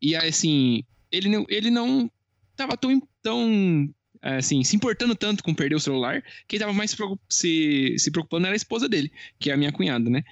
e 0.00 0.16
assim, 0.16 0.82
ele 1.12 1.28
não, 1.28 1.44
ele 1.48 1.70
não 1.70 2.10
tava 2.56 2.76
tão, 2.76 3.00
tão 3.22 3.88
assim, 4.34 4.64
se 4.64 4.74
importando 4.74 5.14
tanto 5.14 5.42
com 5.42 5.54
perder 5.54 5.76
o 5.76 5.80
celular, 5.80 6.22
quem 6.48 6.58
tava 6.58 6.72
mais 6.72 6.96
se, 7.28 7.94
se 7.98 8.10
preocupando 8.10 8.46
era 8.46 8.54
a 8.54 8.56
esposa 8.56 8.88
dele, 8.88 9.10
que 9.38 9.50
é 9.50 9.54
a 9.54 9.56
minha 9.56 9.72
cunhada, 9.72 10.08
né? 10.10 10.22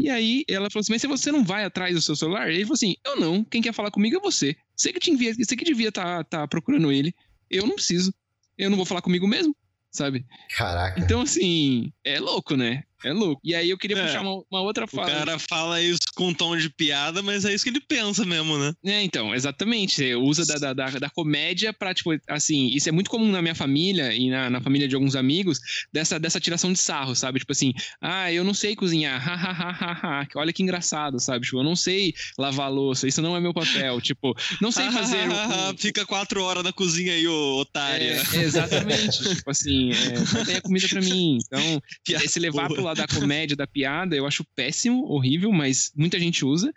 E 0.00 0.08
aí 0.08 0.44
ela 0.48 0.70
falou 0.70 0.80
assim: 0.80 0.92
Mas 0.92 1.02
se 1.02 1.08
você 1.08 1.30
não 1.30 1.44
vai 1.44 1.64
atrás 1.64 1.94
do 1.94 2.00
seu 2.00 2.16
celular? 2.16 2.48
Ele 2.48 2.62
falou 2.62 2.74
assim: 2.74 2.94
Eu 3.04 3.16
não, 3.20 3.44
quem 3.44 3.60
quer 3.60 3.72
falar 3.72 3.90
comigo 3.90 4.16
é 4.16 4.20
você. 4.20 4.56
Você 4.82 4.92
que, 4.92 4.98
te 4.98 5.12
envia, 5.12 5.32
você 5.32 5.54
que 5.54 5.64
devia 5.64 5.90
estar 5.90 6.24
tá, 6.24 6.40
tá 6.40 6.48
procurando 6.48 6.90
ele. 6.90 7.14
Eu 7.48 7.64
não 7.68 7.76
preciso. 7.76 8.12
Eu 8.58 8.68
não 8.68 8.76
vou 8.76 8.84
falar 8.84 9.00
comigo 9.00 9.28
mesmo, 9.28 9.54
sabe? 9.92 10.26
Caraca. 10.56 10.98
Então, 11.00 11.20
assim, 11.20 11.92
é 12.02 12.18
louco, 12.18 12.56
né? 12.56 12.82
É 13.04 13.12
louco. 13.12 13.40
E 13.44 13.54
aí 13.54 13.70
eu 13.70 13.78
queria 13.78 13.98
é, 13.98 14.06
puxar 14.06 14.22
uma, 14.22 14.42
uma, 14.50 14.60
outra 14.60 14.86
fala. 14.86 15.06
O 15.06 15.10
cara 15.10 15.38
fala 15.38 15.82
isso 15.82 16.00
com 16.14 16.32
tom 16.32 16.56
de 16.56 16.70
piada, 16.70 17.22
mas 17.22 17.44
é 17.44 17.52
isso 17.52 17.64
que 17.64 17.70
ele 17.70 17.80
pensa 17.80 18.24
mesmo, 18.24 18.58
né? 18.58 18.72
É, 18.84 19.02
então, 19.02 19.34
exatamente. 19.34 19.96
Você 19.96 20.14
usa 20.14 20.44
da, 20.58 20.72
da, 20.72 20.90
da, 20.90 21.10
comédia 21.10 21.72
pra, 21.72 21.94
tipo, 21.94 22.10
assim, 22.28 22.68
isso 22.68 22.88
é 22.88 22.92
muito 22.92 23.10
comum 23.10 23.30
na 23.30 23.42
minha 23.42 23.54
família 23.54 24.14
e 24.14 24.30
na, 24.30 24.50
na 24.50 24.60
família 24.60 24.88
de 24.88 24.94
alguns 24.94 25.16
amigos, 25.16 25.58
dessa, 25.92 26.18
dessa 26.18 26.40
tiração 26.40 26.72
de 26.72 26.78
sarro, 26.78 27.14
sabe? 27.14 27.38
Tipo 27.38 27.52
assim, 27.52 27.72
ah, 28.00 28.32
eu 28.32 28.44
não 28.44 28.54
sei 28.54 28.76
cozinhar, 28.76 29.22
ha, 29.28 30.26
olha 30.36 30.52
que 30.52 30.62
engraçado, 30.62 31.18
sabe? 31.20 31.44
Tipo, 31.44 31.58
eu 31.58 31.64
não 31.64 31.76
sei 31.76 32.14
lavar 32.38 32.70
louça, 32.70 33.06
isso 33.06 33.22
não 33.22 33.36
é 33.36 33.40
meu 33.40 33.54
papel. 33.54 34.00
tipo, 34.00 34.34
não 34.60 34.70
sei 34.70 34.90
fazer. 34.90 35.28
um... 35.28 35.76
Fica 35.76 36.04
quatro 36.06 36.42
horas 36.42 36.62
na 36.62 36.72
cozinha 36.72 37.12
aí, 37.12 37.26
ô 37.26 37.58
otária. 37.58 38.22
É, 38.34 38.36
exatamente. 38.38 39.22
tipo 39.36 39.50
assim, 39.50 39.90
é, 39.92 40.44
tem 40.44 40.56
a 40.56 40.60
comida 40.60 40.88
pra 40.88 41.00
mim. 41.00 41.38
Então, 41.44 41.82
se 42.26 42.38
levar 42.38 42.68
pro 42.68 42.82
lado 42.82 42.91
da 42.94 43.06
comédia, 43.06 43.56
da 43.56 43.66
piada, 43.66 44.16
eu 44.16 44.26
acho 44.26 44.44
péssimo, 44.44 45.04
horrível, 45.04 45.52
mas 45.52 45.92
muita 45.96 46.18
gente 46.18 46.44
usa. 46.44 46.72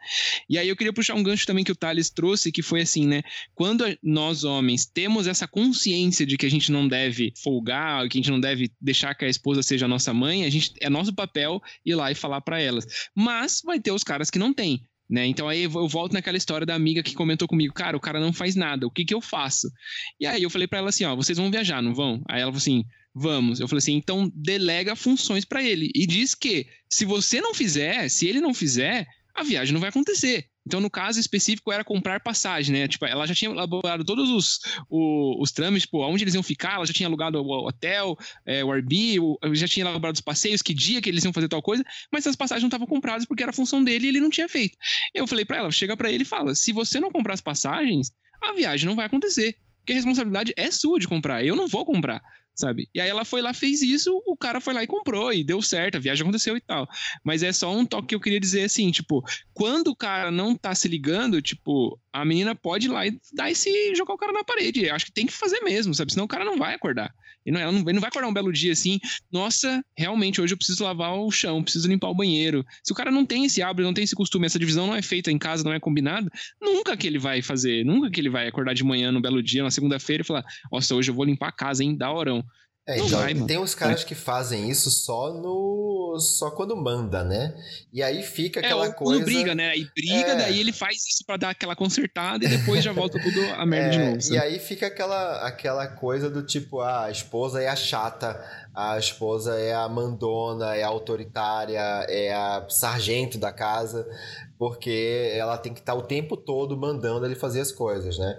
E 0.49 0.57
aí 0.57 0.67
eu 0.67 0.75
queria 0.75 0.93
puxar 0.93 1.15
um 1.15 1.23
gancho 1.23 1.45
também 1.45 1.63
que 1.63 1.71
o 1.71 1.75
Thales 1.75 2.09
trouxe, 2.09 2.51
que 2.51 2.61
foi 2.61 2.81
assim, 2.81 3.05
né? 3.07 3.21
Quando 3.53 3.85
nós 4.01 4.43
homens 4.43 4.85
temos 4.85 5.27
essa 5.27 5.47
consciência 5.47 6.25
de 6.25 6.37
que 6.37 6.45
a 6.45 6.49
gente 6.49 6.71
não 6.71 6.87
deve 6.87 7.33
folgar, 7.41 8.07
que 8.07 8.17
a 8.17 8.21
gente 8.21 8.31
não 8.31 8.39
deve 8.39 8.71
deixar 8.79 9.15
que 9.15 9.25
a 9.25 9.29
esposa 9.29 9.61
seja 9.63 9.85
a 9.85 9.89
nossa 9.89 10.13
mãe, 10.13 10.45
a 10.45 10.49
gente 10.49 10.73
é 10.79 10.89
nosso 10.89 11.13
papel 11.13 11.61
ir 11.85 11.95
lá 11.95 12.11
e 12.11 12.15
falar 12.15 12.41
para 12.41 12.59
elas. 12.59 12.85
Mas 13.13 13.61
vai 13.63 13.79
ter 13.79 13.91
os 13.91 14.03
caras 14.03 14.29
que 14.29 14.39
não 14.39 14.53
têm. 14.53 14.81
Né? 15.07 15.27
Então 15.27 15.47
aí 15.47 15.63
eu 15.63 15.87
volto 15.87 16.13
naquela 16.13 16.37
história 16.37 16.65
da 16.65 16.73
amiga 16.73 17.03
que 17.03 17.13
comentou 17.13 17.47
comigo, 17.47 17.73
cara, 17.73 17.95
o 17.95 17.99
cara 17.99 18.19
não 18.19 18.33
faz 18.33 18.55
nada, 18.55 18.87
o 18.87 18.91
que 18.91 19.05
que 19.05 19.13
eu 19.13 19.21
faço? 19.21 19.71
E 20.19 20.25
aí 20.25 20.41
eu 20.41 20.49
falei 20.49 20.67
para 20.67 20.79
ela 20.79 20.89
assim, 20.89 21.05
ó, 21.05 21.15
vocês 21.15 21.37
vão 21.37 21.51
viajar, 21.51 21.81
não 21.81 21.93
vão? 21.93 22.23
Aí 22.27 22.41
ela 22.41 22.51
falou 22.51 22.57
assim, 22.57 22.83
vamos. 23.15 23.61
Eu 23.61 23.67
falei 23.67 23.79
assim, 23.79 23.93
então 23.93 24.29
delega 24.35 24.95
funções 24.95 25.45
para 25.45 25.63
ele 25.63 25.89
e 25.95 26.05
diz 26.05 26.35
que 26.35 26.67
se 26.89 27.05
você 27.05 27.39
não 27.39 27.53
fizer, 27.53 28.09
se 28.09 28.27
ele 28.27 28.41
não 28.41 28.53
fizer, 28.53 29.07
a 29.33 29.43
viagem 29.43 29.73
não 29.73 29.79
vai 29.79 29.89
acontecer. 29.89 30.45
Então, 30.67 30.81
no 30.81 30.89
caso 30.89 31.19
específico, 31.19 31.71
era 31.71 31.83
comprar 31.83 32.19
passagem, 32.21 32.73
né? 32.73 32.87
Tipo, 32.87 33.05
ela 33.05 33.27
já 33.27 33.35
tinha 33.35 33.51
elaborado 33.51 34.03
todos 34.03 34.29
os, 34.31 34.59
os, 34.89 35.35
os 35.39 35.51
trâmites, 35.51 35.83
tipo, 35.83 36.01
onde 36.03 36.23
eles 36.23 36.33
iam 36.33 36.41
ficar, 36.41 36.75
ela 36.75 36.85
já 36.87 36.93
tinha 36.93 37.07
alugado 37.07 37.39
o 37.39 37.67
hotel, 37.67 38.17
é, 38.45 38.63
o 38.63 38.71
Airbnb, 38.71 39.37
já 39.53 39.67
tinha 39.67 39.83
elaborado 39.83 40.15
os 40.15 40.21
passeios, 40.21 40.63
que 40.63 40.73
dia 40.73 41.01
que 41.01 41.07
eles 41.07 41.23
iam 41.23 41.31
fazer 41.31 41.47
tal 41.47 41.61
coisa, 41.61 41.83
mas 42.11 42.25
as 42.25 42.35
passagens 42.35 42.63
não 42.63 42.67
estavam 42.67 42.87
compradas 42.87 43.27
porque 43.27 43.43
era 43.43 43.53
função 43.53 43.83
dele 43.83 44.07
e 44.07 44.09
ele 44.09 44.19
não 44.19 44.29
tinha 44.31 44.49
feito. 44.49 44.75
Eu 45.13 45.27
falei 45.27 45.45
para 45.45 45.57
ela, 45.57 45.71
chega 45.71 45.95
para 45.95 46.11
ele 46.11 46.23
e 46.23 46.25
fala, 46.25 46.55
se 46.55 46.71
você 46.73 46.99
não 46.99 47.11
comprar 47.11 47.35
as 47.35 47.41
passagens, 47.41 48.11
a 48.41 48.53
viagem 48.53 48.87
não 48.87 48.95
vai 48.95 49.05
acontecer. 49.05 49.55
Porque 49.81 49.93
a 49.93 49.95
responsabilidade 49.97 50.51
é 50.57 50.71
sua 50.71 50.97
de 50.97 51.07
comprar, 51.07 51.45
eu 51.45 51.55
não 51.55 51.67
vou 51.67 51.85
comprar 51.85 52.23
sabe? 52.55 52.89
E 52.93 53.01
aí 53.01 53.09
ela 53.09 53.25
foi 53.25 53.41
lá, 53.41 53.53
fez 53.53 53.81
isso, 53.81 54.21
o 54.25 54.37
cara 54.37 54.61
foi 54.61 54.73
lá 54.73 54.83
e 54.83 54.87
comprou, 54.87 55.33
e 55.33 55.43
deu 55.43 55.61
certo, 55.61 55.95
a 55.95 55.99
viagem 55.99 56.23
aconteceu 56.23 56.55
e 56.55 56.61
tal. 56.61 56.87
Mas 57.23 57.43
é 57.43 57.51
só 57.51 57.75
um 57.75 57.85
toque 57.85 58.07
que 58.07 58.15
eu 58.15 58.19
queria 58.19 58.39
dizer 58.39 58.63
assim, 58.63 58.89
tipo, 58.91 59.23
quando 59.53 59.89
o 59.89 59.95
cara 59.95 60.31
não 60.31 60.55
tá 60.55 60.73
se 60.73 60.87
ligando, 60.87 61.41
tipo, 61.41 61.99
a 62.15 62.23
menina 62.23 62.55
pode 62.55 62.87
ir 62.87 62.89
lá 62.89 63.05
e 63.05 63.19
dar 63.33 63.51
esse 63.51 63.93
jogar 63.93 64.13
o 64.13 64.17
cara 64.17 64.31
na 64.31 64.43
parede. 64.43 64.89
Acho 64.89 65.05
que 65.05 65.11
tem 65.11 65.25
que 65.25 65.33
fazer 65.33 65.59
mesmo, 65.59 65.93
sabe? 65.93 66.13
Senão 66.13 66.23
o 66.23 66.29
cara 66.29 66.45
não 66.45 66.57
vai 66.57 66.73
acordar. 66.73 67.13
E 67.45 67.51
não, 67.51 67.59
ela 67.59 67.71
não, 67.73 67.81
ele 67.81 67.93
não 67.93 67.99
vai 67.99 68.07
acordar 68.07 68.29
um 68.29 68.33
belo 68.33 68.53
dia 68.53 68.71
assim, 68.71 68.99
nossa, 69.29 69.83
realmente 69.97 70.41
hoje 70.41 70.53
eu 70.53 70.57
preciso 70.57 70.83
lavar 70.83 71.13
o 71.13 71.29
chão, 71.29 71.61
preciso 71.61 71.89
limpar 71.89 72.09
o 72.09 72.15
banheiro. 72.15 72.65
Se 72.81 72.93
o 72.93 72.95
cara 72.95 73.11
não 73.11 73.25
tem 73.25 73.43
esse 73.45 73.61
hábito, 73.61 73.85
não 73.85 73.93
tem 73.93 74.05
esse 74.05 74.15
costume, 74.15 74.45
essa 74.45 74.57
divisão 74.57 74.87
não 74.87 74.95
é 74.95 75.01
feita 75.01 75.29
em 75.29 75.37
casa, 75.37 75.63
não 75.63 75.73
é 75.73 75.79
combinada, 75.79 76.31
nunca 76.59 76.95
que 76.95 77.05
ele 77.05 77.19
vai 77.19 77.41
fazer, 77.41 77.85
nunca 77.85 78.09
que 78.09 78.21
ele 78.21 78.29
vai 78.29 78.47
acordar 78.47 78.73
de 78.73 78.83
manhã 78.83 79.11
no 79.11 79.21
belo 79.21 79.43
dia, 79.43 79.61
na 79.61 79.69
segunda-feira 79.69 80.21
e 80.21 80.25
falar, 80.25 80.45
nossa, 80.71 80.95
hoje 80.95 81.11
eu 81.11 81.15
vou 81.15 81.25
limpar 81.25 81.49
a 81.49 81.51
casa, 81.51 81.83
hein, 81.83 81.95
da 81.95 82.09
horão. 82.11 82.43
É, 82.87 82.99
então, 82.99 83.19
vai, 83.19 83.33
tem 83.33 83.57
uns 83.57 83.73
caras 83.73 84.03
é. 84.03 84.05
que 84.05 84.13
fazem 84.13 84.69
isso 84.69 84.91
só 84.91 85.33
no 85.33 86.19
só 86.19 86.51
quando 86.51 86.75
manda, 86.77 87.23
né? 87.23 87.53
E 87.91 88.03
aí 88.03 88.21
fica 88.21 88.59
é, 88.59 88.65
aquela 88.65 88.85
é, 88.85 88.91
coisa. 88.91 89.23
Quando 89.23 89.25
briga, 89.25 89.55
né? 89.55 89.69
Aí 89.69 89.89
briga, 89.95 90.31
é. 90.31 90.35
daí 90.35 90.59
ele 90.59 90.71
faz 90.71 90.97
isso 91.07 91.25
para 91.25 91.37
dar 91.37 91.49
aquela 91.49 91.75
consertada 91.75 92.45
e 92.45 92.47
depois 92.47 92.83
já 92.83 92.93
volta 92.93 93.19
tudo 93.19 93.41
a 93.57 93.65
merda 93.65 93.89
de 93.89 93.97
é, 93.97 94.09
novo. 94.09 94.21
Sabe? 94.21 94.35
E 94.35 94.39
aí 94.39 94.59
fica 94.59 94.85
aquela, 94.85 95.47
aquela 95.47 95.87
coisa 95.87 96.29
do 96.29 96.43
tipo, 96.43 96.79
ah, 96.79 97.05
a 97.05 97.11
esposa 97.11 97.59
é 97.59 97.67
a 97.67 97.75
chata, 97.75 98.39
a 98.73 98.99
esposa 98.99 99.59
é 99.59 99.73
a 99.73 99.89
mandona, 99.89 100.75
é 100.75 100.83
a 100.83 100.87
autoritária, 100.87 101.79
é 102.07 102.33
a 102.33 102.67
sargento 102.69 103.39
da 103.39 103.51
casa, 103.51 104.07
porque 104.59 105.31
ela 105.35 105.57
tem 105.57 105.73
que 105.73 105.79
estar 105.79 105.95
o 105.95 106.03
tempo 106.03 106.37
todo 106.37 106.77
mandando 106.77 107.25
ele 107.25 107.35
fazer 107.35 107.61
as 107.61 107.71
coisas, 107.71 108.19
né? 108.19 108.37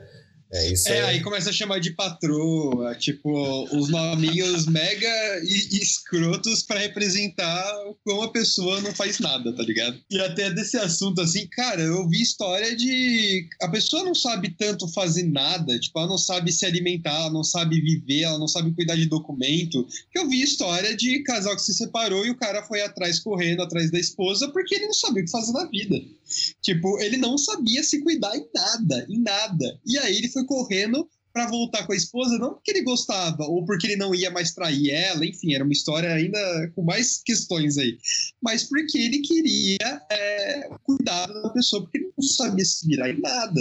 É, 0.53 0.73
isso 0.73 0.89
é, 0.89 1.03
aí 1.03 1.21
começa 1.21 1.51
a 1.51 1.53
chamar 1.53 1.81
de 1.81 1.91
patroa, 1.91 2.95
tipo, 2.95 3.65
os 3.77 3.89
nominhos 3.89 4.67
mega 4.71 5.41
escrotos 5.43 6.63
para 6.63 6.81
representar 6.81 7.65
como 8.05 8.23
a 8.23 8.31
pessoa 8.31 8.81
não 8.81 8.95
faz 8.95 9.19
nada, 9.19 9.53
tá 9.53 9.63
ligado? 9.63 10.01
E 10.09 10.21
até 10.21 10.51
desse 10.51 10.77
assunto, 10.77 11.21
assim, 11.21 11.47
cara, 11.49 11.83
eu 11.83 12.09
vi 12.09 12.23
história 12.23 12.77
de. 12.77 13.49
A 13.61 13.69
pessoa 13.69 14.05
não 14.05 14.15
sabe 14.15 14.51
tanto 14.57 14.87
fazer 14.89 15.25
nada, 15.25 15.79
tipo, 15.81 15.99
ela 15.99 16.09
não 16.09 16.19
sabe 16.19 16.53
se 16.53 16.65
alimentar, 16.65 17.15
ela 17.15 17.31
não 17.31 17.45
sabe 17.45 17.81
viver, 17.81 18.23
ela 18.23 18.39
não 18.39 18.49
sabe 18.49 18.73
cuidar 18.73 18.95
de 18.95 19.07
documento. 19.07 19.87
Que 20.13 20.19
eu 20.19 20.29
vi 20.29 20.43
história 20.43 20.97
de 20.97 21.23
casal 21.25 21.57
que 21.57 21.63
se 21.63 21.75
separou 21.75 22.25
e 22.25 22.31
o 22.31 22.37
cara 22.37 22.63
foi 22.63 22.83
atrás, 22.83 23.19
correndo 23.19 23.63
atrás 23.63 23.91
da 23.91 23.99
esposa, 23.99 24.49
porque 24.49 24.77
ele 24.77 24.87
não 24.87 24.95
sabia 24.95 25.23
o 25.23 25.25
que 25.27 25.31
fazer 25.31 25.53
na 25.53 25.67
vida. 25.67 25.97
Tipo, 26.61 26.99
ele 27.01 27.17
não 27.17 27.39
sabia 27.39 27.83
se 27.83 28.01
cuidar 28.03 28.37
em 28.37 28.47
nada, 28.53 29.07
em 29.09 29.21
nada. 29.21 29.81
E 29.87 29.97
aí 29.99 30.17
ele 30.17 30.29
foi 30.37 30.45
correndo 30.45 31.09
para 31.37 31.51
voltar 31.51 31.87
com 31.87 31.93
a 31.93 31.97
esposa, 31.97 32.39
não 32.39 32.55
porque 32.55 32.71
ele 32.71 32.83
gostava 32.83 33.45
ou 33.45 33.63
porque 33.67 33.87
ele 33.87 33.97
não 33.97 34.15
ia 34.15 34.31
mais 34.31 34.55
trair 34.55 34.89
ela, 34.89 35.27
enfim, 35.27 35.53
era 35.53 35.65
uma 35.65 35.73
história 35.73 36.11
ainda 36.11 36.39
com 36.75 36.83
mais 36.83 37.21
questões 37.23 37.77
aí, 37.77 37.99
mas 38.43 38.65
porque 38.65 38.97
ele 38.97 39.19
queria 39.19 40.01
é, 40.11 40.71
cuidar 40.83 41.27
da 41.27 41.51
pessoa, 41.51 41.83
porque 41.83 41.99
ele 41.99 42.11
não 42.17 42.27
sabia 42.27 42.65
se 42.65 42.87
virar 42.87 43.11
em 43.11 43.21
nada. 43.21 43.61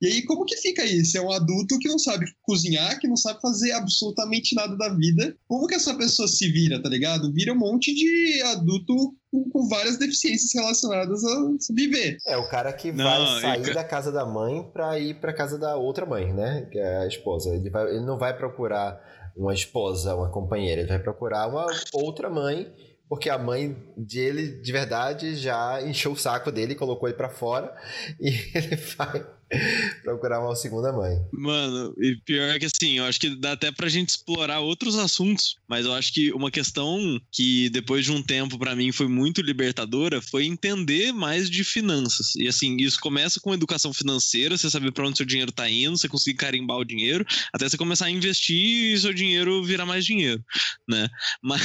E 0.00 0.08
aí, 0.08 0.22
como 0.22 0.44
que 0.44 0.56
fica 0.56 0.84
isso? 0.84 1.16
É 1.16 1.20
um 1.20 1.30
adulto 1.30 1.78
que 1.78 1.86
não 1.86 1.98
sabe 1.98 2.26
cozinhar, 2.42 2.98
que 2.98 3.06
não 3.06 3.16
sabe 3.16 3.40
fazer 3.40 3.70
absolutamente 3.70 4.56
nada 4.56 4.76
da 4.76 4.88
vida. 4.88 5.36
Como 5.46 5.68
que 5.68 5.76
essa 5.76 5.94
pessoa 5.94 6.26
se 6.26 6.50
vira, 6.50 6.82
tá 6.82 6.88
ligado? 6.88 7.32
Vira 7.32 7.52
um 7.52 7.58
monte 7.58 7.94
de 7.94 8.42
adulto 8.46 9.14
com, 9.32 9.48
com, 9.50 9.68
várias 9.68 9.96
deficiências 9.96 10.52
relacionadas 10.54 11.24
a 11.24 11.74
viver. 11.74 12.18
É 12.26 12.36
o 12.36 12.48
cara 12.48 12.70
que 12.72 12.92
não, 12.92 13.04
vai 13.04 13.40
sair 13.40 13.68
eu... 13.68 13.74
da 13.74 13.82
casa 13.82 14.12
da 14.12 14.26
mãe 14.26 14.62
para 14.72 14.98
ir 14.98 15.14
para 15.18 15.32
casa 15.32 15.58
da 15.58 15.74
outra 15.76 16.04
mãe, 16.04 16.32
né? 16.32 16.68
Que 16.70 16.78
é 16.78 16.98
a 16.98 17.06
esposa. 17.06 17.54
Ele, 17.54 17.70
vai, 17.70 17.88
ele 17.88 18.04
não 18.04 18.18
vai 18.18 18.36
procurar 18.36 19.00
uma 19.34 19.54
esposa, 19.54 20.14
uma 20.14 20.30
companheira, 20.30 20.82
ele 20.82 20.90
vai 20.90 20.98
procurar 20.98 21.48
uma 21.48 21.66
outra 21.94 22.28
mãe 22.28 22.70
porque 23.12 23.28
a 23.28 23.36
mãe 23.36 23.76
dele, 23.94 24.62
de 24.62 24.72
verdade, 24.72 25.36
já 25.36 25.82
encheu 25.82 26.12
o 26.12 26.16
saco 26.16 26.50
dele, 26.50 26.74
colocou 26.74 27.06
ele 27.06 27.16
para 27.16 27.28
fora 27.28 27.70
e 28.18 28.28
ele 28.54 28.74
vai 28.96 29.26
procurar 30.02 30.40
uma 30.40 30.56
segunda 30.56 30.92
mãe. 30.92 31.20
Mano, 31.32 31.94
e 31.98 32.16
pior 32.24 32.48
é 32.48 32.58
que 32.58 32.66
assim, 32.66 32.98
eu 32.98 33.04
acho 33.04 33.20
que 33.20 33.36
dá 33.36 33.52
até 33.52 33.70
pra 33.70 33.88
gente 33.88 34.10
explorar 34.10 34.60
outros 34.60 34.96
assuntos, 34.96 35.56
mas 35.68 35.84
eu 35.84 35.92
acho 35.92 36.12
que 36.12 36.32
uma 36.32 36.50
questão 36.50 37.20
que 37.30 37.68
depois 37.70 38.04
de 38.04 38.12
um 38.12 38.22
tempo 38.22 38.58
para 38.58 38.74
mim 38.74 38.92
foi 38.92 39.08
muito 39.08 39.42
libertadora 39.42 40.20
foi 40.20 40.44
entender 40.44 41.12
mais 41.12 41.50
de 41.50 41.64
finanças. 41.64 42.34
E 42.36 42.48
assim, 42.48 42.76
isso 42.78 43.00
começa 43.00 43.40
com 43.40 43.54
educação 43.54 43.92
financeira, 43.92 44.56
você 44.56 44.70
saber 44.70 44.92
para 44.92 45.06
onde 45.06 45.16
seu 45.16 45.26
dinheiro 45.26 45.52
tá 45.52 45.68
indo, 45.68 45.98
você 45.98 46.08
conseguir 46.08 46.36
carimbar 46.36 46.78
o 46.78 46.84
dinheiro, 46.84 47.24
até 47.52 47.68
você 47.68 47.76
começar 47.76 48.06
a 48.06 48.10
investir 48.10 48.94
e 48.94 48.98
seu 48.98 49.12
dinheiro 49.12 49.64
virar 49.64 49.86
mais 49.86 50.04
dinheiro, 50.04 50.42
né? 50.88 51.08
Mas, 51.42 51.62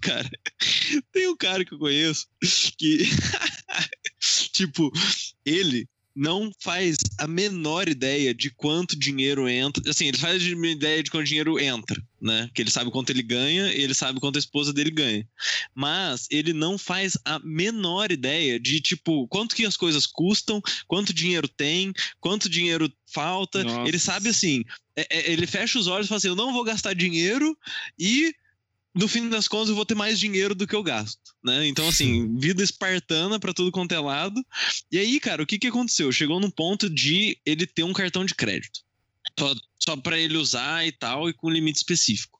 cara, 0.00 0.28
tem 1.12 1.28
um 1.28 1.36
cara 1.36 1.64
que 1.64 1.74
eu 1.74 1.78
conheço 1.78 2.26
que 2.76 3.04
tipo, 4.52 4.90
ele 5.44 5.88
não 6.16 6.50
faz 6.60 6.96
a 7.18 7.28
menor 7.28 7.90
ideia 7.90 8.32
de 8.32 8.50
quanto 8.50 8.98
dinheiro 8.98 9.46
entra. 9.46 9.90
Assim, 9.90 10.06
ele 10.06 10.16
faz 10.16 10.42
a 10.42 10.46
ideia 10.46 11.02
de 11.02 11.10
quanto 11.10 11.26
dinheiro 11.26 11.60
entra, 11.60 12.02
né? 12.18 12.48
Que 12.54 12.62
ele 12.62 12.70
sabe 12.70 12.90
quanto 12.90 13.10
ele 13.10 13.22
ganha 13.22 13.70
e 13.70 13.82
ele 13.82 13.92
sabe 13.92 14.18
quanto 14.18 14.36
a 14.36 14.38
esposa 14.38 14.72
dele 14.72 14.90
ganha. 14.90 15.28
Mas 15.74 16.26
ele 16.30 16.54
não 16.54 16.78
faz 16.78 17.18
a 17.22 17.38
menor 17.40 18.10
ideia 18.10 18.58
de, 18.58 18.80
tipo, 18.80 19.28
quanto 19.28 19.54
que 19.54 19.66
as 19.66 19.76
coisas 19.76 20.06
custam, 20.06 20.62
quanto 20.88 21.12
dinheiro 21.12 21.46
tem, 21.46 21.92
quanto 22.18 22.48
dinheiro 22.48 22.90
falta. 23.12 23.62
Nossa. 23.62 23.86
Ele 23.86 23.98
sabe, 23.98 24.30
assim, 24.30 24.64
é, 24.96 25.06
é, 25.10 25.30
ele 25.30 25.46
fecha 25.46 25.78
os 25.78 25.86
olhos 25.86 26.06
e 26.06 26.08
fala 26.08 26.16
assim: 26.16 26.28
eu 26.28 26.36
não 26.36 26.54
vou 26.54 26.64
gastar 26.64 26.94
dinheiro 26.94 27.56
e 27.98 28.34
no 28.96 29.06
fim 29.06 29.28
das 29.28 29.46
contas, 29.46 29.68
eu 29.68 29.74
vou 29.74 29.84
ter 29.84 29.94
mais 29.94 30.18
dinheiro 30.18 30.54
do 30.54 30.66
que 30.66 30.74
eu 30.74 30.82
gasto, 30.82 31.34
né? 31.44 31.66
Então, 31.68 31.86
assim, 31.86 32.34
vida 32.38 32.62
espartana 32.62 33.38
para 33.38 33.52
tudo 33.52 33.70
quanto 33.70 33.92
é 33.92 34.00
lado. 34.00 34.44
E 34.90 34.98
aí, 34.98 35.20
cara, 35.20 35.42
o 35.42 35.46
que 35.46 35.58
que 35.58 35.66
aconteceu? 35.66 36.10
Chegou 36.10 36.40
num 36.40 36.50
ponto 36.50 36.88
de 36.88 37.36
ele 37.44 37.66
ter 37.66 37.82
um 37.82 37.92
cartão 37.92 38.24
de 38.24 38.34
crédito. 38.34 38.80
Só, 39.38 39.54
só 39.78 39.96
para 39.96 40.18
ele 40.18 40.38
usar 40.38 40.86
e 40.86 40.92
tal, 40.92 41.28
e 41.28 41.34
com 41.34 41.50
limite 41.50 41.76
específico. 41.76 42.35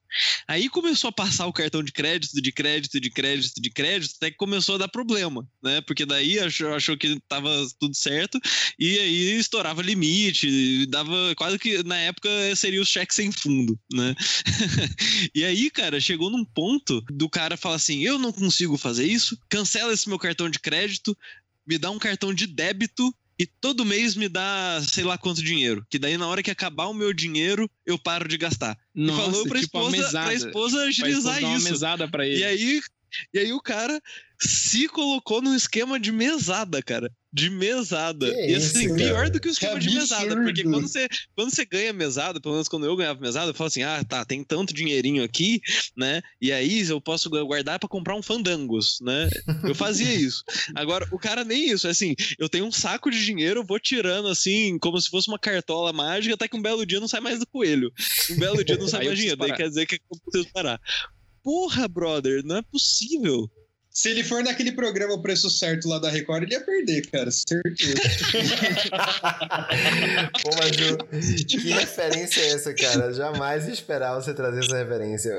Aí 0.49 0.69
começou 0.69 1.09
a 1.09 1.13
passar 1.13 1.47
o 1.47 1.53
cartão 1.53 1.83
de 1.83 1.93
crédito, 1.93 2.41
de 2.41 2.53
crédito, 2.53 3.01
de 3.01 3.11
crédito, 3.11 3.61
de 3.61 3.71
crédito, 3.71 4.15
até 4.17 4.31
que 4.31 4.37
começou 4.37 4.77
a 4.77 4.79
dar 4.79 4.89
problema, 4.89 5.47
né? 5.63 5.81
Porque 5.81 6.07
daí 6.07 6.39
achou, 6.39 6.75
achou 6.75 6.97
que 6.97 7.21
tava 7.29 7.51
tudo 7.79 7.95
certo 7.95 8.39
e 8.79 8.99
aí 8.99 9.39
estourava 9.39 9.83
limite, 9.83 10.87
dava 10.87 11.35
quase 11.37 11.59
que 11.59 11.83
na 11.83 11.97
época 11.99 12.29
seria 12.55 12.81
o 12.81 12.87
cheque 12.87 13.15
sem 13.15 13.33
fundo, 13.33 13.79
né? 13.93 14.15
e 15.35 15.45
aí, 15.45 15.71
cara, 15.71 16.01
chegou 16.01 16.31
num 16.31 16.45
ponto 16.45 17.01
do 17.11 17.29
cara 17.29 17.57
falar 17.57 17.77
assim: 17.77 18.03
eu 18.03 18.19
não 18.19 18.33
consigo 18.33 18.77
fazer 18.77 19.07
isso, 19.07 19.39
cancela 19.49 19.93
esse 19.93 20.09
meu 20.09 20.19
cartão 20.19 20.49
de 20.49 20.59
crédito, 20.59 21.17
me 21.67 21.79
dá 21.79 21.91
um 21.91 21.99
cartão 21.99 22.33
de 22.33 22.47
débito 22.47 23.13
e 23.39 23.47
todo 23.47 23.85
mês 23.85 24.15
me 24.15 24.29
dá 24.29 24.81
sei 24.83 25.05
lá 25.05 25.19
quanto 25.19 25.43
dinheiro. 25.43 25.85
Que 25.91 25.99
daí, 25.99 26.17
na 26.17 26.27
hora 26.27 26.43
que 26.43 26.51
acabar 26.51 26.87
o 26.87 26.95
meu 26.95 27.13
dinheiro, 27.13 27.71
eu 27.85 27.99
paro 27.99 28.29
de 28.29 28.37
gastar. 28.39 28.77
Nossa, 28.95 29.21
e 29.21 29.25
falou 29.25 29.47
pra, 29.47 29.61
tipo 29.61 29.91
esposa, 29.91 30.23
pra 30.23 30.35
esposa 30.35 30.83
agilizar 30.83 31.39
pra 31.39 31.55
isso. 31.55 31.67
Uma 31.67 31.71
mesada 31.71 32.09
pra 32.09 32.27
ele. 32.27 32.41
E 32.41 32.45
aí, 32.45 32.81
e 33.35 33.39
aí 33.39 33.53
o 33.53 33.61
cara 33.61 34.01
se 34.39 34.89
colocou 34.89 35.43
num 35.43 35.55
esquema 35.55 35.99
de 35.99 36.13
mesada, 36.13 36.83
cara 36.83 37.13
de 37.37 37.51
mesada. 37.51 38.33
Que 38.33 38.53
e 38.53 38.55
assim, 38.55 38.87
isso, 38.87 38.95
pior 38.95 39.29
do 39.29 39.39
que 39.39 39.49
o 39.49 39.51
esquema 39.51 39.79
de 39.79 39.95
mesada. 39.95 40.35
Porque 40.37 40.63
quando 40.63 40.89
você, 40.89 41.07
quando 41.37 41.55
você 41.55 41.67
ganha 41.67 41.93
mesada, 41.93 42.41
pelo 42.41 42.55
menos 42.55 42.67
quando 42.67 42.87
eu 42.87 42.97
ganhava 42.97 43.21
mesada, 43.21 43.51
eu 43.51 43.55
falo 43.55 43.69
assim: 43.69 43.83
ah, 43.83 44.03
tá, 44.03 44.25
tem 44.25 44.43
tanto 44.43 44.73
dinheirinho 44.73 45.23
aqui, 45.23 45.61
né? 45.95 46.23
E 46.41 46.51
aí 46.51 46.89
eu 46.89 46.99
posso 46.99 47.29
guardar 47.29 47.79
para 47.79 47.91
comprar 47.91 48.17
um 48.17 48.23
fandangos, 48.23 48.99
né? 49.03 49.29
Eu 49.63 49.75
fazia 49.75 50.09
isso. 50.17 50.43
Agora, 50.75 51.07
o 51.13 51.19
cara 51.19 51.45
nem 51.45 51.71
isso. 51.71 51.87
É 51.87 51.91
assim, 51.91 52.15
eu 52.39 52.49
tenho 52.49 52.65
um 52.65 52.73
saco 52.73 53.11
de 53.11 53.23
dinheiro, 53.23 53.61
eu 53.61 53.67
vou 53.67 53.79
tirando 53.79 54.29
assim, 54.29 54.79
como 54.79 54.99
se 54.99 55.11
fosse 55.11 55.29
uma 55.29 55.39
cartola 55.39 55.93
mágica, 55.93 56.35
até 56.35 56.49
que 56.49 56.57
um 56.57 56.63
belo 56.63 56.87
dia 56.87 57.01
não 57.01 57.09
sai 57.09 57.21
mais 57.21 57.39
do 57.39 57.47
coelho. 57.47 57.93
Um 58.31 58.39
belo 58.39 58.65
dia 58.65 58.79
não 58.79 58.89
sai 58.89 59.05
mais 59.05 59.19
dinheiro. 59.19 59.37
Daí 59.37 59.53
quer 59.53 59.69
dizer 59.69 59.85
que 59.85 59.97
eu 59.97 60.19
preciso 60.25 60.51
parar. 60.55 60.81
Porra, 61.45 61.87
brother, 61.87 62.43
não 62.47 62.57
é 62.57 62.63
possível. 62.63 63.51
Se 63.97 64.11
ele 64.11 64.23
for 64.23 64.45
naquele 64.45 64.73
programa 64.73 65.15
O 65.15 65.23
Preço 65.23 65.49
Certo 65.49 65.89
lá 65.89 65.99
da 65.99 66.11
Record, 66.11 66.43
ele 66.43 66.53
ia 66.53 66.61
perder, 66.61 67.07
cara, 67.07 67.31
certeza. 67.31 67.95
Pô, 70.43 70.51
mas 70.59 70.73
o... 70.91 70.99
que 71.47 71.57
referência 71.71 72.43
é 72.43 72.49
essa, 72.49 72.75
cara? 72.75 73.11
Jamais 73.15 73.67
esperava 73.67 74.21
você 74.21 74.35
trazer 74.35 74.67
essa 74.67 74.77
referência. 74.77 75.35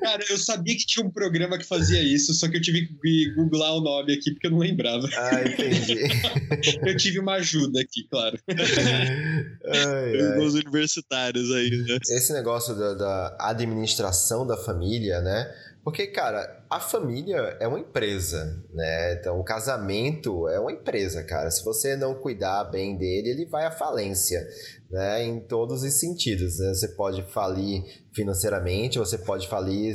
Cara, 0.00 0.24
eu 0.28 0.38
sabia 0.38 0.76
que 0.76 0.84
tinha 0.84 1.06
um 1.06 1.10
programa 1.10 1.56
que 1.56 1.64
fazia 1.64 2.02
isso, 2.02 2.34
só 2.34 2.48
que 2.48 2.56
eu 2.56 2.60
tive 2.60 2.88
que 3.00 3.32
googlar 3.36 3.76
o 3.76 3.80
nome 3.80 4.14
aqui 4.14 4.32
porque 4.32 4.48
eu 4.48 4.50
não 4.50 4.58
lembrava. 4.58 5.08
Ah, 5.16 5.48
entendi. 5.48 6.00
eu 6.84 6.96
tive 6.96 7.20
uma 7.20 7.34
ajuda 7.34 7.80
aqui, 7.80 8.02
claro. 8.10 8.36
Ai, 8.48 10.20
ai. 10.20 10.38
Os 10.40 10.54
universitários 10.54 11.48
aí, 11.52 11.70
né? 11.70 11.96
Esse 12.10 12.32
negócio 12.32 12.74
da, 12.74 12.94
da 12.94 13.36
administração 13.38 14.44
da 14.44 14.56
família, 14.56 15.20
né? 15.20 15.48
Porque, 15.84 16.06
cara, 16.06 16.64
a 16.70 16.78
família 16.78 17.56
é 17.58 17.66
uma 17.66 17.80
empresa, 17.80 18.64
né? 18.72 19.14
Então, 19.14 19.40
o 19.40 19.44
casamento 19.44 20.48
é 20.48 20.60
uma 20.60 20.70
empresa, 20.70 21.24
cara. 21.24 21.50
Se 21.50 21.64
você 21.64 21.96
não 21.96 22.14
cuidar 22.14 22.64
bem 22.64 22.96
dele, 22.96 23.30
ele 23.30 23.46
vai 23.46 23.66
à 23.66 23.70
falência, 23.70 24.46
né? 24.92 25.26
Em 25.26 25.40
todos 25.40 25.82
os 25.82 25.92
sentidos. 25.94 26.58
Né? 26.58 26.74
Você 26.74 26.88
pode 26.88 27.22
falir 27.32 27.82
financeiramente, 28.14 28.98
você 28.98 29.16
pode 29.16 29.48
falir 29.48 29.94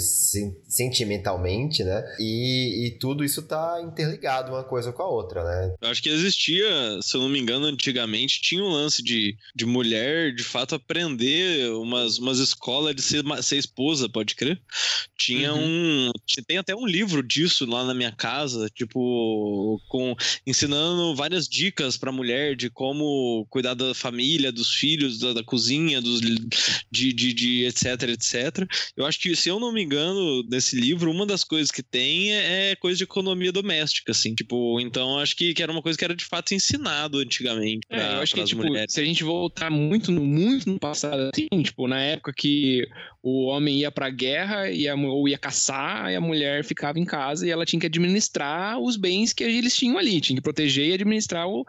sentimentalmente, 0.68 1.84
né? 1.84 2.04
E, 2.20 2.88
e 2.88 2.92
tudo 3.00 3.24
isso 3.24 3.44
tá 3.44 3.80
interligado 3.84 4.52
uma 4.52 4.64
coisa 4.64 4.92
com 4.92 5.04
a 5.04 5.08
outra, 5.10 5.44
né? 5.44 5.76
Eu 5.80 5.90
acho 5.90 6.02
que 6.02 6.10
existia, 6.10 6.68
se 7.02 7.16
eu 7.16 7.22
não 7.22 7.30
me 7.30 7.40
engano, 7.40 7.68
antigamente, 7.68 8.42
tinha 8.42 8.64
um 8.64 8.70
lance 8.70 9.04
de, 9.04 9.38
de 9.56 9.66
mulher, 9.66 10.34
de 10.34 10.44
fato, 10.44 10.76
aprender 10.76 11.70
umas, 11.74 12.18
umas 12.18 12.40
escolas 12.40 12.96
de 12.96 13.02
ser, 13.02 13.24
ser 13.44 13.58
esposa, 13.58 14.10
pode 14.10 14.36
crer? 14.36 14.60
Tinha 15.16 15.54
uhum. 15.54 16.10
um. 16.10 16.12
Tem 16.48 16.58
até 16.58 16.76
um 16.76 16.86
livro 16.86 17.22
disso 17.22 17.66
lá 17.66 17.84
na 17.84 17.94
minha 17.94 18.12
casa, 18.12 18.70
tipo, 18.70 19.80
com 19.88 20.16
ensinando 20.46 21.16
várias 21.16 21.48
dicas 21.48 21.98
pra 21.98 22.12
mulher 22.12 22.56
de 22.56 22.70
como 22.70 23.46
cuidar 23.50 23.74
da 23.74 23.94
família, 23.94 24.52
dos 24.52 24.74
filhos, 24.74 24.87
da, 24.96 25.34
da 25.34 25.44
cozinha, 25.44 26.02
dos, 26.02 26.22
de, 26.22 27.14
de, 27.14 27.34
de 27.34 27.66
etc 27.66 28.04
etc. 28.04 28.68
Eu 28.96 29.06
acho 29.06 29.20
que, 29.20 29.36
se 29.36 29.50
eu 29.50 29.60
não 29.60 29.72
me 29.72 29.84
engano, 29.84 30.44
nesse 30.50 30.80
livro, 30.80 31.12
uma 31.12 31.26
das 31.26 31.44
coisas 31.44 31.72
que 31.72 31.84
tem 31.84 32.34
é, 32.34 32.72
é 32.72 32.76
coisa 32.76 32.98
de 32.98 33.04
economia 33.04 33.52
doméstica, 33.52 34.12
assim, 34.12 34.36
tipo, 34.36 34.80
então 34.80 35.18
acho 35.20 35.36
que, 35.36 35.54
que 35.54 35.64
era 35.64 35.72
uma 35.72 35.82
coisa 35.82 35.98
que 35.98 36.06
era 36.06 36.16
de 36.16 36.26
fato 36.26 36.54
ensinado 36.54 37.20
antigamente. 37.20 37.88
Pra, 37.88 37.98
é, 37.98 38.16
eu 38.16 38.22
acho 38.22 38.36
que, 38.36 38.44
tipo, 38.44 38.64
mulheres. 38.64 38.94
se 38.94 39.02
a 39.02 39.06
gente 39.06 39.24
voltar 39.24 39.70
muito 39.70 40.12
no, 40.12 40.24
muito 40.24 40.70
no 40.70 40.80
passado, 40.80 41.30
assim, 41.34 41.48
tipo, 41.64 41.88
na 41.88 42.00
época 42.02 42.32
que 42.36 42.88
o 43.30 43.44
homem 43.48 43.80
ia 43.80 43.92
pra 43.92 44.10
guerra 44.10 44.70
ia, 44.70 44.96
ou 44.96 45.28
ia 45.28 45.38
caçar, 45.38 46.10
e 46.10 46.16
a 46.16 46.22
mulher 46.22 46.64
ficava 46.64 46.98
em 46.98 47.04
casa 47.04 47.46
e 47.46 47.50
ela 47.50 47.66
tinha 47.66 47.80
que 47.80 47.86
administrar 47.86 48.80
os 48.80 48.96
bens 48.96 49.34
que 49.34 49.44
eles 49.44 49.76
tinham 49.76 49.98
ali, 49.98 50.22
tinha 50.22 50.38
que 50.38 50.42
proteger 50.42 50.88
e 50.88 50.94
administrar 50.94 51.46
o, 51.46 51.66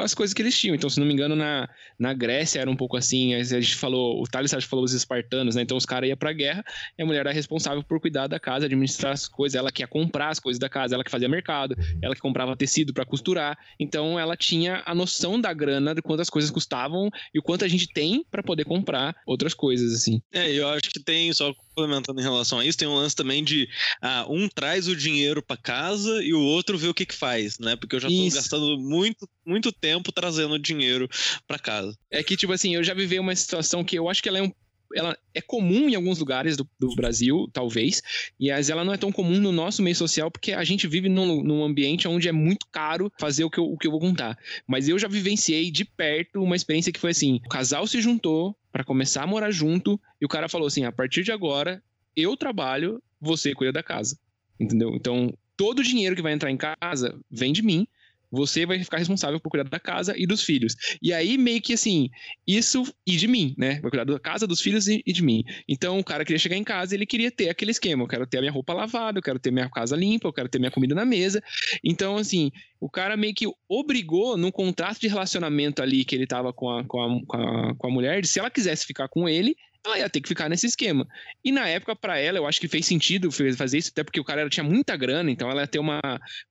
as 0.00 0.14
coisas 0.14 0.32
que 0.32 0.40
eles 0.40 0.56
tinham. 0.56 0.76
Então, 0.76 0.88
se 0.88 1.00
não 1.00 1.06
me 1.06 1.12
engano, 1.12 1.34
na, 1.34 1.68
na 1.98 2.14
Grécia 2.14 2.60
era 2.60 2.70
um 2.70 2.76
pouco 2.76 2.96
assim, 2.96 3.34
a 3.34 3.42
gente 3.42 3.74
falou, 3.74 4.22
o 4.22 4.26
Thales 4.28 4.52
falou 4.64 4.84
os 4.84 4.92
espartanos, 4.92 5.56
né? 5.56 5.62
Então 5.62 5.76
os 5.76 5.84
caras 5.84 6.08
iam 6.08 6.16
pra 6.16 6.32
guerra 6.32 6.64
e 6.96 7.02
a 7.02 7.06
mulher 7.06 7.20
era 7.20 7.32
responsável 7.32 7.82
por 7.82 8.00
cuidar 8.00 8.28
da 8.28 8.38
casa, 8.38 8.66
administrar 8.66 9.12
as 9.12 9.26
coisas, 9.26 9.56
ela 9.56 9.72
que 9.72 9.82
ia 9.82 9.88
comprar 9.88 10.28
as 10.28 10.38
coisas 10.38 10.60
da 10.60 10.68
casa, 10.68 10.94
ela 10.94 11.02
que 11.02 11.10
fazia 11.10 11.28
mercado, 11.28 11.74
ela 12.00 12.14
que 12.14 12.20
comprava 12.20 12.56
tecido 12.56 12.94
para 12.94 13.04
costurar. 13.04 13.58
Então 13.80 14.16
ela 14.16 14.36
tinha 14.36 14.80
a 14.86 14.94
noção 14.94 15.40
da 15.40 15.52
grana, 15.52 15.92
de 15.92 16.02
quantas 16.02 16.30
coisas 16.30 16.52
custavam 16.52 17.10
e 17.34 17.38
o 17.40 17.42
quanto 17.42 17.64
a 17.64 17.68
gente 17.68 17.88
tem 17.92 18.24
para 18.30 18.44
poder 18.44 18.64
comprar 18.64 19.16
outras 19.26 19.54
coisas, 19.54 19.92
assim. 19.92 20.22
É, 20.32 20.52
eu 20.52 20.68
acho 20.68 20.83
que 20.90 21.00
tem, 21.00 21.32
só 21.32 21.52
complementando 21.54 22.20
em 22.20 22.24
relação 22.24 22.58
a 22.58 22.64
isso, 22.64 22.78
tem 22.78 22.88
um 22.88 22.94
lance 22.94 23.14
também 23.14 23.42
de 23.42 23.68
ah, 24.00 24.26
um 24.28 24.48
traz 24.48 24.88
o 24.88 24.96
dinheiro 24.96 25.42
para 25.42 25.56
casa 25.56 26.22
e 26.22 26.32
o 26.32 26.40
outro 26.40 26.78
vê 26.78 26.88
o 26.88 26.94
que 26.94 27.06
que 27.06 27.14
faz, 27.14 27.58
né? 27.58 27.76
Porque 27.76 27.96
eu 27.96 28.00
já 28.00 28.08
tô 28.08 28.14
isso. 28.14 28.36
gastando 28.36 28.78
muito, 28.78 29.28
muito 29.46 29.72
tempo 29.72 30.12
trazendo 30.12 30.58
dinheiro 30.58 31.08
para 31.46 31.58
casa. 31.58 31.96
É 32.10 32.22
que, 32.22 32.36
tipo 32.36 32.52
assim, 32.52 32.74
eu 32.74 32.84
já 32.84 32.94
vivi 32.94 33.18
uma 33.18 33.34
situação 33.34 33.84
que 33.84 33.96
eu 33.96 34.08
acho 34.08 34.22
que 34.22 34.28
ela 34.28 34.38
é 34.38 34.42
um 34.42 34.52
ela 34.94 35.16
é 35.34 35.40
comum 35.40 35.88
em 35.88 35.94
alguns 35.94 36.18
lugares 36.18 36.56
do, 36.56 36.68
do, 36.78 36.94
Brasil, 36.94 37.48
talvez, 37.52 38.02
e 38.38 38.50
mas 38.50 38.70
ela 38.70 38.84
não 38.84 38.94
é 38.94 38.96
tão 38.96 39.12
comum 39.12 39.38
no 39.38 39.52
nosso 39.52 39.82
meio 39.82 39.94
social, 39.94 40.30
porque 40.30 40.52
a 40.52 40.64
gente 40.64 40.86
vive 40.86 41.08
num, 41.08 41.42
num 41.42 41.62
ambiente 41.62 42.08
onde 42.08 42.28
é 42.28 42.32
muito 42.32 42.66
caro 42.72 43.12
fazer 43.18 43.44
o 43.44 43.50
que, 43.50 43.58
eu, 43.58 43.64
o 43.64 43.76
que 43.76 43.86
eu 43.86 43.90
vou 43.90 44.00
contar. 44.00 44.38
Mas 44.66 44.88
eu 44.88 44.98
já 44.98 45.06
vivenciei 45.06 45.70
de 45.70 45.84
perto 45.84 46.42
uma 46.42 46.56
experiência 46.56 46.90
que 46.90 47.00
foi 47.00 47.10
assim: 47.10 47.40
o 47.44 47.48
casal 47.48 47.86
se 47.86 48.00
juntou 48.00 48.56
para 48.72 48.82
começar 48.82 49.22
a 49.22 49.26
morar 49.26 49.50
junto, 49.50 50.00
e 50.20 50.24
o 50.24 50.28
cara 50.28 50.48
falou 50.48 50.66
assim: 50.66 50.84
a 50.84 50.92
partir 50.92 51.22
de 51.22 51.30
agora, 51.30 51.82
eu 52.16 52.36
trabalho, 52.36 53.02
você 53.20 53.52
cuida 53.54 53.72
da 53.72 53.82
casa. 53.82 54.18
Entendeu? 54.58 54.94
Então, 54.94 55.32
todo 55.56 55.80
o 55.80 55.84
dinheiro 55.84 56.16
que 56.16 56.22
vai 56.22 56.32
entrar 56.32 56.50
em 56.50 56.56
casa 56.56 57.18
vem 57.30 57.52
de 57.52 57.62
mim 57.62 57.86
você 58.30 58.66
vai 58.66 58.82
ficar 58.82 58.98
responsável 58.98 59.38
por 59.38 59.50
cuidar 59.50 59.68
da 59.68 59.78
casa 59.78 60.14
e 60.16 60.26
dos 60.26 60.42
filhos. 60.42 60.74
E 61.02 61.12
aí, 61.12 61.38
meio 61.38 61.60
que 61.60 61.74
assim, 61.74 62.10
isso 62.46 62.84
e 63.06 63.16
de 63.16 63.28
mim, 63.28 63.54
né? 63.56 63.80
Vai 63.80 63.90
cuidar 63.90 64.04
da 64.04 64.18
casa, 64.18 64.46
dos 64.46 64.60
filhos 64.60 64.88
e, 64.88 65.02
e 65.06 65.12
de 65.12 65.22
mim. 65.22 65.44
Então, 65.68 65.98
o 65.98 66.04
cara 66.04 66.24
queria 66.24 66.38
chegar 66.38 66.56
em 66.56 66.64
casa 66.64 66.94
ele 66.94 67.06
queria 67.06 67.30
ter 67.30 67.48
aquele 67.48 67.70
esquema. 67.70 68.02
Eu 68.02 68.08
quero 68.08 68.26
ter 68.26 68.38
a 68.38 68.40
minha 68.40 68.52
roupa 68.52 68.72
lavada, 68.72 69.18
eu 69.18 69.22
quero 69.22 69.38
ter 69.38 69.50
minha 69.50 69.68
casa 69.68 69.96
limpa, 69.96 70.28
eu 70.28 70.32
quero 70.32 70.48
ter 70.48 70.58
minha 70.58 70.70
comida 70.70 70.94
na 70.94 71.04
mesa. 71.04 71.42
Então, 71.82 72.16
assim, 72.16 72.50
o 72.80 72.88
cara 72.88 73.16
meio 73.16 73.34
que 73.34 73.46
obrigou 73.68 74.36
num 74.36 74.50
contrato 74.50 75.00
de 75.00 75.08
relacionamento 75.08 75.82
ali 75.82 76.04
que 76.04 76.14
ele 76.14 76.26
tava 76.26 76.52
com 76.52 76.70
a, 76.70 76.84
com 76.84 77.00
a, 77.00 77.26
com 77.26 77.36
a, 77.36 77.74
com 77.74 77.86
a 77.86 77.90
mulher, 77.90 78.20
de 78.20 78.28
se 78.28 78.38
ela 78.38 78.50
quisesse 78.50 78.86
ficar 78.86 79.08
com 79.08 79.28
ele, 79.28 79.56
ela 79.84 79.98
ia 79.98 80.08
ter 80.08 80.20
que 80.20 80.28
ficar 80.28 80.48
nesse 80.48 80.66
esquema. 80.66 81.06
E 81.44 81.52
na 81.52 81.68
época, 81.68 81.94
para 81.94 82.18
ela, 82.18 82.38
eu 82.38 82.46
acho 82.46 82.60
que 82.60 82.68
fez 82.68 82.86
sentido 82.86 83.30
fazer 83.30 83.78
isso, 83.78 83.90
até 83.92 84.02
porque 84.02 84.20
o 84.20 84.24
cara 84.24 84.48
tinha 84.48 84.64
muita 84.64 84.96
grana, 84.96 85.30
então 85.30 85.50
ela 85.50 85.60
ia 85.62 85.66
ter 85.66 85.78
uma, 85.78 86.00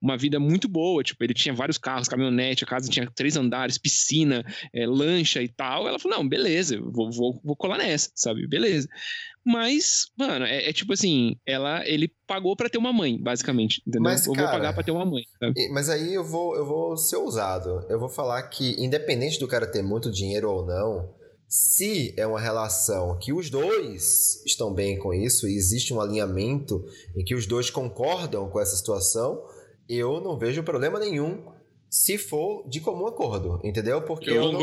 uma 0.01 0.15
vida 0.15 0.39
muito 0.39 0.67
boa. 0.67 1.03
Tipo, 1.03 1.23
ele 1.23 1.33
tinha 1.33 1.53
vários 1.53 1.77
carros, 1.77 2.07
caminhonete, 2.07 2.63
a 2.63 2.67
casa 2.67 2.89
tinha 2.89 3.09
três 3.09 3.35
andares, 3.35 3.77
piscina, 3.77 4.45
é, 4.73 4.85
lancha 4.85 5.41
e 5.41 5.47
tal. 5.47 5.87
Ela 5.87 5.97
falou: 5.97 6.17
não, 6.17 6.27
beleza, 6.27 6.79
vou, 6.79 7.11
vou, 7.11 7.41
vou 7.43 7.55
colar 7.55 7.77
nessa, 7.77 8.11
sabe? 8.15 8.47
Beleza. 8.47 8.87
Mas, 9.45 10.07
mano, 10.17 10.45
é, 10.45 10.69
é, 10.69 10.73
tipo 10.73 10.93
assim, 10.93 11.35
ela, 11.45 11.85
ele 11.85 12.09
pagou 12.25 12.55
para 12.55 12.69
ter 12.69 12.77
uma 12.77 12.93
mãe, 12.93 13.21
basicamente, 13.21 13.81
entendeu? 13.81 14.03
Mas, 14.03 14.25
eu 14.25 14.33
cara, 14.33 14.47
vou 14.47 14.57
pagar 14.57 14.73
para 14.73 14.83
ter 14.83 14.91
uma 14.91 15.05
mãe. 15.05 15.23
Sabe? 15.37 15.69
Mas 15.69 15.89
aí 15.89 16.13
eu 16.13 16.23
vou, 16.23 16.55
eu 16.55 16.65
vou 16.65 16.95
ser 16.95 17.17
ousado. 17.17 17.85
Eu 17.89 17.99
vou 17.99 18.07
falar 18.07 18.41
que, 18.43 18.81
independente 18.81 19.39
do 19.39 19.47
cara 19.47 19.67
ter 19.67 19.83
muito 19.83 20.09
dinheiro 20.09 20.49
ou 20.49 20.65
não, 20.65 21.13
se 21.53 22.15
é 22.17 22.25
uma 22.25 22.39
relação 22.39 23.15
que 23.19 23.31
os 23.31 23.47
dois 23.47 24.43
estão 24.43 24.73
bem 24.73 24.97
com 24.97 25.13
isso 25.13 25.47
e 25.47 25.55
existe 25.55 25.93
um 25.93 26.01
alinhamento 26.01 26.83
em 27.15 27.23
que 27.23 27.35
os 27.35 27.45
dois 27.45 27.69
concordam 27.69 28.49
com 28.49 28.59
essa 28.59 28.75
situação, 28.75 29.39
eu 29.87 30.19
não 30.19 30.35
vejo 30.35 30.63
problema 30.63 30.97
nenhum 30.97 31.45
se 31.87 32.17
for 32.17 32.67
de 32.67 32.81
comum 32.81 33.05
acordo, 33.05 33.61
entendeu? 33.63 34.01
Porque 34.01 34.31
eu, 34.31 34.45
eu 34.45 34.51
não, 34.51 34.61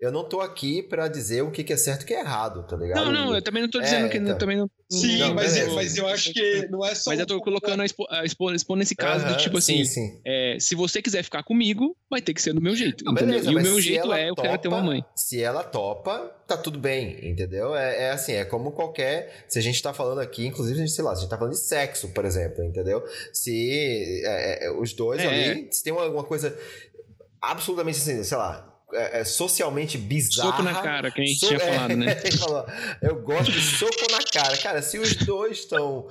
eu 0.00 0.12
não 0.12 0.28
tô 0.28 0.40
aqui 0.40 0.80
para 0.80 1.08
dizer 1.08 1.42
o 1.42 1.50
que 1.50 1.72
é 1.72 1.76
certo 1.76 2.02
e 2.02 2.04
o 2.04 2.06
que 2.06 2.14
é 2.14 2.20
errado, 2.20 2.64
tá 2.68 2.76
ligado? 2.76 3.06
Não, 3.06 3.12
não, 3.12 3.34
eu 3.34 3.42
também 3.42 3.60
não 3.60 3.68
tô 3.68 3.80
dizendo 3.80 4.06
é, 4.06 4.08
que 4.08 4.18
então... 4.18 4.38
também 4.38 4.58
não. 4.58 4.70
Sim, 4.90 5.18
não, 5.18 5.34
mas, 5.34 5.54
eu, 5.54 5.74
mas 5.74 5.96
eu 5.98 6.08
acho 6.08 6.32
que 6.32 6.66
não 6.70 6.84
é 6.84 6.94
só. 6.94 7.10
Mas 7.10 7.20
eu 7.20 7.26
tô 7.26 7.38
colocando 7.42 7.80
a 7.80 7.84
expo, 7.84 8.06
a 8.08 8.24
expo, 8.24 8.50
expondo 8.52 8.82
esse 8.82 8.94
caso 8.94 9.24
uh 9.24 9.28
-huh, 9.28 9.34
do 9.34 9.38
tipo 9.38 9.58
assim: 9.58 9.84
sim, 9.84 9.84
sim. 9.84 10.20
É, 10.24 10.56
se 10.58 10.74
você 10.74 11.02
quiser 11.02 11.22
ficar 11.22 11.42
comigo, 11.42 11.94
vai 12.10 12.22
ter 12.22 12.32
que 12.32 12.40
ser 12.40 12.54
do 12.54 12.60
meu 12.60 12.74
jeito. 12.74 13.04
Não, 13.04 13.12
beleza, 13.12 13.50
e 13.50 13.54
o 13.54 13.60
meu 13.60 13.78
jeito 13.82 14.10
é 14.10 14.28
topa, 14.28 14.40
eu 14.40 14.44
quero 14.44 14.58
ter 14.58 14.68
uma 14.68 14.82
mãe. 14.82 15.04
Se 15.14 15.42
ela 15.42 15.62
topa, 15.62 16.34
tá 16.46 16.56
tudo 16.56 16.78
bem, 16.78 17.18
entendeu? 17.22 17.76
É, 17.76 18.04
é, 18.04 18.10
assim, 18.12 18.32
é 18.32 18.46
como 18.46 18.72
qualquer. 18.72 19.44
Se 19.46 19.58
a 19.58 19.62
gente 19.62 19.82
tá 19.82 19.92
falando 19.92 20.20
aqui, 20.20 20.46
inclusive, 20.46 20.88
sei 20.88 21.04
lá, 21.04 21.14
se 21.14 21.18
a 21.18 21.20
gente 21.22 21.30
tá 21.30 21.36
falando 21.36 21.52
de 21.52 21.60
sexo, 21.60 22.08
por 22.08 22.24
exemplo, 22.24 22.64
entendeu? 22.64 23.04
Se 23.30 24.22
é, 24.24 24.66
é 24.66 24.70
os 24.70 24.94
dois 24.94 25.20
é. 25.20 25.26
ali, 25.26 25.68
se 25.70 25.84
tem 25.84 25.92
alguma 25.92 26.24
coisa 26.24 26.56
absolutamente 27.42 27.98
assim, 27.98 28.24
sei 28.24 28.36
lá, 28.38 28.67
é, 28.92 29.20
é, 29.20 29.24
socialmente 29.24 29.98
bizarra. 29.98 30.50
Soco 30.50 30.62
na 30.62 30.74
cara, 30.74 31.10
que 31.10 31.20
a 31.20 31.24
gente 31.24 31.40
so 31.40 31.48
tinha 31.48 31.60
falado, 31.60 31.96
né? 31.96 32.14
falou, 32.38 32.66
eu 33.02 33.20
gosto 33.20 33.52
de 33.52 33.60
soco 33.60 34.10
na 34.10 34.18
cara. 34.22 34.56
Cara, 34.56 34.80
se 34.80 34.98
os 34.98 35.14
dois 35.14 35.58
estão 35.58 36.06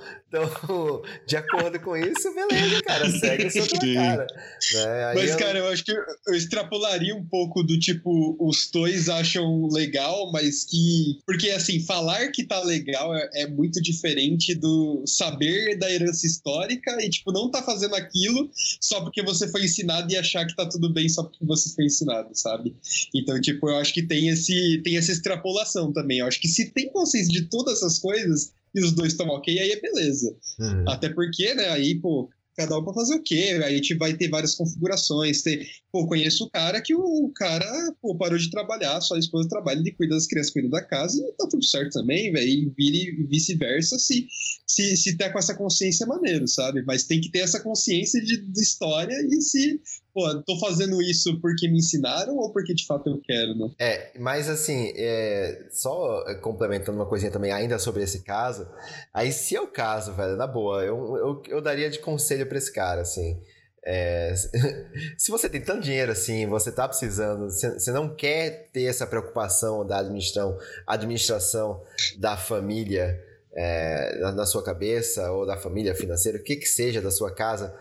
de 1.26 1.36
acordo 1.36 1.80
com 1.80 1.96
isso, 1.96 2.34
beleza, 2.34 2.82
cara, 2.82 3.10
segue 3.10 3.46
o 3.46 3.50
soco 3.50 3.84
na 3.84 3.94
cara. 3.94 4.26
Né? 4.74 5.14
Mas, 5.14 5.30
eu... 5.30 5.38
cara, 5.38 5.58
eu 5.58 5.68
acho 5.68 5.84
que 5.84 5.92
eu 5.92 6.34
extrapolaria 6.34 7.16
um 7.16 7.24
pouco 7.24 7.62
do 7.62 7.78
tipo, 7.78 8.36
os 8.38 8.70
dois 8.70 9.08
acham 9.08 9.68
legal, 9.72 10.30
mas 10.30 10.64
que. 10.64 11.18
Porque, 11.26 11.50
assim, 11.50 11.80
falar 11.80 12.28
que 12.28 12.44
tá 12.44 12.60
legal 12.62 13.14
é, 13.14 13.28
é 13.36 13.46
muito 13.48 13.82
diferente 13.82 14.54
do 14.54 15.02
saber 15.06 15.78
da 15.78 15.90
herança 15.90 16.26
histórica 16.26 16.96
e, 17.00 17.08
tipo, 17.08 17.32
não 17.32 17.50
tá 17.50 17.62
fazendo 17.62 17.94
aquilo 17.94 18.50
só 18.80 19.00
porque 19.00 19.22
você 19.22 19.48
foi 19.48 19.64
ensinado 19.64 20.12
e 20.12 20.16
achar 20.16 20.46
que 20.46 20.54
tá 20.54 20.68
tudo 20.68 20.92
bem 20.92 21.08
só 21.08 21.22
porque 21.22 21.44
você 21.44 21.74
foi 21.74 21.86
ensinado, 21.86 22.28
sabe? 22.34 22.67
Sabe? 22.82 23.10
Então, 23.14 23.40
tipo, 23.40 23.68
eu 23.68 23.76
acho 23.76 23.92
que 23.92 24.02
tem, 24.02 24.28
esse, 24.28 24.80
tem 24.82 24.96
essa 24.96 25.12
extrapolação 25.12 25.92
também. 25.92 26.18
Eu 26.18 26.26
acho 26.26 26.40
que 26.40 26.48
se 26.48 26.70
tem 26.70 26.90
consciência 26.90 27.32
de 27.32 27.48
todas 27.48 27.78
essas 27.78 27.98
coisas 27.98 28.52
e 28.74 28.80
os 28.80 28.92
dois 28.92 29.12
estão 29.12 29.26
ok, 29.28 29.58
aí 29.58 29.70
é 29.70 29.80
beleza. 29.80 30.36
Uhum. 30.58 30.88
Até 30.88 31.08
porque, 31.08 31.54
né, 31.54 31.68
aí, 31.70 31.94
pô, 31.96 32.28
cada 32.56 32.76
um 32.76 32.84
pra 32.84 32.92
fazer 32.92 33.14
o 33.14 33.22
quê? 33.22 33.58
Aí 33.62 33.74
a 33.74 33.76
gente 33.76 33.94
vai 33.94 34.14
ter 34.14 34.28
várias 34.28 34.54
configurações. 34.54 35.42
Ter, 35.42 35.66
pô, 35.92 36.06
conheço 36.06 36.44
o 36.44 36.50
cara 36.50 36.80
que 36.80 36.94
o, 36.94 37.30
cara 37.34 37.66
pô, 38.00 38.16
parou 38.16 38.38
de 38.38 38.50
trabalhar, 38.50 39.00
só 39.00 39.14
a 39.14 39.18
esposa 39.18 39.48
trabalha, 39.48 39.78
ele 39.78 39.92
cuida 39.92 40.14
das 40.14 40.26
crianças, 40.26 40.52
cuida 40.52 40.68
da 40.68 40.82
casa 40.82 41.20
e 41.20 41.32
tá 41.32 41.46
tudo 41.48 41.64
certo 41.64 41.92
também, 41.92 42.32
velho. 42.32 42.48
E 42.48 42.72
vire 42.76 43.26
vice-versa 43.28 43.98
se, 43.98 44.26
se, 44.66 44.96
se 44.96 45.16
tá 45.16 45.30
com 45.30 45.38
essa 45.38 45.54
consciência 45.54 46.06
maneiro, 46.06 46.46
sabe? 46.46 46.82
Mas 46.82 47.04
tem 47.04 47.20
que 47.20 47.30
ter 47.30 47.40
essa 47.40 47.60
consciência 47.60 48.20
de, 48.22 48.38
de 48.38 48.60
história 48.60 49.14
e 49.30 49.40
se 49.40 49.80
pô, 50.12 50.34
tô 50.42 50.58
fazendo 50.58 51.00
isso 51.00 51.40
porque 51.40 51.68
me 51.68 51.78
ensinaram 51.78 52.36
ou 52.36 52.52
porque 52.52 52.74
de 52.74 52.84
fato 52.84 53.08
eu 53.08 53.20
quero, 53.22 53.54
né? 53.54 53.70
É, 53.78 54.12
mas 54.18 54.48
assim, 54.48 54.92
é, 54.96 55.68
só 55.70 56.24
complementando 56.40 56.98
uma 56.98 57.06
coisinha 57.06 57.30
também 57.30 57.52
ainda 57.52 57.78
sobre 57.78 58.02
esse 58.02 58.22
caso, 58.22 58.66
aí 59.14 59.32
se 59.32 59.54
é 59.54 59.60
o 59.60 59.68
caso, 59.68 60.12
velho, 60.14 60.36
na 60.36 60.46
boa, 60.46 60.84
eu, 60.84 61.16
eu, 61.16 61.42
eu 61.48 61.62
daria 61.62 61.88
de 61.88 61.98
conselho 62.00 62.46
para 62.46 62.58
esse 62.58 62.72
cara, 62.72 63.02
assim. 63.02 63.40
É, 63.84 64.34
se 65.16 65.30
você 65.30 65.48
tem 65.48 65.60
tanto 65.60 65.82
dinheiro 65.82 66.12
assim, 66.12 66.46
você 66.46 66.70
tá 66.70 66.86
precisando, 66.86 67.50
você 67.50 67.90
não 67.92 68.14
quer 68.14 68.68
ter 68.72 68.84
essa 68.84 69.06
preocupação 69.06 69.86
da 69.86 69.98
administração, 69.98 70.58
administração 70.86 71.82
da 72.16 72.36
família 72.36 73.22
é, 73.52 74.18
na, 74.20 74.32
na 74.32 74.46
sua 74.46 74.62
cabeça, 74.62 75.30
ou 75.32 75.46
da 75.46 75.56
família 75.56 75.94
financeira, 75.94 76.38
o 76.38 76.42
que 76.42 76.56
que 76.56 76.68
seja 76.68 77.00
da 77.00 77.10
sua 77.10 77.34
casa, 77.34 77.74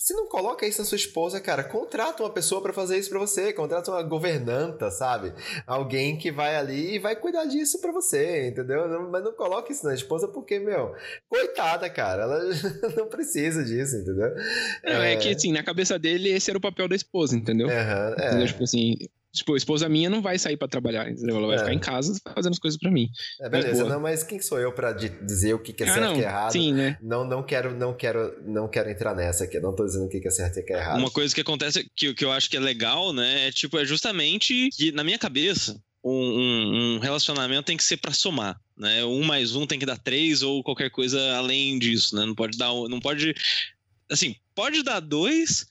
você 0.00 0.14
não 0.14 0.26
coloca 0.26 0.66
isso 0.66 0.78
na 0.78 0.86
sua 0.86 0.96
esposa, 0.96 1.38
cara. 1.42 1.62
Contrata 1.62 2.22
uma 2.22 2.30
pessoa 2.30 2.62
para 2.62 2.72
fazer 2.72 2.98
isso 2.98 3.10
para 3.10 3.18
você. 3.18 3.52
Contrata 3.52 3.90
uma 3.90 4.02
governanta, 4.02 4.90
sabe? 4.90 5.30
Alguém 5.66 6.16
que 6.16 6.32
vai 6.32 6.56
ali 6.56 6.94
e 6.94 6.98
vai 6.98 7.14
cuidar 7.14 7.44
disso 7.44 7.78
para 7.82 7.92
você, 7.92 8.48
entendeu? 8.48 8.88
Não, 8.88 9.10
mas 9.10 9.22
não 9.22 9.34
coloque 9.34 9.72
isso 9.72 9.84
na 9.84 9.92
esposa 9.92 10.26
porque, 10.26 10.58
meu, 10.58 10.94
coitada, 11.28 11.90
cara. 11.90 12.22
Ela 12.22 12.40
não 12.96 13.08
precisa 13.08 13.62
disso, 13.62 13.96
entendeu? 13.96 14.34
É, 14.84 15.12
é, 15.12 15.16
que, 15.16 15.28
assim, 15.28 15.52
na 15.52 15.62
cabeça 15.62 15.98
dele, 15.98 16.30
esse 16.30 16.50
era 16.50 16.56
o 16.56 16.62
papel 16.62 16.88
da 16.88 16.96
esposa, 16.96 17.36
entendeu? 17.36 17.66
Uhum, 17.66 17.74
é. 17.74 18.28
Entendeu? 18.28 18.46
Tipo 18.46 18.64
assim, 18.64 18.96
Tipo, 19.32 19.54
a 19.54 19.56
esposa 19.56 19.88
minha 19.88 20.10
não 20.10 20.20
vai 20.20 20.38
sair 20.38 20.56
para 20.56 20.66
trabalhar, 20.66 21.08
entendeu? 21.08 21.36
Ela 21.36 21.46
vai 21.46 21.56
é. 21.56 21.58
ficar 21.60 21.72
em 21.72 21.78
casa 21.78 22.20
fazendo 22.34 22.52
as 22.52 22.58
coisas 22.58 22.78
para 22.78 22.90
mim. 22.90 23.08
É, 23.40 23.48
beleza, 23.48 23.82
mas, 23.82 23.92
não, 23.92 24.00
mas 24.00 24.22
quem 24.24 24.40
sou 24.40 24.58
eu 24.58 24.72
para 24.72 24.92
dizer 24.92 25.54
o 25.54 25.58
que, 25.60 25.70
é 25.82 25.88
ah, 25.88 25.94
certo 25.94 26.10
e 26.10 26.14
que 26.14 26.20
é 26.20 26.24
errado? 26.24 26.52
Sim, 26.52 26.72
né? 26.72 26.98
Não, 27.00 27.24
não 27.24 27.42
quero, 27.42 27.72
não 27.76 27.94
quero, 27.94 28.42
não 28.44 28.68
quero 28.68 28.90
entrar 28.90 29.14
nessa 29.14 29.44
aqui. 29.44 29.60
Não 29.60 29.74
tô 29.74 29.84
dizendo 29.84 30.06
o 30.06 30.08
que 30.08 30.26
é 30.26 30.30
certo 30.30 30.58
e 30.58 30.62
o 30.62 30.64
que 30.64 30.72
é 30.72 30.78
errado. 30.78 30.98
Uma 30.98 31.10
coisa 31.10 31.32
que 31.32 31.40
acontece 31.40 31.88
que, 31.94 32.12
que 32.12 32.24
eu 32.24 32.32
acho 32.32 32.50
que 32.50 32.56
é 32.56 32.60
legal, 32.60 33.12
né? 33.12 33.46
É 33.46 33.52
tipo, 33.52 33.78
é 33.78 33.84
justamente 33.84 34.68
que 34.72 34.90
na 34.90 35.04
minha 35.04 35.18
cabeça 35.18 35.80
um, 36.02 36.12
um, 36.12 36.94
um 36.96 36.98
relacionamento 36.98 37.66
tem 37.66 37.76
que 37.76 37.84
ser 37.84 37.98
para 37.98 38.12
somar, 38.12 38.58
né? 38.76 39.04
Um 39.04 39.22
mais 39.22 39.54
um 39.54 39.66
tem 39.66 39.78
que 39.78 39.86
dar 39.86 39.98
três 39.98 40.42
ou 40.42 40.64
qualquer 40.64 40.90
coisa 40.90 41.36
além 41.36 41.78
disso, 41.78 42.16
né? 42.16 42.24
Não 42.24 42.34
pode 42.34 42.58
dar, 42.58 42.72
não 42.88 42.98
pode, 42.98 43.34
assim, 44.10 44.34
pode 44.54 44.82
dar 44.82 45.00
dois, 45.00 45.66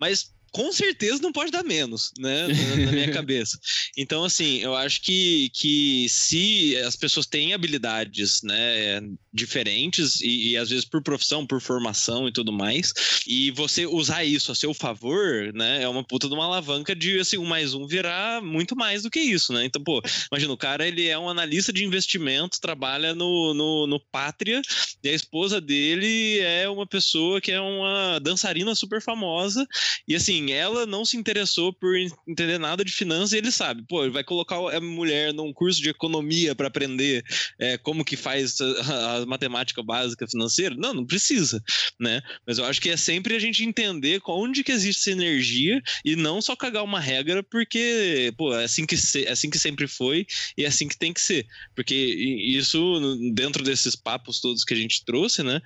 mas 0.00 0.32
com 0.52 0.70
certeza 0.70 1.22
não 1.22 1.32
pode 1.32 1.50
dar 1.50 1.64
menos, 1.64 2.12
né? 2.18 2.46
Na, 2.46 2.76
na 2.84 2.92
minha 2.92 3.10
cabeça. 3.12 3.58
Então, 3.96 4.22
assim, 4.22 4.58
eu 4.58 4.76
acho 4.76 5.00
que, 5.00 5.50
que 5.54 6.06
se 6.10 6.76
as 6.78 6.94
pessoas 6.94 7.26
têm 7.26 7.54
habilidades, 7.54 8.42
né, 8.42 9.00
diferentes, 9.32 10.20
e, 10.20 10.50
e, 10.50 10.56
às 10.56 10.68
vezes 10.68 10.84
por 10.84 11.02
profissão, 11.02 11.46
por 11.46 11.60
formação 11.60 12.28
e 12.28 12.32
tudo 12.32 12.52
mais, 12.52 12.92
e 13.26 13.50
você 13.50 13.86
usar 13.86 14.24
isso 14.24 14.52
a 14.52 14.54
seu 14.54 14.74
favor, 14.74 15.52
né, 15.54 15.82
é 15.82 15.88
uma 15.88 16.04
puta 16.04 16.28
de 16.28 16.34
uma 16.34 16.44
alavanca 16.44 16.94
de, 16.94 17.18
assim, 17.18 17.38
um 17.38 17.46
mais 17.46 17.72
um 17.72 17.86
virar 17.86 18.42
muito 18.42 18.76
mais 18.76 19.02
do 19.02 19.10
que 19.10 19.20
isso, 19.20 19.52
né? 19.52 19.64
Então, 19.64 19.82
pô, 19.82 20.02
imagina, 20.30 20.52
o 20.52 20.56
cara, 20.56 20.86
ele 20.86 21.08
é 21.08 21.18
um 21.18 21.30
analista 21.30 21.72
de 21.72 21.82
investimentos, 21.82 22.58
trabalha 22.58 23.14
no, 23.14 23.54
no, 23.54 23.86
no 23.86 24.00
Pátria, 24.00 24.60
e 25.02 25.08
a 25.08 25.14
esposa 25.14 25.60
dele 25.60 26.40
é 26.40 26.68
uma 26.68 26.86
pessoa 26.86 27.40
que 27.40 27.50
é 27.50 27.60
uma 27.60 28.18
dançarina 28.18 28.74
super 28.74 29.00
famosa, 29.00 29.66
e 30.06 30.14
assim, 30.14 30.41
assim, 30.42 30.52
ela 30.52 30.86
não 30.86 31.04
se 31.04 31.16
interessou 31.16 31.72
por 31.72 31.96
entender 32.26 32.58
nada 32.58 32.84
de 32.84 32.92
finanças 32.92 33.32
e 33.32 33.38
ele 33.38 33.50
sabe, 33.50 33.84
pô, 33.88 34.02
ele 34.02 34.12
vai 34.12 34.24
colocar 34.24 34.56
a 34.56 34.80
mulher 34.80 35.32
num 35.32 35.52
curso 35.52 35.80
de 35.80 35.88
economia 35.88 36.54
para 36.54 36.66
aprender 36.66 37.24
é, 37.58 37.78
como 37.78 38.04
que 38.04 38.16
faz 38.16 38.60
a, 38.60 39.16
a, 39.16 39.26
matemática 39.26 39.82
básica 39.82 40.26
financeira? 40.26 40.74
Não, 40.76 40.94
não 40.94 41.06
precisa, 41.06 41.62
né? 41.98 42.20
Mas 42.46 42.58
eu 42.58 42.64
acho 42.64 42.80
que 42.80 42.90
é 42.90 42.96
sempre 42.96 43.34
a 43.34 43.38
gente 43.38 43.64
entender 43.64 44.20
onde 44.26 44.64
que 44.64 44.72
existe 44.72 45.00
essa 45.00 45.10
energia 45.10 45.80
e 46.04 46.16
não 46.16 46.40
só 46.40 46.56
cagar 46.56 46.84
uma 46.84 47.00
regra 47.00 47.42
porque, 47.42 48.32
pô, 48.36 48.54
é 48.54 48.64
assim 48.64 48.86
que, 48.86 48.96
se, 48.96 49.24
é 49.24 49.32
assim 49.32 49.50
que 49.50 49.58
sempre 49.58 49.86
foi 49.86 50.26
e 50.56 50.64
é 50.64 50.66
assim 50.66 50.88
que 50.88 50.98
tem 50.98 51.12
que 51.12 51.20
ser. 51.20 51.46
Porque 51.74 51.94
isso, 51.94 53.00
dentro 53.34 53.62
desses 53.62 53.94
papos 53.94 54.40
todos 54.40 54.64
que 54.64 54.74
a 54.74 54.76
gente 54.76 55.04
trouxe, 55.04 55.42
né? 55.42 55.60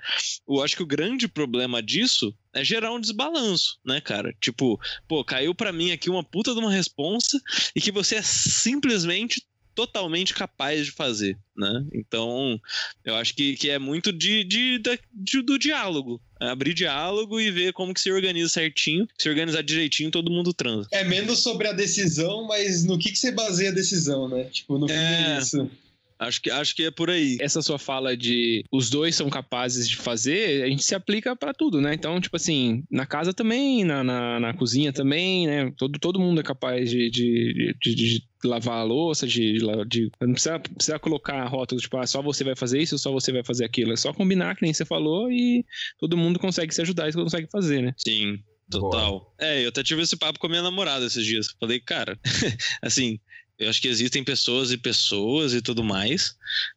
Eu 0.49 0.63
acho 0.63 0.77
que 0.77 0.83
o 0.83 0.87
grande 0.87 1.29
problema 1.29 1.83
disso 1.83 2.35
é 2.57 2.65
gerar 2.65 2.93
um 2.93 3.01
desbalanço, 3.01 3.79
né, 3.85 4.01
cara? 4.01 4.35
Tipo, 4.41 4.81
pô, 5.07 5.25
caiu 5.25 5.55
para 5.55 5.73
mim 5.73 5.93
aqui 5.93 6.09
uma 6.11 6.25
puta 6.25 6.53
de 6.53 6.59
uma 6.59 6.73
responsa 6.73 7.41
e 7.75 7.81
que 7.81 7.93
você 7.93 8.17
é 8.17 8.23
simplesmente 8.23 9.45
totalmente 9.77 10.33
capaz 10.33 10.87
de 10.87 10.91
fazer, 10.91 11.39
né? 11.55 11.85
Então, 11.93 12.59
eu 13.05 13.15
acho 13.15 13.35
que, 13.35 13.57
que 13.57 13.69
é 13.69 13.79
muito 13.79 14.11
de, 14.11 14.43
de, 14.43 14.79
de, 14.79 14.99
de 15.13 15.43
do 15.43 15.59
diálogo. 15.59 16.19
É 16.41 16.49
abrir 16.49 16.73
diálogo 16.73 17.39
e 17.39 17.51
ver 17.51 17.75
como 17.75 17.93
que 17.93 18.01
se 18.01 18.11
organiza 18.11 18.49
certinho. 18.49 19.07
Se 19.19 19.29
organizar 19.29 19.63
direitinho, 19.63 20.11
todo 20.11 20.31
mundo 20.31 20.55
transa. 20.55 20.89
É 20.91 21.05
menos 21.05 21.43
sobre 21.43 21.69
a 21.69 21.73
decisão, 21.73 22.47
mas 22.47 22.85
no 22.85 22.99
que, 22.99 23.13
que 23.13 23.19
você 23.19 23.31
baseia 23.31 23.71
a 23.71 23.75
decisão, 23.75 24.27
né? 24.29 24.45
Tipo, 24.45 24.79
no 24.79 24.89
fim 24.89 24.95
é, 24.95 25.37
é 25.37 25.39
isso. 25.39 25.71
Acho 26.19 26.41
que, 26.41 26.51
acho 26.51 26.75
que 26.75 26.85
é 26.85 26.91
por 26.91 27.11
aí. 27.11 27.37
Essa 27.41 27.61
sua 27.61 27.79
fala 27.79 28.17
de 28.17 28.65
os 28.73 28.89
dois 28.89 29.15
são 29.15 29.29
capazes 29.29 29.89
de 29.89 29.97
fazer, 29.97 30.63
a 30.63 30.69
gente 30.69 30.83
se 30.83 30.95
aplica 30.95 31.37
para 31.37 31.53
tudo, 31.53 31.81
né? 31.81 31.95
Então, 31.95 32.21
tipo 32.21 32.37
assim, 32.37 32.85
na 32.91 33.05
casa 33.05 33.35
também, 33.35 33.85
na, 33.85 34.03
na, 34.03 34.41
na, 34.41 34.55
cozinha 34.55 34.93
também, 34.93 35.47
né? 35.47 35.73
Todo, 35.77 35.99
todo 35.99 36.21
mundo 36.21 36.41
é 36.41 36.45
capaz 36.45 36.91
de, 36.91 37.11
de, 37.11 37.75
de, 37.81 37.95
de 37.95 38.29
lavar 38.43 38.79
a 38.79 38.85
louça, 38.85 39.27
de, 39.27 39.59
de 39.87 40.11
não 40.21 40.33
precisa, 40.33 40.59
precisa 40.59 40.99
colocar 40.99 41.43
a 41.43 41.47
rótulo, 41.47 41.81
tipo, 41.81 41.97
ah, 41.99 42.07
só 42.07 42.23
você 42.23 42.43
vai 42.45 42.57
fazer 42.57 42.81
isso, 42.81 42.99
só 42.99 43.13
você 43.13 43.31
vai 43.31 43.45
fazer 43.45 43.65
aquilo. 43.65 43.93
É 43.93 43.97
só 43.97 44.13
combinar, 44.13 44.57
que 44.57 44.63
nem 44.63 44.73
você 44.73 44.85
falou, 44.85 45.31
e 45.31 45.65
todo 45.99 46.17
mundo 46.17 46.39
consegue 46.39 46.75
se 46.75 46.81
ajudar 46.81 47.09
e 47.09 47.13
consegue 47.13 47.49
fazer, 47.51 47.83
né? 47.83 47.95
Sim. 47.99 48.39
Total. 48.71 49.21
Boa. 49.21 49.33
É, 49.39 49.65
eu 49.65 49.69
até 49.69 49.83
tive 49.83 50.03
esse 50.03 50.17
papo 50.17 50.41
com 50.41 50.47
a 50.47 50.51
minha 50.51 50.63
namorada 50.63 51.07
esses 51.07 51.25
dias. 51.25 51.55
Falei, 51.61 51.79
cara, 51.79 52.19
assim, 52.83 53.21
eu 53.59 53.71
acho 53.71 53.81
que 53.81 53.89
existem 53.89 54.23
pessoas 54.23 54.71
e 54.71 54.77
pessoas 54.77 55.55
e 55.55 55.63
tudo 55.63 55.83
mais, 55.83 56.37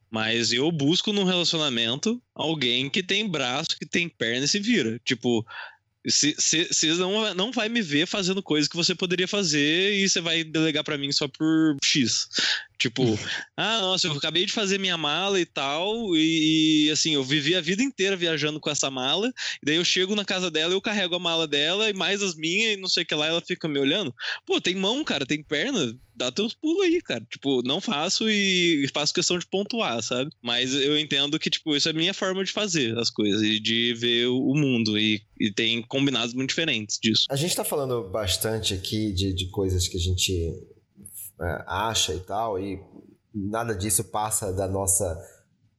mas 0.10 0.52
eu 0.52 0.72
busco 0.72 1.12
num 1.12 1.24
relacionamento 1.24 2.22
alguém 2.34 2.90
que 2.90 3.04
tem 3.04 3.28
braço, 3.28 3.78
que 3.78 3.86
tem 3.86 4.08
perna 4.08 4.46
e 4.46 4.48
se 4.48 4.60
vira. 4.60 5.00
Tipo, 5.04 5.46
você 6.06 6.36
não, 6.98 7.34
não 7.34 7.52
vai 7.52 7.68
me 7.68 7.82
ver 7.82 8.08
fazendo 8.08 8.42
coisas 8.42 8.68
que 8.70 8.78
você 8.78 8.96
poderia 8.96 9.28
fazer 9.28 9.94
e 9.94 10.08
você 10.08 10.22
vai 10.22 10.44
delegar 10.44 10.84
para 10.84 10.98
mim 10.98 11.12
só 11.12 11.28
por 11.28 11.76
X. 11.84 12.28
Tipo, 12.80 13.04
ah, 13.58 13.82
nossa, 13.82 14.08
eu 14.08 14.14
acabei 14.14 14.46
de 14.46 14.54
fazer 14.54 14.80
minha 14.80 14.96
mala 14.96 15.38
e 15.38 15.46
tal, 15.46 16.16
e, 16.16 16.86
e, 16.86 16.92
assim, 16.92 17.14
eu 17.14 17.24
vivi 17.26 17.54
a 17.54 17.60
vida 17.60 17.84
inteira 17.84 18.16
viajando 18.16 18.58
com 18.58 18.70
essa 18.70 18.90
mala, 18.90 19.28
e 19.62 19.66
daí 19.66 19.76
eu 19.76 19.84
chego 19.84 20.16
na 20.16 20.24
casa 20.24 20.50
dela, 20.50 20.74
eu 20.74 20.82
carrego 20.82 21.14
a 21.16 21.20
mala 21.20 21.46
dela, 21.46 21.90
e 21.90 21.94
mais 21.94 22.24
as 22.24 22.36
minhas, 22.36 22.76
e 22.76 22.78
não 22.78 22.88
sei 22.88 23.04
o 23.04 23.06
que 23.06 23.14
lá, 23.14 23.28
ela 23.28 23.42
fica 23.42 23.68
me 23.68 23.78
olhando. 23.80 24.16
Pô, 24.46 24.62
tem 24.62 24.76
mão, 24.76 25.04
cara, 25.04 25.26
tem 25.26 25.44
perna, 25.44 25.94
dá 26.16 26.32
teus 26.32 26.54
pulos 26.54 26.86
aí, 26.86 27.02
cara. 27.02 27.26
Tipo, 27.30 27.62
não 27.64 27.82
faço 27.82 28.30
e 28.30 28.90
faço 28.94 29.14
questão 29.14 29.38
de 29.38 29.46
pontuar, 29.46 30.02
sabe? 30.02 30.32
Mas 30.42 30.74
eu 30.74 30.98
entendo 30.98 31.38
que, 31.38 31.50
tipo, 31.50 31.76
isso 31.76 31.90
é 31.90 31.92
a 31.92 31.96
minha 31.96 32.14
forma 32.14 32.46
de 32.46 32.52
fazer 32.54 32.98
as 32.98 33.10
coisas, 33.10 33.42
e 33.42 33.60
de 33.60 33.94
ver 33.94 34.28
o 34.28 34.54
mundo, 34.56 34.98
e, 34.98 35.22
e 35.38 35.52
tem 35.52 35.82
combinados 35.82 36.34
muito 36.34 36.50
diferentes 36.50 36.98
disso. 36.98 37.26
A 37.30 37.36
gente 37.36 37.54
tá 37.54 37.66
falando 37.66 38.10
bastante 38.10 38.74
aqui 38.74 39.12
de, 39.12 39.34
de 39.34 39.50
coisas 39.50 39.86
que 39.86 39.98
a 39.98 40.02
gente 40.02 40.54
acha 41.66 42.14
e 42.14 42.20
tal, 42.20 42.60
e 42.60 42.84
nada 43.34 43.76
disso 43.76 44.06
passa 44.06 44.52
da 44.52 44.68
nossa 44.68 45.18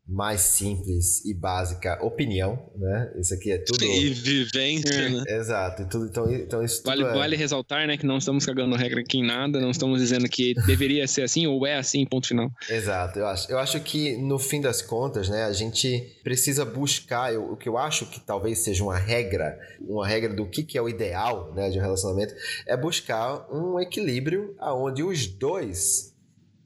mais 0.06 0.40
simples 0.40 1.24
e 1.24 1.32
básica 1.32 2.04
opinião, 2.04 2.70
né? 2.76 3.12
Isso 3.16 3.32
aqui 3.32 3.52
é 3.52 3.58
tudo. 3.58 3.84
E 3.84 4.10
vivência, 4.10 4.92
é. 4.92 5.08
né? 5.08 5.24
Exato. 5.28 5.86
Tudo, 5.88 6.06
então, 6.06 6.32
então 6.32 6.64
isso 6.64 6.82
vale, 6.84 7.04
é... 7.04 7.12
vale 7.12 7.36
ressaltar, 7.36 7.86
né, 7.86 7.96
que 7.96 8.04
não 8.04 8.18
estamos 8.18 8.44
cagando 8.44 8.74
regra 8.74 9.00
aqui 9.00 9.18
em 9.18 9.26
nada, 9.26 9.60
não 9.60 9.70
estamos 9.70 10.00
dizendo 10.00 10.28
que 10.28 10.54
deveria 10.66 11.06
ser 11.06 11.22
assim 11.22 11.46
ou 11.46 11.64
é 11.64 11.76
assim, 11.76 12.04
ponto 12.04 12.26
final. 12.26 12.50
Exato. 12.68 13.20
Eu 13.20 13.26
acho, 13.26 13.52
eu 13.52 13.58
acho 13.58 13.80
que 13.80 14.16
no 14.16 14.38
fim 14.38 14.60
das 14.60 14.82
contas, 14.82 15.28
né, 15.28 15.44
a 15.44 15.52
gente 15.52 16.18
precisa 16.24 16.64
buscar 16.64 17.32
eu, 17.32 17.52
o 17.52 17.56
que 17.56 17.68
eu 17.68 17.78
acho 17.78 18.06
que 18.06 18.18
talvez 18.18 18.58
seja 18.58 18.82
uma 18.82 18.98
regra, 18.98 19.58
uma 19.80 20.06
regra 20.06 20.34
do 20.34 20.46
que, 20.46 20.64
que 20.64 20.76
é 20.76 20.82
o 20.82 20.88
ideal, 20.88 21.52
né, 21.54 21.70
de 21.70 21.78
um 21.78 21.82
relacionamento, 21.82 22.34
é 22.66 22.76
buscar 22.76 23.46
um 23.52 23.78
equilíbrio 23.78 24.54
aonde 24.58 25.02
os 25.04 25.26
dois 25.26 26.09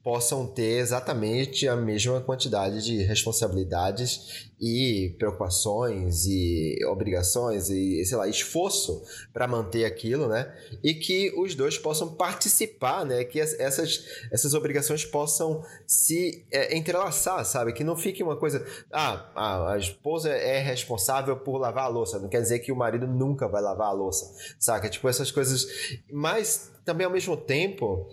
possam 0.05 0.45
ter 0.45 0.77
exatamente 0.77 1.67
a 1.67 1.75
mesma 1.75 2.21
quantidade 2.21 2.85
de 2.85 3.01
responsabilidades 3.01 4.51
e 4.61 5.15
preocupações 5.17 6.27
e 6.27 6.77
obrigações 6.85 7.71
e, 7.71 8.05
sei 8.05 8.15
lá, 8.15 8.27
esforço 8.27 9.03
para 9.33 9.47
manter 9.47 9.83
aquilo, 9.83 10.27
né? 10.27 10.55
E 10.83 10.93
que 10.93 11.33
os 11.35 11.55
dois 11.55 11.79
possam 11.79 12.13
participar, 12.13 13.03
né? 13.03 13.23
Que 13.23 13.39
essas, 13.39 14.05
essas 14.31 14.53
obrigações 14.53 15.03
possam 15.03 15.63
se 15.87 16.45
é, 16.51 16.77
entrelaçar, 16.77 17.43
sabe? 17.43 17.73
Que 17.73 17.83
não 17.83 17.97
fique 17.97 18.21
uma 18.21 18.37
coisa, 18.37 18.63
ah, 18.93 19.71
a, 19.71 19.77
esposa 19.79 20.29
é 20.29 20.59
responsável 20.59 21.35
por 21.37 21.57
lavar 21.57 21.85
a 21.85 21.87
louça, 21.87 22.19
não 22.19 22.29
quer 22.29 22.43
dizer 22.43 22.59
que 22.59 22.71
o 22.71 22.75
marido 22.75 23.07
nunca 23.07 23.47
vai 23.47 23.59
lavar 23.59 23.87
a 23.87 23.93
louça, 23.93 24.31
saca? 24.59 24.87
Tipo, 24.87 25.09
essas 25.09 25.31
coisas, 25.31 25.67
mas 26.11 26.71
também 26.85 27.07
ao 27.07 27.11
mesmo 27.11 27.35
tempo 27.35 28.07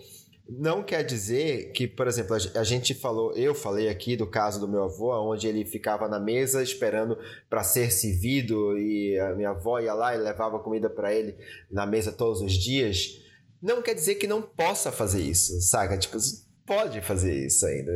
não 0.59 0.83
quer 0.83 1.03
dizer 1.03 1.71
que, 1.71 1.87
por 1.87 2.07
exemplo, 2.07 2.35
a 2.35 2.63
gente 2.63 2.93
falou, 2.93 3.33
eu 3.33 3.55
falei 3.55 3.89
aqui 3.89 4.15
do 4.15 4.27
caso 4.27 4.59
do 4.59 4.67
meu 4.67 4.83
avô, 4.83 5.11
onde 5.31 5.47
ele 5.47 5.65
ficava 5.65 6.07
na 6.07 6.19
mesa 6.19 6.61
esperando 6.61 7.17
para 7.49 7.63
ser 7.63 7.91
servido 7.91 8.77
e 8.77 9.17
a 9.19 9.33
minha 9.33 9.49
avó 9.49 9.79
ia 9.79 9.93
lá 9.93 10.15
e 10.15 10.19
levava 10.19 10.59
comida 10.59 10.89
para 10.89 11.13
ele 11.13 11.35
na 11.71 11.85
mesa 11.85 12.11
todos 12.11 12.41
os 12.41 12.53
dias. 12.53 13.19
Não 13.61 13.81
quer 13.81 13.93
dizer 13.93 14.15
que 14.15 14.27
não 14.27 14.41
possa 14.41 14.91
fazer 14.91 15.21
isso, 15.21 15.59
saca? 15.61 15.97
Tipo, 15.97 16.17
pode 16.65 17.01
fazer 17.01 17.45
isso 17.45 17.65
ainda. 17.65 17.91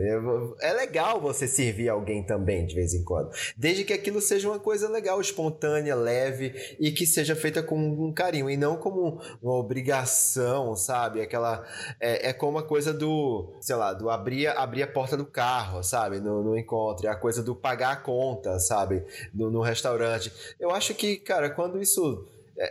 É 0.62 0.74
legal 0.74 1.20
você 1.22 1.48
servir 1.48 1.90
alguém 1.90 2.24
também 2.24 2.66
de 2.66 2.76
vez 2.76 2.94
em 2.94 3.04
quando, 3.04 3.32
desde 3.56 3.84
que 3.84 3.94
aquilo 3.94 4.22
seja 4.22 4.50
uma 4.50 4.60
coisa 4.60 4.90
legal, 4.90 5.20
espontânea, 5.22 5.96
leve 5.96 6.54
e 6.80 6.92
que 6.92 7.06
seja 7.06 7.36
feita 7.36 7.64
com 7.64 7.78
um 7.78 8.14
carinho 8.14 8.50
e 8.50 8.58
não 8.58 8.78
como 8.78 9.22
uma 9.42 9.54
obrigação, 9.54 10.76
sabe? 10.76 11.22
Aquela 11.22 11.66
é, 12.00 12.30
é 12.30 12.34
como 12.34 12.58
a 12.58 12.64
coisa 12.64 12.94
do, 12.94 13.54
sei 13.62 13.76
lá, 13.76 13.94
do 13.94 14.10
abrir, 14.10 14.48
abrir 14.48 14.84
a 14.84 14.88
porta 14.88 15.16
do 15.16 15.26
carro, 15.26 15.84
sabe? 15.84 16.20
No, 16.20 16.44
no 16.44 16.58
encontro, 16.58 17.08
é 17.08 17.10
a 17.10 17.16
coisa 17.16 17.42
do 17.42 17.56
pagar 17.56 17.92
a 17.92 17.98
conta, 17.98 18.60
sabe? 18.60 19.04
No, 19.34 19.50
no 19.50 19.62
restaurante. 19.62 20.32
Eu 20.60 20.72
acho 20.72 20.94
que, 20.94 21.18
cara, 21.18 21.50
quando 21.50 21.82
isso 21.82 22.28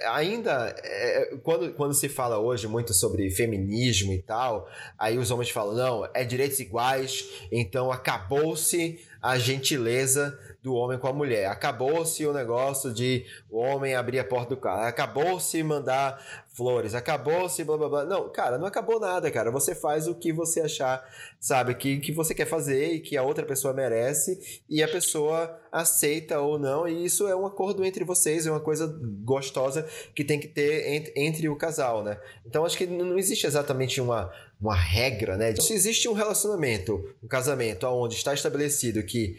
ainda 0.06 0.74
é, 0.82 1.36
quando, 1.42 1.72
quando 1.74 1.94
se 1.94 2.08
fala 2.08 2.38
hoje 2.38 2.66
muito 2.66 2.92
sobre 2.92 3.30
feminismo 3.30 4.12
e 4.12 4.20
tal, 4.20 4.68
aí 4.98 5.18
os 5.18 5.30
homens 5.30 5.50
falam, 5.50 5.74
não, 5.74 6.08
é 6.12 6.24
direitos 6.24 6.58
iguais, 6.58 7.28
então 7.52 7.92
acabou-se 7.92 9.00
a 9.22 9.38
gentileza 9.38 10.38
do 10.66 10.74
homem 10.74 10.98
com 10.98 11.06
a 11.06 11.12
mulher. 11.12 11.46
Acabou-se 11.46 12.26
o 12.26 12.32
negócio 12.32 12.92
de 12.92 13.24
o 13.48 13.58
homem 13.58 13.94
abrir 13.94 14.18
a 14.18 14.24
porta 14.24 14.48
do 14.48 14.60
carro. 14.60 14.82
Acabou-se 14.82 15.62
mandar 15.62 16.20
flores. 16.48 16.92
Acabou-se 16.92 17.62
blá 17.62 17.78
blá 17.78 17.88
blá. 17.88 18.04
Não, 18.04 18.28
cara, 18.30 18.58
não 18.58 18.66
acabou 18.66 18.98
nada, 18.98 19.30
cara. 19.30 19.52
Você 19.52 19.76
faz 19.76 20.08
o 20.08 20.14
que 20.16 20.32
você 20.32 20.62
achar, 20.62 21.08
sabe, 21.38 21.72
que, 21.76 22.00
que 22.00 22.10
você 22.10 22.34
quer 22.34 22.46
fazer 22.46 22.94
e 22.94 23.00
que 23.00 23.16
a 23.16 23.22
outra 23.22 23.46
pessoa 23.46 23.72
merece 23.72 24.60
e 24.68 24.82
a 24.82 24.88
pessoa 24.88 25.56
aceita 25.70 26.40
ou 26.40 26.58
não. 26.58 26.88
E 26.88 27.04
isso 27.04 27.28
é 27.28 27.36
um 27.36 27.46
acordo 27.46 27.84
entre 27.84 28.02
vocês, 28.02 28.44
é 28.44 28.50
uma 28.50 28.58
coisa 28.58 28.92
gostosa 29.22 29.86
que 30.16 30.24
tem 30.24 30.40
que 30.40 30.48
ter 30.48 30.94
entre, 30.94 31.12
entre 31.14 31.48
o 31.48 31.54
casal, 31.54 32.02
né? 32.02 32.18
Então 32.44 32.64
acho 32.64 32.76
que 32.76 32.88
não 32.88 33.16
existe 33.16 33.46
exatamente 33.46 34.00
uma, 34.00 34.32
uma 34.60 34.74
regra, 34.74 35.36
né? 35.36 35.54
Se 35.54 35.72
existe 35.72 36.08
um 36.08 36.12
relacionamento, 36.12 37.08
um 37.22 37.28
casamento, 37.28 37.86
onde 37.86 38.16
está 38.16 38.34
estabelecido 38.34 39.00
que 39.04 39.36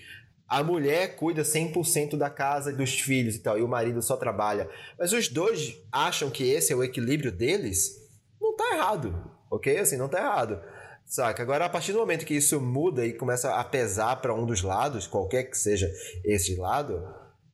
a 0.47 0.63
mulher 0.63 1.15
cuida 1.15 1.41
100% 1.41 2.17
da 2.17 2.29
casa 2.29 2.71
e 2.71 2.75
dos 2.75 2.99
filhos 2.99 3.35
e 3.35 3.39
tal, 3.39 3.59
e 3.59 3.61
o 3.61 3.67
marido 3.67 4.01
só 4.01 4.15
trabalha. 4.15 4.69
Mas 4.97 5.11
os 5.11 5.27
dois 5.27 5.77
acham 5.91 6.29
que 6.29 6.49
esse 6.49 6.71
é 6.71 6.75
o 6.75 6.83
equilíbrio 6.83 7.31
deles, 7.31 7.97
não 8.39 8.55
tá 8.55 8.75
errado, 8.75 9.31
ok? 9.51 9.77
Assim, 9.77 9.97
não 9.97 10.07
tá 10.07 10.19
errado. 10.19 10.61
Saca? 11.05 11.41
Agora, 11.41 11.65
a 11.65 11.69
partir 11.69 11.93
do 11.93 11.99
momento 11.99 12.25
que 12.25 12.35
isso 12.35 12.59
muda 12.59 13.05
e 13.05 13.13
começa 13.13 13.55
a 13.55 13.63
pesar 13.63 14.17
para 14.17 14.33
um 14.33 14.45
dos 14.45 14.61
lados, 14.61 15.07
qualquer 15.07 15.43
que 15.43 15.57
seja 15.57 15.89
esse 16.23 16.55
lado, 16.55 17.01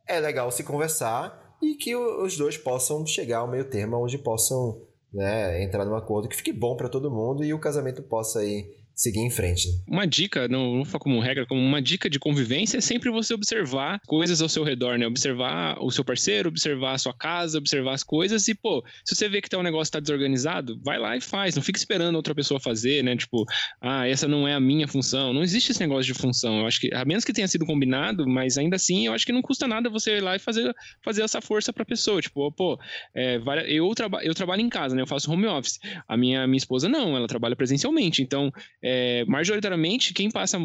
é 0.08 0.20
legal 0.20 0.52
se 0.52 0.64
conversar 0.64 1.56
e 1.62 1.76
que 1.76 1.96
os 1.96 2.36
dois 2.36 2.58
possam 2.58 3.06
chegar 3.06 3.40
ao 3.40 3.48
meio 3.48 3.66
termo 3.66 4.04
onde 4.04 4.18
possam 4.18 4.82
né, 5.14 5.64
entrar 5.64 5.86
num 5.86 5.96
acordo 5.96 6.28
que 6.28 6.36
fique 6.36 6.52
bom 6.52 6.76
para 6.76 6.90
todo 6.90 7.12
mundo 7.12 7.44
e 7.44 7.54
o 7.54 7.60
casamento 7.60 8.02
possa 8.02 8.44
ir 8.44 8.83
seguir 8.96 9.20
em 9.20 9.30
frente. 9.30 9.68
Uma 9.88 10.06
dica, 10.06 10.48
não 10.48 10.86
falar 10.86 11.00
como 11.00 11.20
regra, 11.20 11.46
como 11.46 11.62
uma 11.62 11.82
dica 11.82 12.10
de 12.10 12.20
convivência 12.20 12.78
é 12.78 12.82
sempre 12.82 13.10
você 13.10 13.34
observar 13.34 14.00
coisas 14.06 14.42
ao 14.42 14.50
seu 14.50 14.64
redor, 14.64 14.98
né? 14.98 15.08
Observar 15.08 15.78
o 15.80 15.92
seu 15.92 16.04
parceiro, 16.04 16.50
observar 16.50 16.94
a 16.94 16.98
sua 16.98 17.14
casa, 17.14 17.58
observar 17.58 17.94
as 17.94 18.04
coisas 18.04 18.48
e, 18.48 18.54
pô, 18.54 18.84
se 19.04 19.16
você 19.16 19.28
vê 19.28 19.42
que 19.42 19.50
tá 19.50 19.58
um 19.58 19.64
negócio 19.64 19.92
tá 19.92 20.00
desorganizado, 20.00 20.80
vai 20.84 20.98
lá 20.98 21.16
e 21.18 21.22
faz. 21.22 21.56
Não 21.56 21.64
fica 21.64 21.78
esperando 21.78 22.16
outra 22.16 22.36
pessoa 22.36 22.60
fazer, 22.60 23.04
né? 23.04 23.16
Tipo, 23.16 23.46
ah, 23.82 24.08
essa 24.08 24.28
não 24.28 24.48
é 24.48 24.54
a 24.54 24.60
minha 24.60 24.88
função. 24.88 25.34
Não 25.34 25.44
existe 25.44 25.72
esse 25.72 25.80
negócio 25.80 26.06
de 26.06 26.14
função. 26.14 26.60
Eu 26.60 26.68
acho 26.68 26.80
que, 26.80 26.94
a 26.94 27.04
menos 27.06 27.26
que 27.26 27.34
tenha 27.34 27.48
sido 27.48 27.66
combinado, 27.66 28.28
mas 28.28 28.58
ainda 28.58 28.76
assim, 28.76 29.08
eu 29.08 29.14
acho 29.14 29.26
que 29.26 29.32
não 29.32 29.42
custa 29.42 29.68
nada 29.68 29.90
você 29.90 30.18
ir 30.18 30.22
lá 30.22 30.36
e 30.36 30.40
fazer, 30.40 30.74
fazer 31.04 31.24
essa 31.24 31.42
força 31.42 31.74
pra 31.74 31.86
pessoa. 31.86 32.22
Tipo, 32.22 32.52
pô, 32.52 32.80
é, 33.16 33.40
eu, 33.68 33.94
traba 33.96 34.24
eu 34.24 34.34
trabalho 34.34 34.62
em 34.62 34.70
casa, 34.70 34.96
né? 34.96 35.02
Eu 35.02 35.08
faço 35.08 35.32
home 35.32 35.48
office. 35.48 35.80
A 36.08 36.16
minha, 36.16 36.46
minha 36.48 36.58
esposa 36.58 36.88
não, 36.88 37.16
ela 37.16 37.28
trabalha 37.28 37.56
presencialmente. 37.56 38.22
Então, 38.22 38.52
é, 38.84 39.24
majoritariamente, 39.26 40.14
quem 40.14 40.30
passa 40.30 40.60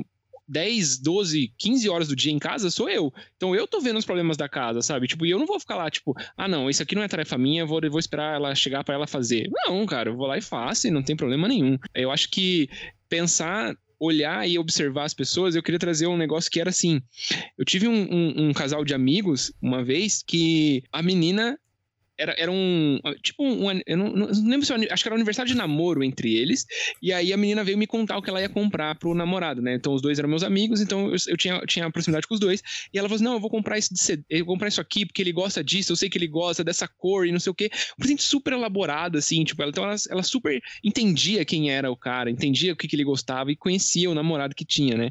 10, 0.49 0.99
12, 0.99 1.53
15 1.59 1.89
horas 1.89 2.09
do 2.09 2.17
dia 2.17 2.33
em 2.33 2.39
casa 2.39 2.71
sou 2.71 2.89
eu. 2.89 3.13
Então 3.37 3.55
eu 3.55 3.67
tô 3.67 3.81
vendo 3.81 3.99
os 3.99 4.05
problemas 4.05 4.37
da 4.37 4.49
casa, 4.49 4.81
sabe? 4.81 5.07
Tipo, 5.07 5.27
e 5.27 5.31
eu 5.31 5.39
não 5.39 5.47
vou 5.47 5.61
ficar 5.61 5.77
lá, 5.77 5.91
tipo, 5.91 6.17
ah, 6.37 6.49
não, 6.49 6.71
isso 6.71 6.83
aqui 6.83 6.95
não 6.95 7.03
é 7.03 7.09
tarefa 7.09 7.37
minha, 7.37 7.67
vou, 7.67 7.81
vou 7.91 8.01
esperar 8.01 8.35
ela 8.35 8.55
chegar 8.55 8.83
para 8.83 8.95
ela 8.95 9.07
fazer. 9.07 9.49
Não, 9.53 9.85
cara, 9.87 10.11
eu 10.11 10.17
vou 10.17 10.27
lá 10.27 10.39
e 10.39 10.43
faço 10.43 10.89
e 10.89 10.91
não 10.91 11.03
tem 11.03 11.15
problema 11.15 11.47
nenhum. 11.47 11.79
Eu 11.95 12.11
acho 12.11 12.31
que 12.31 12.69
pensar 13.09 13.77
olhar 14.01 14.49
e 14.49 14.59
observar 14.59 15.05
as 15.05 15.15
pessoas, 15.15 15.57
eu 15.57 15.63
queria 15.63 15.79
trazer 15.79 16.07
um 16.07 16.17
negócio 16.17 16.51
que 16.51 16.61
era 16.61 16.71
assim. 16.71 17.03
Eu 17.59 17.65
tive 17.65 17.89
um, 17.89 18.07
um, 18.11 18.49
um, 18.49 18.53
casal 18.53 18.85
de 18.85 18.95
amigos 18.95 19.53
uma 19.61 19.83
vez 19.83 20.23
que 20.23 20.85
a 20.93 21.03
menina 21.03 21.59
era, 22.19 22.35
era 22.37 22.51
um. 22.51 23.01
Tipo, 23.23 23.45
um, 23.45 23.71
eu 23.87 23.97
não, 23.97 24.11
não, 24.11 24.27
lembro 24.27 24.67
se 24.67 24.73
acho 24.73 25.03
que 25.03 25.09
era 25.09 25.15
um 25.15 25.17
aniversário 25.17 25.51
de 25.51 25.57
namoro 25.57 26.03
entre 26.03 26.35
eles. 26.35 26.67
E 27.01 27.13
aí 27.13 27.33
a 27.33 27.37
menina 27.37 27.63
veio 27.63 27.79
me 27.79 27.87
contar 27.87 28.19
o 28.19 28.23
que 28.23 28.29
ela 28.29 28.41
ia 28.41 28.49
comprar 28.49 28.97
pro 28.97 29.15
namorado, 29.15 29.63
né? 29.63 29.75
Então 29.75 29.95
os 29.95 30.03
dois 30.03 30.19
eram 30.19 30.29
meus 30.29 30.43
amigos, 30.43 30.81
então 30.81 31.07
eu, 31.07 31.17
eu 31.29 31.37
tinha, 31.37 31.61
tinha 31.61 31.91
proximidade 31.91 32.27
com 32.27 32.35
os 32.35 32.41
dois. 32.41 32.63
E 32.93 32.99
ela 32.99 33.09
falou 33.09 33.17
assim: 33.17 33.25
não, 33.25 33.35
eu 33.35 33.41
vou 33.41 33.49
comprar 33.49 33.79
esse 33.79 33.89
eu 34.29 34.45
vou 34.45 34.55
comprar 34.55 34.69
isso 34.69 34.81
aqui, 34.81 35.07
porque 35.07 35.23
ele 35.23 35.33
gosta 35.33 35.63
disso, 35.63 35.93
eu 35.93 35.97
sei 35.97 36.11
que 36.11 36.19
ele 36.19 36.27
gosta 36.27 36.65
dessa 36.65 36.89
cor 36.89 37.27
e 37.27 37.33
não 37.33 37.41
sei 37.41 37.51
o 37.51 37.55
quê. 37.55 37.71
Um 37.93 38.01
presente 38.01 38.23
super 38.23 38.53
elaborado, 38.53 39.17
assim, 39.17 39.45
tipo, 39.45 39.63
ela, 39.63 39.71
então 39.71 39.85
ela, 39.85 39.95
ela 40.11 40.23
super 40.23 40.61
entendia 40.83 41.45
quem 41.45 41.71
era 41.71 41.91
o 41.91 41.97
cara, 41.97 42.31
entendia 42.31 42.73
o 42.73 42.77
que, 42.77 42.89
que 42.89 42.97
ele 42.97 43.05
gostava 43.05 43.53
e 43.53 43.57
conhecia 43.57 44.11
o 44.11 44.15
namorado 44.15 44.55
que 44.55 44.65
tinha, 44.65 44.97
né? 44.97 45.11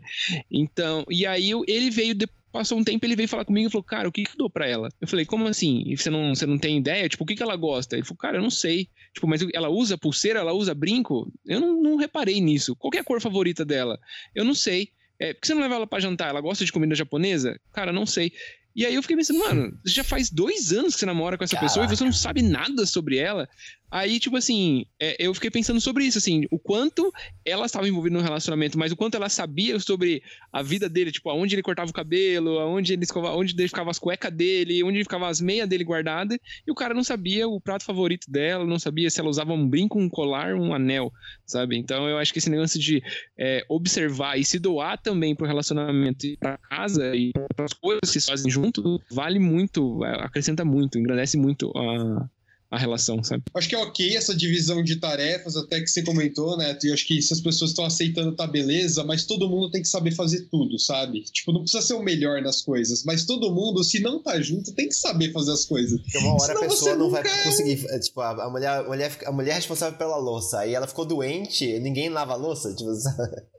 Então, 0.51 1.05
e 1.10 1.26
aí 1.26 1.51
ele 1.68 1.89
veio 1.89 2.14
depois 2.14 2.38
Passou 2.58 2.76
um 2.80 2.84
tempo, 2.84 3.05
ele 3.05 3.16
veio 3.16 3.30
falar 3.30 3.45
comigo 3.45 3.68
e 3.68 3.72
falou, 3.72 3.84
cara, 3.84 4.10
o 4.10 4.12
que, 4.12 4.24
que 4.24 4.32
eu 4.32 4.36
dou 4.36 4.49
pra 4.49 4.68
ela? 4.68 4.89
Eu 4.99 5.08
falei, 5.08 5.28
como 5.28 5.47
assim? 5.47 5.84
E 5.86 5.95
você 5.95 6.10
não, 6.10 6.34
você 6.34 6.47
não 6.47 6.58
tem 6.58 6.76
ideia? 6.76 7.08
Tipo, 7.08 7.24
o 7.24 7.28
que, 7.28 7.36
que 7.36 7.43
ela 7.43 7.55
gosta? 7.55 7.95
Ele 7.95 8.03
falou, 8.03 8.18
cara, 8.18 8.38
eu 8.38 8.41
não 8.41 8.49
sei. 8.49 8.89
Tipo, 9.14 9.28
mas 9.28 9.45
ela 9.53 9.70
usa 9.70 9.95
pulseira, 9.95 10.39
ela 10.39 10.53
usa 10.53 10.74
brinco? 10.74 11.32
Eu 11.45 11.60
não, 11.60 11.80
não 11.80 11.95
reparei 11.97 12.41
nisso. 12.41 12.76
Qual 12.76 12.91
é 12.95 12.97
a 12.97 13.03
cor 13.03 13.22
favorita 13.22 13.64
dela? 13.64 13.99
Eu 14.34 14.43
não 14.43 14.55
sei. 14.55 14.89
É, 15.20 15.36
por 15.36 15.41
que 15.41 15.47
você 15.47 15.53
não 15.53 15.62
leva 15.62 15.76
ela 15.76 15.86
pra 15.86 15.99
jantar? 15.99 16.30
Ela 16.30 16.41
gosta 16.41 16.66
de 16.66 16.72
comida 16.72 16.95
japonesa? 16.95 17.60
Cara, 17.72 17.93
não 17.93 18.08
sei. 18.08 18.32
E 18.76 18.88
aí 18.88 18.95
eu 18.95 19.03
fiquei 19.03 19.18
pensando, 19.18 19.39
mano, 19.39 19.80
já 19.86 20.03
faz 20.03 20.32
dois 20.32 20.72
anos 20.72 20.95
que 20.95 20.99
você 21.01 21.05
namora 21.05 21.38
com 21.38 21.43
essa 21.43 21.55
Caraca. 21.55 21.68
pessoa 21.68 21.86
e 21.86 21.89
você 21.95 22.03
não 22.03 22.12
sabe 22.12 22.41
nada 22.41 22.88
sobre 22.88 23.18
ela. 23.18 23.47
Aí, 23.90 24.20
tipo 24.20 24.36
assim, 24.36 24.86
é, 25.00 25.16
eu 25.18 25.34
fiquei 25.34 25.50
pensando 25.50 25.80
sobre 25.80 26.04
isso, 26.04 26.18
assim, 26.18 26.46
o 26.52 26.60
quanto 26.60 27.12
ela 27.46 27.66
estava 27.66 27.88
envolvida 27.88 28.18
no 28.18 28.24
relacionamento, 28.24 28.78
mas 28.78 28.92
o 28.92 28.98
quanto 28.98 29.16
ela 29.16 29.30
sabia 29.30 29.80
sobre 29.80 30.22
a 30.52 30.62
vida 30.62 30.90
dele, 30.90 31.12
tipo, 31.12 31.30
aonde 31.30 31.56
ele 31.56 31.64
cortava 31.64 31.90
o 31.90 31.94
cabelo, 31.94 32.60
aonde 32.60 32.94
ele 32.94 33.04
escova, 33.04 33.34
onde 33.34 33.54
ele 33.58 33.68
ficava 33.68 33.90
as 33.90 33.98
cuecas 33.98 34.32
dele, 34.32 34.84
onde 34.84 35.04
ficava 35.04 35.30
as 35.30 35.40
meias 35.40 35.70
dele 35.70 35.86
guardadas, 35.86 36.38
e 36.66 36.72
o 36.72 36.76
cara 36.76 36.94
não 36.94 37.04
sabia 37.04 37.48
o 37.48 37.62
prato 37.62 37.86
favorito 37.86 38.30
dela, 38.30 38.66
não 38.66 38.78
sabia 38.78 39.10
se 39.10 39.20
ela 39.20 39.30
usava 39.30 39.54
um 39.54 39.68
brinco, 39.68 39.98
um 40.00 40.10
colar, 40.10 40.54
um 40.56 40.74
anel, 40.74 41.12
sabe? 41.46 41.78
Então 41.78 42.10
eu 42.10 42.18
acho 42.18 42.34
que 42.34 42.40
esse 42.40 42.50
negócio 42.50 42.80
de 42.80 43.02
é, 43.38 43.64
observar 43.70 44.38
e 44.38 44.44
se 44.44 44.60
doar 44.60 44.98
também 44.98 45.34
pro 45.34 45.48
relacionamento 45.48 46.26
e 46.26 46.36
pra 46.36 46.58
casa 46.58 47.16
e 47.16 47.32
as 47.58 47.74
coisas 47.74 48.12
que 48.12 48.20
se 48.20 48.28
fazem 48.28 48.52
junto, 48.52 49.02
vale 49.10 49.40
muito, 49.40 50.04
acrescenta 50.04 50.66
muito, 50.66 51.00
engrandece 51.00 51.38
muito 51.38 51.72
a, 51.76 52.30
a 52.70 52.78
relação, 52.78 53.24
sabe? 53.24 53.43
Acho 53.53 53.70
que 53.70 53.76
é 53.76 53.78
ok 53.78 54.15
essa 54.15 54.36
divisão 54.36 54.84
de 54.84 54.97
tarefas, 54.97 55.55
até 55.55 55.80
que 55.80 55.88
você 55.88 56.03
comentou, 56.03 56.57
né? 56.57 56.78
E 56.84 56.91
acho 56.91 57.07
que 57.07 57.22
se 57.22 57.34
as 57.34 57.39
pessoas 57.39 57.72
estão 57.72 57.86
aceitando, 57.86 58.36
tá 58.36 58.45
beleza, 58.45 59.03
mas 59.03 59.26
todo 59.26 59.49
mundo 59.49 59.72
tem 59.72 59.82
que 59.82 59.88
saber 59.88 60.11
fazer 60.11 60.47
tudo, 60.51 60.78
sabe? 60.78 61.22
Tipo, 61.24 61.53
não 61.53 61.61
precisa 61.61 61.82
ser 61.82 61.93
o 61.93 62.03
melhor 62.03 62.41
nas 62.41 62.61
coisas, 62.61 63.03
mas 63.05 63.26
todo 63.26 63.53
mundo, 63.53 63.84
se 63.84 63.99
não 63.99 64.22
tá 64.22 64.39
junto, 64.41 64.74
tem 64.74 64.89
que 64.89 64.95
saber 64.95 65.32
fazer 65.32 65.51
as 65.51 65.65
coisas. 65.65 66.01
Porque 66.01 66.18
uma 66.18 66.34
hora 66.34 66.53
Senão 66.53 66.63
a 66.63 66.68
pessoa 66.68 66.95
não 66.95 67.09
vai 67.09 67.22
é 67.22 67.43
conseguir. 67.43 67.86
É, 67.89 67.99
tipo, 67.99 68.20
a 68.20 68.49
mulher, 68.49 68.70
a, 68.70 68.84
mulher, 68.84 69.18
a 69.26 69.32
mulher 69.32 69.51
é 69.51 69.55
responsável 69.55 69.97
pela 69.97 70.18
louça, 70.18 70.59
aí 70.59 70.74
ela 70.74 70.88
ficou 70.88 71.05
doente, 71.05 71.80
ninguém 71.80 72.09
lava 72.09 72.34
a 72.34 72.38
louça, 72.38 72.74
tipo. 72.74 72.88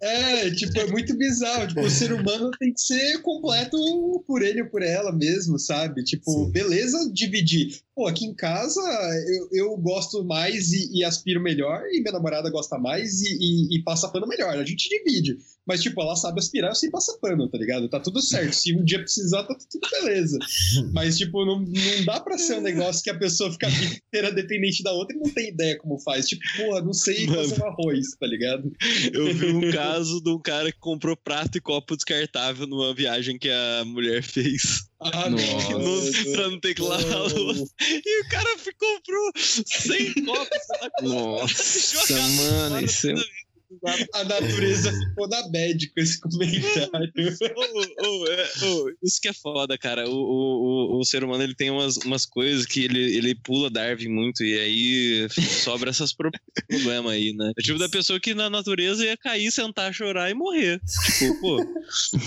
É, 0.00 0.50
tipo, 0.50 0.78
é 0.78 0.86
muito 0.86 1.16
bizarro. 1.16 1.66
Tipo, 1.66 1.80
o 1.80 1.90
ser 1.90 2.12
humano 2.12 2.50
tem 2.59 2.72
que 2.72 2.80
ser 2.80 3.20
completo 3.20 3.76
por 4.26 4.42
ele 4.42 4.62
ou 4.62 4.68
por 4.68 4.80
ela 4.80 5.11
mesmo, 5.12 5.59
sabe? 5.59 6.04
Tipo, 6.04 6.30
Sim. 6.30 6.50
beleza 6.50 7.11
dividir. 7.12 7.80
Pô, 7.94 8.06
aqui 8.06 8.24
em 8.24 8.34
casa 8.34 8.80
eu, 8.99 9.49
eu 9.53 9.76
gosto 9.76 10.24
mais 10.24 10.72
e, 10.72 10.99
e, 10.99 11.05
aspiro 11.05 11.40
melhor, 11.40 11.82
e 11.90 12.01
minha 12.01 12.12
namorada 12.12 12.51
gosta 12.51 12.78
mais 12.78 13.20
e, 13.22 13.34
e, 13.34 13.76
e, 13.76 13.82
passa 13.82 14.09
pano 14.09 14.26
melhor. 14.26 14.57
A 14.57 14.64
gente 14.64 14.88
divide. 14.88 15.38
Mas, 15.68 15.82
tipo, 15.82 16.00
ela 16.00 16.16
sabe 16.16 16.40
aspirar, 16.40 16.70
eu 16.70 16.74
sei 16.74 16.90
passar 16.90 17.12
pano, 17.18 17.46
tá 17.46 17.58
ligado? 17.58 17.90
Tá 17.90 18.00
tudo 18.00 18.22
certo. 18.22 18.54
Se 18.54 18.74
um 18.74 18.82
dia 18.82 18.98
precisar, 18.98 19.42
tá 19.42 19.54
tudo 19.54 19.86
beleza. 19.90 20.38
Mas, 20.94 21.18
tipo, 21.18 21.44
não, 21.44 21.60
não 21.60 22.04
dá 22.06 22.18
pra 22.20 22.38
ser 22.38 22.54
um 22.54 22.62
negócio 22.62 23.02
que 23.02 23.10
a 23.10 23.18
pessoa 23.18 23.52
fica 23.52 23.68
inteira 23.68 24.32
dependente 24.32 24.82
da 24.82 24.92
outra 24.92 25.14
e 25.14 25.20
não 25.20 25.28
tem 25.30 25.50
ideia 25.50 25.76
como 25.76 25.98
faz. 25.98 26.26
Tipo, 26.26 26.42
porra, 26.56 26.80
não 26.80 26.94
sei 26.94 27.26
Mano, 27.26 27.42
fazer 27.42 27.62
um 27.62 27.66
arroz, 27.66 28.06
tá 28.18 28.26
ligado? 28.26 28.72
Eu 29.12 29.34
vi 29.34 29.46
um 29.46 29.70
caso 29.70 30.22
de 30.22 30.30
um 30.30 30.40
cara 30.40 30.72
que 30.72 30.78
comprou 30.78 31.14
prato 31.14 31.58
e 31.58 31.60
copo 31.60 31.94
descartável 31.94 32.66
numa 32.66 32.94
viagem 32.94 33.38
que 33.38 33.50
a 33.50 33.84
mulher 33.84 34.22
fez. 34.22 34.88
Ah, 35.00 35.28
Nossa. 35.28 35.78
No, 35.78 36.32
pra 36.32 36.48
não 36.48 36.60
ter 36.60 36.74
que 36.74 36.82
lavar 36.82 37.12
a 37.12 37.18
louça. 37.18 37.72
E 37.80 38.22
o 38.22 38.28
cara 38.28 38.48
comprou 38.78 39.32
100 39.36 40.24
copos. 40.24 40.58
Nossa, 41.02 42.14
mano, 42.14 42.84
isso 42.84 43.10
é... 43.10 43.14
A 44.14 44.24
natureza 44.24 44.90
ficou 44.90 45.28
na 45.28 45.46
bad 45.48 45.90
com 45.90 46.00
esse 46.00 46.18
comentário. 46.20 47.12
oh, 47.56 48.06
oh, 48.06 48.26
é, 48.26 48.50
oh, 48.64 48.90
isso 49.02 49.20
que 49.20 49.28
é 49.28 49.32
foda, 49.32 49.76
cara. 49.76 50.08
O, 50.08 50.14
o, 50.14 50.96
o, 50.96 51.00
o, 51.00 51.04
ser 51.04 51.22
humano 51.22 51.42
ele 51.42 51.54
tem 51.54 51.70
umas, 51.70 51.98
umas 51.98 52.24
coisas 52.24 52.64
que 52.64 52.84
ele, 52.84 53.16
ele 53.16 53.34
pula 53.34 53.68
Darwin 53.68 54.08
muito 54.08 54.42
e 54.42 54.58
aí 54.58 55.28
sobra 55.30 55.90
esses 55.90 56.14
pro 56.14 56.30
problemas 56.66 57.12
aí, 57.12 57.34
né? 57.34 57.52
É 57.58 57.62
tipo 57.62 57.78
da 57.78 57.88
pessoa 57.88 58.18
que 58.18 58.34
na 58.34 58.48
natureza 58.48 59.04
ia 59.04 59.16
cair, 59.16 59.50
sentar, 59.50 59.92
chorar 59.92 60.30
e 60.30 60.34
morrer. 60.34 60.80
Tipo, 61.18 61.40
pô. 61.40 61.56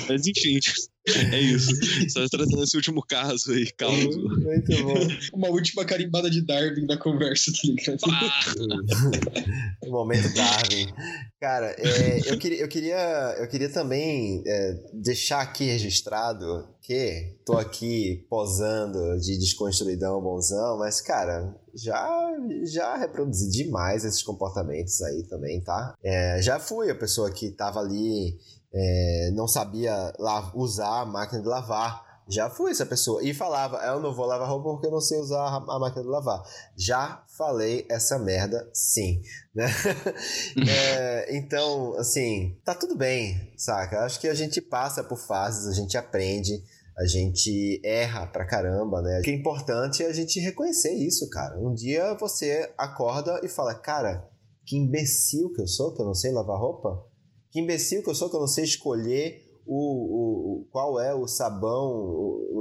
Mas 0.07 0.27
enfim. 0.27 0.59
É 1.07 1.39
isso. 1.39 1.71
Só 2.09 2.27
tratando 2.29 2.63
esse 2.63 2.77
último 2.77 3.01
caso 3.03 3.51
aí, 3.51 3.71
caos. 3.71 4.15
Muito 4.15 4.83
bom. 4.83 5.07
Uma 5.33 5.49
última 5.49 5.83
carimbada 5.83 6.29
de 6.29 6.45
Darwin 6.45 6.85
na 6.85 6.97
conversa, 6.97 7.51
tá 7.51 7.59
ligado? 7.63 7.99
Ah! 8.11 9.87
momento 9.89 10.33
Darwin. 10.33 10.93
Cara, 11.39 11.75
é, 11.77 12.31
eu, 12.31 12.37
queria, 12.37 12.59
eu, 12.61 12.67
queria, 12.67 13.35
eu 13.39 13.47
queria 13.47 13.69
também 13.69 14.43
é, 14.45 14.73
deixar 14.93 15.41
aqui 15.41 15.65
registrado 15.65 16.67
que 16.81 17.35
tô 17.45 17.53
aqui 17.57 18.25
posando 18.29 19.19
de 19.19 19.37
desconstruidão 19.37 20.21
bonzão, 20.21 20.77
mas, 20.77 21.01
cara, 21.01 21.55
já, 21.73 22.31
já 22.63 22.95
reproduzi 22.97 23.49
demais 23.49 24.03
esses 24.05 24.21
comportamentos 24.21 25.01
aí 25.01 25.23
também, 25.23 25.61
tá? 25.61 25.95
É, 26.03 26.41
já 26.41 26.59
fui 26.59 26.89
a 26.89 26.95
pessoa 26.95 27.31
que 27.31 27.49
tava 27.51 27.79
ali 27.79 28.37
é, 28.73 29.31
não 29.33 29.47
sabia 29.47 30.13
usar 30.53 31.01
a 31.01 31.05
máquina 31.05 31.41
de 31.41 31.47
lavar. 31.47 32.09
Já 32.27 32.49
fui 32.49 32.71
essa 32.71 32.85
pessoa. 32.85 33.21
E 33.23 33.33
falava, 33.33 33.77
eu 33.77 33.99
não 33.99 34.13
vou 34.13 34.25
lavar 34.25 34.47
roupa 34.47 34.69
porque 34.69 34.87
eu 34.87 34.91
não 34.91 35.01
sei 35.01 35.19
usar 35.19 35.47
a 35.47 35.79
máquina 35.79 36.03
de 36.03 36.07
lavar. 36.07 36.41
Já 36.77 37.25
falei 37.37 37.85
essa 37.89 38.17
merda, 38.17 38.69
sim. 38.73 39.21
Né? 39.53 39.65
é, 40.69 41.37
então, 41.37 41.93
assim, 41.97 42.57
tá 42.63 42.73
tudo 42.73 42.95
bem, 42.95 43.53
saca? 43.57 44.05
Acho 44.05 44.19
que 44.19 44.29
a 44.29 44.33
gente 44.33 44.61
passa 44.61 45.03
por 45.03 45.17
fases, 45.17 45.67
a 45.67 45.73
gente 45.73 45.97
aprende, 45.97 46.63
a 46.97 47.05
gente 47.05 47.81
erra 47.83 48.27
pra 48.27 48.45
caramba, 48.45 49.01
né? 49.01 49.19
O 49.19 49.23
que 49.23 49.31
é 49.31 49.35
importante 49.35 50.01
é 50.03 50.07
a 50.07 50.13
gente 50.13 50.39
reconhecer 50.39 50.93
isso, 50.93 51.29
cara. 51.29 51.59
Um 51.59 51.73
dia 51.73 52.13
você 52.13 52.71
acorda 52.77 53.41
e 53.43 53.49
fala, 53.49 53.75
cara, 53.75 54.29
que 54.65 54.77
imbecil 54.77 55.51
que 55.51 55.61
eu 55.61 55.67
sou, 55.67 55.93
que 55.93 56.01
eu 56.01 56.05
não 56.05 56.13
sei 56.13 56.31
lavar 56.31 56.57
roupa 56.57 57.10
que 57.51 57.59
imbecil 57.59 58.01
que 58.01 58.09
eu 58.09 58.15
sou 58.15 58.29
que 58.29 58.35
eu 58.35 58.39
não 58.39 58.47
sei 58.47 58.63
escolher 58.63 59.50
o, 59.65 60.61
o, 60.61 60.67
qual 60.71 60.99
é 60.99 61.13
o 61.13 61.27
sabão 61.27 61.89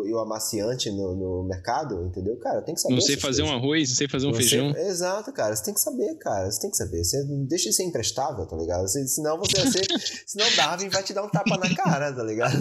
e 0.06 0.12
o, 0.12 0.16
o, 0.16 0.18
amaciante 0.18 0.90
no, 0.90 1.14
no, 1.14 1.44
mercado, 1.44 2.04
entendeu? 2.04 2.36
Cara, 2.36 2.62
tem 2.62 2.74
que 2.74 2.80
saber. 2.80 2.94
Não 2.94 3.00
sei 3.00 3.16
fazer 3.16 3.42
coisas. 3.42 3.56
um 3.56 3.58
arroz, 3.58 3.88
não 3.88 3.96
sei 3.96 4.08
fazer 4.08 4.26
um 4.26 4.34
feijão. 4.34 4.76
Exato, 4.76 5.32
cara. 5.32 5.54
Você 5.56 5.64
tem 5.64 5.74
que 5.74 5.80
saber, 5.80 6.14
cara. 6.16 6.50
Você 6.50 6.60
tem 6.60 6.70
que 6.70 6.76
saber. 6.76 7.02
Você 7.02 7.24
deixa 7.48 7.70
de 7.70 7.76
ser 7.76 7.84
imprestável, 7.84 8.46
tá 8.46 8.56
ligado? 8.56 8.82
Você, 8.82 9.06
senão 9.08 9.38
você 9.38 9.60
vai 9.60 9.70
ser. 9.70 9.86
senão 10.26 10.46
Darwin 10.56 10.88
vai 10.88 11.02
te 11.02 11.12
dar 11.12 11.24
um 11.24 11.28
tapa 11.28 11.56
na 11.56 11.74
cara, 11.74 12.12
tá 12.12 12.22
ligado? 12.22 12.60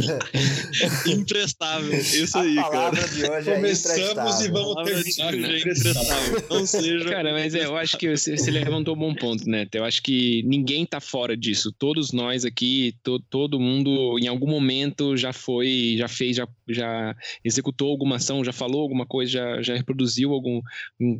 imprestável. 1.08 1.94
Isso 2.00 2.38
A 2.38 2.42
aí, 2.42 2.56
cara. 2.56 2.68
A 2.68 2.72
palavra 2.72 3.08
de 3.08 3.30
hoje 3.30 3.50
é 3.50 3.56
Começamos 3.56 4.42
e 4.42 4.48
vamos 4.50 4.76
terminar. 4.84 5.34
É 5.34 5.60
imprestável. 5.60 6.44
Não 6.50 6.66
seja. 6.66 7.10
Cara, 7.10 7.34
mas 7.34 7.56
é, 7.56 7.66
eu 7.66 7.76
acho 7.76 7.98
que 7.98 8.16
você, 8.16 8.38
você 8.38 8.52
levantou 8.52 8.96
um 8.96 9.00
bom 9.00 9.14
ponto, 9.14 9.50
né? 9.50 9.68
Eu 9.74 9.84
acho 9.84 10.02
que 10.02 10.44
ninguém 10.44 10.86
tá 10.86 11.00
fora 11.00 11.36
disso. 11.36 11.72
Todos 11.72 12.12
nós 12.12 12.46
aqui, 12.46 12.96
to, 13.04 13.20
todo 13.30 13.60
mundo, 13.60 14.18
em 14.20 14.28
algum 14.28 14.39
momento 14.48 15.16
já 15.18 15.34
foi, 15.34 15.96
já 15.98 16.08
fez, 16.08 16.36
já, 16.36 16.48
já 16.68 17.16
executou 17.44 17.90
alguma 17.90 18.18
ação, 18.18 18.44
já 18.44 18.54
falou 18.54 18.82
alguma 18.82 19.06
coisa, 19.06 19.32
já, 19.32 19.62
já 19.62 19.76
reproduziu 19.76 20.34
algum, 20.34 20.62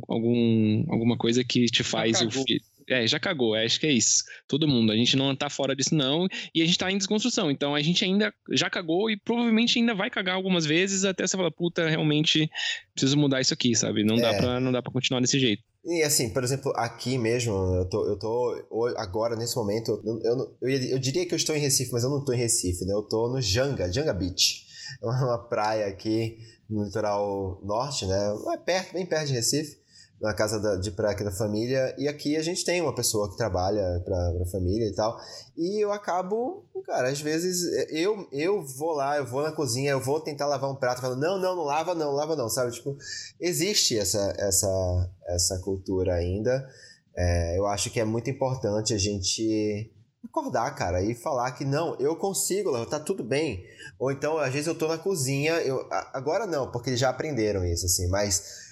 algum, 0.08 0.84
alguma 0.88 1.16
coisa 1.16 1.44
que 1.44 1.66
te 1.66 1.82
faz 1.82 2.20
o 2.20 2.30
filho. 2.30 2.60
É, 2.90 3.06
já 3.06 3.20
cagou, 3.20 3.54
acho 3.54 3.78
que 3.78 3.86
é 3.86 3.92
isso. 3.92 4.24
Todo 4.48 4.66
mundo. 4.66 4.90
A 4.90 4.96
gente 4.96 5.16
não 5.16 5.34
tá 5.36 5.48
fora 5.48 5.76
disso, 5.76 5.94
não. 5.94 6.26
E 6.52 6.60
a 6.60 6.66
gente 6.66 6.76
tá 6.76 6.90
em 6.90 6.98
desconstrução. 6.98 7.48
Então 7.48 7.72
a 7.72 7.80
gente 7.80 8.04
ainda 8.04 8.34
já 8.50 8.68
cagou 8.68 9.08
e 9.08 9.16
provavelmente 9.16 9.78
ainda 9.78 9.94
vai 9.94 10.10
cagar 10.10 10.34
algumas 10.34 10.66
vezes 10.66 11.04
até 11.04 11.24
você 11.24 11.36
falar, 11.36 11.52
puta, 11.52 11.88
realmente 11.88 12.50
preciso 12.92 13.16
mudar 13.16 13.40
isso 13.40 13.54
aqui, 13.54 13.76
sabe? 13.76 14.02
Não, 14.02 14.16
é. 14.16 14.20
dá, 14.20 14.34
pra, 14.34 14.60
não 14.60 14.72
dá 14.72 14.82
pra 14.82 14.90
continuar 14.90 15.20
desse 15.20 15.38
jeito. 15.38 15.62
E 15.84 16.02
assim, 16.02 16.28
por 16.30 16.44
exemplo, 16.44 16.72
aqui 16.76 17.16
mesmo, 17.16 17.52
eu 17.76 17.88
tô, 17.88 18.06
eu 18.06 18.18
tô 18.18 18.64
agora, 18.98 19.34
nesse 19.34 19.56
momento, 19.56 20.02
eu, 20.04 20.20
eu, 20.22 20.58
eu, 20.60 20.68
eu 20.90 20.98
diria 20.98 21.26
que 21.26 21.32
eu 21.32 21.38
estou 21.38 21.56
em 21.56 21.60
Recife, 21.60 21.90
mas 21.92 22.04
eu 22.04 22.10
não 22.10 22.22
tô 22.24 22.32
em 22.32 22.38
Recife, 22.38 22.84
né? 22.84 22.92
Eu 22.92 23.02
tô 23.02 23.28
no 23.28 23.40
Janga, 23.40 23.90
Janga 23.90 24.12
Beach. 24.12 24.66
É 25.02 25.06
uma 25.06 25.38
praia 25.48 25.86
aqui 25.86 26.36
no 26.68 26.84
litoral 26.84 27.60
norte, 27.64 28.06
né? 28.06 28.34
É 28.52 28.56
perto, 28.58 28.92
bem 28.92 29.06
perto 29.06 29.28
de 29.28 29.32
Recife 29.32 29.79
na 30.20 30.34
casa 30.34 30.60
da, 30.60 30.76
de 30.76 30.90
praia 30.90 31.16
da 31.24 31.32
família. 31.32 31.94
E 31.98 32.06
aqui 32.06 32.36
a 32.36 32.42
gente 32.42 32.64
tem 32.64 32.80
uma 32.80 32.94
pessoa 32.94 33.30
que 33.30 33.36
trabalha 33.36 34.02
pra, 34.04 34.32
pra 34.32 34.46
família 34.46 34.86
e 34.86 34.94
tal. 34.94 35.18
E 35.56 35.82
eu 35.82 35.92
acabo, 35.92 36.64
cara, 36.84 37.08
às 37.08 37.20
vezes 37.20 37.62
eu, 37.90 38.28
eu 38.30 38.62
vou 38.62 38.92
lá, 38.92 39.16
eu 39.16 39.26
vou 39.26 39.42
na 39.42 39.52
cozinha, 39.52 39.92
eu 39.92 40.00
vou 40.00 40.20
tentar 40.20 40.46
lavar 40.46 40.70
um 40.70 40.76
prato, 40.76 41.00
falando, 41.00 41.20
não, 41.20 41.38
não, 41.38 41.56
não 41.56 41.64
lava 41.64 41.94
não, 41.94 42.12
lava 42.12 42.36
não, 42.36 42.48
sabe? 42.48 42.72
Tipo, 42.72 42.96
existe 43.40 43.98
essa, 43.98 44.34
essa, 44.38 45.10
essa 45.28 45.58
cultura 45.60 46.14
ainda. 46.14 46.68
É, 47.16 47.58
eu 47.58 47.66
acho 47.66 47.90
que 47.90 47.98
é 47.98 48.04
muito 48.04 48.28
importante 48.28 48.92
a 48.92 48.98
gente 48.98 49.90
acordar, 50.24 50.74
cara, 50.74 51.02
e 51.02 51.14
falar 51.14 51.50
que 51.52 51.64
não, 51.64 51.96
eu 51.98 52.14
consigo, 52.14 52.84
tá 52.86 53.00
tudo 53.00 53.24
bem. 53.24 53.64
Ou 53.98 54.12
então, 54.12 54.38
às 54.38 54.52
vezes 54.52 54.66
eu 54.66 54.74
tô 54.74 54.86
na 54.86 54.98
cozinha, 54.98 55.54
eu 55.54 55.86
agora 56.12 56.46
não, 56.46 56.70
porque 56.70 56.96
já 56.96 57.08
aprenderam 57.08 57.64
isso 57.64 57.86
assim, 57.86 58.08
mas 58.08 58.69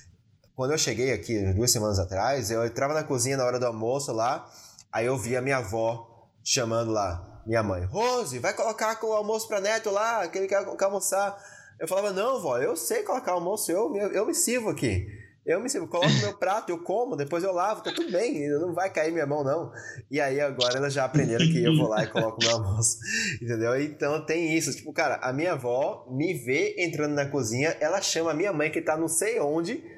quando 0.58 0.72
eu 0.72 0.78
cheguei 0.78 1.12
aqui 1.12 1.40
duas 1.52 1.70
semanas 1.70 2.00
atrás, 2.00 2.50
eu 2.50 2.66
entrava 2.66 2.92
na 2.92 3.04
cozinha 3.04 3.36
na 3.36 3.44
hora 3.44 3.60
do 3.60 3.66
almoço 3.66 4.12
lá, 4.12 4.44
aí 4.92 5.06
eu 5.06 5.16
via 5.16 5.40
minha 5.40 5.58
avó 5.58 6.28
chamando 6.42 6.90
lá, 6.90 7.44
minha 7.46 7.62
mãe, 7.62 7.84
Rose, 7.84 8.40
vai 8.40 8.52
colocar 8.52 8.98
o 9.04 9.12
almoço 9.12 9.46
pra 9.46 9.60
neto 9.60 9.88
lá, 9.88 10.26
que 10.26 10.36
ele 10.36 10.48
quer, 10.48 10.66
almoçar. 10.80 11.38
Eu 11.78 11.86
falava, 11.86 12.12
não, 12.12 12.42
vó, 12.42 12.58
eu 12.58 12.74
sei 12.74 13.04
colocar 13.04 13.34
almoço, 13.34 13.70
eu, 13.70 13.94
eu, 13.94 14.10
eu 14.10 14.26
me 14.26 14.34
sirvo 14.34 14.70
aqui. 14.70 15.06
Eu 15.46 15.60
me 15.60 15.70
sirvo, 15.70 15.86
coloco 15.86 16.12
meu 16.14 16.36
prato, 16.36 16.70
eu 16.70 16.82
como, 16.82 17.14
depois 17.14 17.44
eu 17.44 17.52
lavo, 17.52 17.80
tá 17.80 17.92
tudo 17.92 18.10
bem, 18.10 18.48
não 18.48 18.74
vai 18.74 18.90
cair 18.90 19.12
minha 19.12 19.28
mão, 19.28 19.44
não. 19.44 19.70
E 20.10 20.20
aí 20.20 20.40
agora 20.40 20.76
elas 20.76 20.92
já 20.92 21.04
aprenderam 21.04 21.46
que 21.46 21.62
eu 21.62 21.76
vou 21.76 21.86
lá 21.86 22.02
e 22.02 22.08
coloco 22.08 22.38
meu 22.42 22.50
almoço, 22.50 22.98
entendeu? 23.40 23.80
Então 23.80 24.26
tem 24.26 24.56
isso, 24.56 24.74
tipo, 24.74 24.92
cara, 24.92 25.20
a 25.22 25.32
minha 25.32 25.52
avó 25.52 26.04
me 26.10 26.34
vê 26.34 26.74
entrando 26.78 27.14
na 27.14 27.26
cozinha, 27.26 27.76
ela 27.78 28.02
chama 28.02 28.32
a 28.32 28.34
minha 28.34 28.52
mãe 28.52 28.72
que 28.72 28.82
tá 28.82 28.96
não 28.96 29.06
sei 29.06 29.38
onde, 29.38 29.96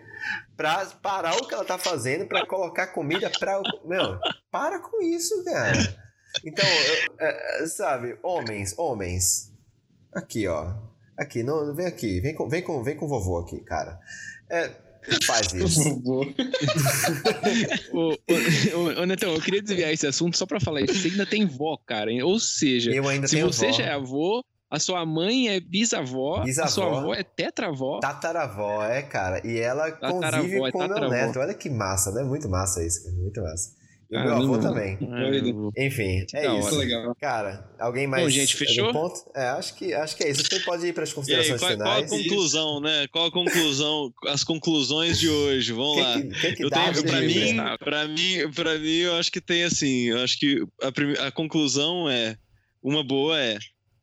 pra 0.61 0.85
parar 1.03 1.37
o 1.37 1.49
que 1.49 1.55
ela 1.55 1.65
tá 1.65 1.79
fazendo 1.79 2.27
para 2.27 2.45
colocar 2.45 2.89
comida 2.89 3.31
pra. 3.31 3.63
Meu, 3.83 4.19
para 4.51 4.79
com 4.79 5.01
isso, 5.01 5.43
cara. 5.43 5.79
Então, 6.45 6.69
eu, 6.69 7.15
é, 7.19 7.63
é, 7.63 7.67
sabe, 7.67 8.19
homens, 8.23 8.79
homens. 8.79 9.51
Aqui, 10.13 10.47
ó. 10.47 10.75
Aqui, 11.17 11.43
não, 11.43 11.75
vem 11.75 11.87
aqui, 11.87 12.21
vem 12.21 12.35
com, 12.35 12.47
vem 12.47 12.63
com, 12.63 12.83
vem 12.83 12.95
com 12.95 13.07
o 13.07 13.09
vovô 13.09 13.39
aqui, 13.39 13.59
cara. 13.61 13.99
É, 14.51 14.71
faz 15.25 15.51
isso. 15.57 15.81
ô, 17.95 18.13
ô, 18.13 19.01
ô, 19.01 19.07
Netão, 19.07 19.33
eu 19.33 19.41
queria 19.41 19.63
desviar 19.63 19.95
esse 19.95 20.07
assunto 20.07 20.37
só 20.37 20.45
pra 20.45 20.61
falar 20.61 20.83
isso. 20.83 20.95
Você 20.95 21.09
ainda 21.09 21.25
tem 21.25 21.47
vó, 21.47 21.79
cara. 21.79 22.11
Ou 22.27 22.39
seja, 22.39 22.91
se 23.27 23.41
você 23.41 23.69
vó. 23.69 23.73
já 23.73 23.85
é 23.85 23.93
avô, 23.93 24.45
a 24.71 24.79
sua 24.79 25.05
mãe 25.05 25.49
é 25.49 25.59
bisavó, 25.59 26.45
bisavó, 26.45 26.67
a 26.67 26.71
sua 26.71 26.99
avó 26.99 27.15
é 27.15 27.25
tetravó. 27.25 27.99
Tataravó, 27.99 28.85
é, 28.85 29.03
cara. 29.03 29.45
E 29.45 29.59
ela 29.59 29.91
tataravó, 29.91 30.43
convive 30.43 30.69
é 30.69 30.71
com 30.71 30.87
meu 30.87 31.11
neto. 31.11 31.41
Olha 31.41 31.55
que 31.55 31.69
massa, 31.69 32.13
né? 32.13 32.23
Muito 32.23 32.49
massa 32.49 32.85
isso, 32.87 33.03
cara. 33.03 33.17
Muito 33.17 33.43
massa. 33.43 33.81
E 34.09 34.17
o 34.17 34.23
meu 34.23 34.37
avô 34.37 34.59
também. 34.59 34.97
É, 35.01 35.87
Enfim, 35.87 36.25
é 36.35 36.45
não, 36.45 36.61
isso. 36.61 36.77
Legal. 36.77 37.15
Cara, 37.21 37.69
alguém 37.81 38.07
mais. 38.07 38.25
Bom, 38.25 38.31
gente, 38.31 38.57
fechou? 38.57 38.93
Ponto? 38.93 39.15
É, 39.35 39.49
acho 39.51 39.75
que, 39.75 39.93
acho 39.93 40.17
que 40.17 40.25
é 40.25 40.31
isso. 40.31 40.45
Você 40.45 40.61
pode 40.61 40.87
ir 40.87 40.93
para 40.93 41.03
as 41.03 41.13
considerações 41.13 41.53
aí, 41.53 41.59
qual, 41.59 41.71
finais. 41.73 42.09
Qual 42.09 42.21
a 42.21 42.23
conclusão, 42.23 42.81
né? 42.81 43.07
Qual 43.09 43.27
a 43.27 43.33
conclusão, 43.33 44.13
as 44.27 44.45
conclusões 44.45 45.19
de 45.19 45.29
hoje? 45.29 45.73
Vamos 45.73 45.95
que 45.95 46.03
lá. 46.03 46.15
Que, 46.15 46.29
que, 46.29 46.53
que 46.55 46.65
eu 46.65 46.71
tenho, 46.71 47.03
para 47.05 47.21
mim, 47.21 47.57
para 47.79 48.09
mim, 48.09 48.53
para 48.53 48.79
mim, 48.79 48.97
eu 48.99 49.17
acho 49.17 49.31
que 49.33 49.41
tem 49.41 49.65
assim, 49.65 50.11
eu 50.11 50.19
acho 50.23 50.39
que 50.39 50.65
a, 50.83 51.27
a 51.27 51.33
conclusão 51.33 52.09
é 52.09 52.37
uma 52.83 53.05
boa 53.05 53.39
é 53.39 53.59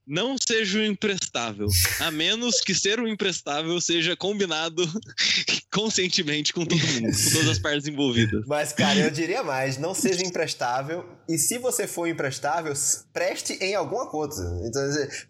não 0.07 0.35
seja 0.37 0.79
um 0.79 0.85
imprestável. 0.85 1.67
A 1.99 2.09
menos 2.09 2.61
que 2.61 2.73
ser 2.73 2.99
um 2.99 3.07
imprestável 3.07 3.79
seja 3.81 4.15
combinado 4.15 4.89
conscientemente 5.71 6.53
com 6.53 6.65
todo 6.65 6.79
mundo, 6.79 7.11
com 7.11 7.31
todas 7.31 7.49
as 7.49 7.59
partes 7.59 7.87
envolvidas. 7.87 8.45
Mas, 8.47 8.71
cara, 8.71 8.99
eu 8.99 9.11
diria 9.11 9.43
mais: 9.43 9.77
não 9.77 9.93
seja 9.93 10.25
imprestável. 10.25 11.05
E 11.27 11.37
se 11.37 11.57
você 11.57 11.87
for 11.87 12.07
imprestável, 12.07 12.73
preste 13.11 13.53
em 13.53 13.75
alguma 13.75 14.07
coisa. 14.07 14.61
Então, 14.63 14.81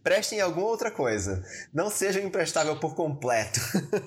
preste 0.04 0.36
em 0.36 0.42
alguma 0.42 0.68
outra 0.68 0.92
coisa. 0.92 1.44
Não 1.74 1.90
seja 1.90 2.22
imprestável 2.22 2.76
por 2.80 2.96
completo. 2.96 3.60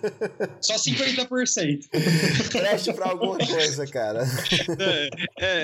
Só 0.62 0.76
50%. 0.76 1.88
preste 2.50 2.92
pra 2.92 3.08
alguma 3.10 3.38
coisa, 3.38 3.86
cara. 3.86 4.24
É, 4.78 5.10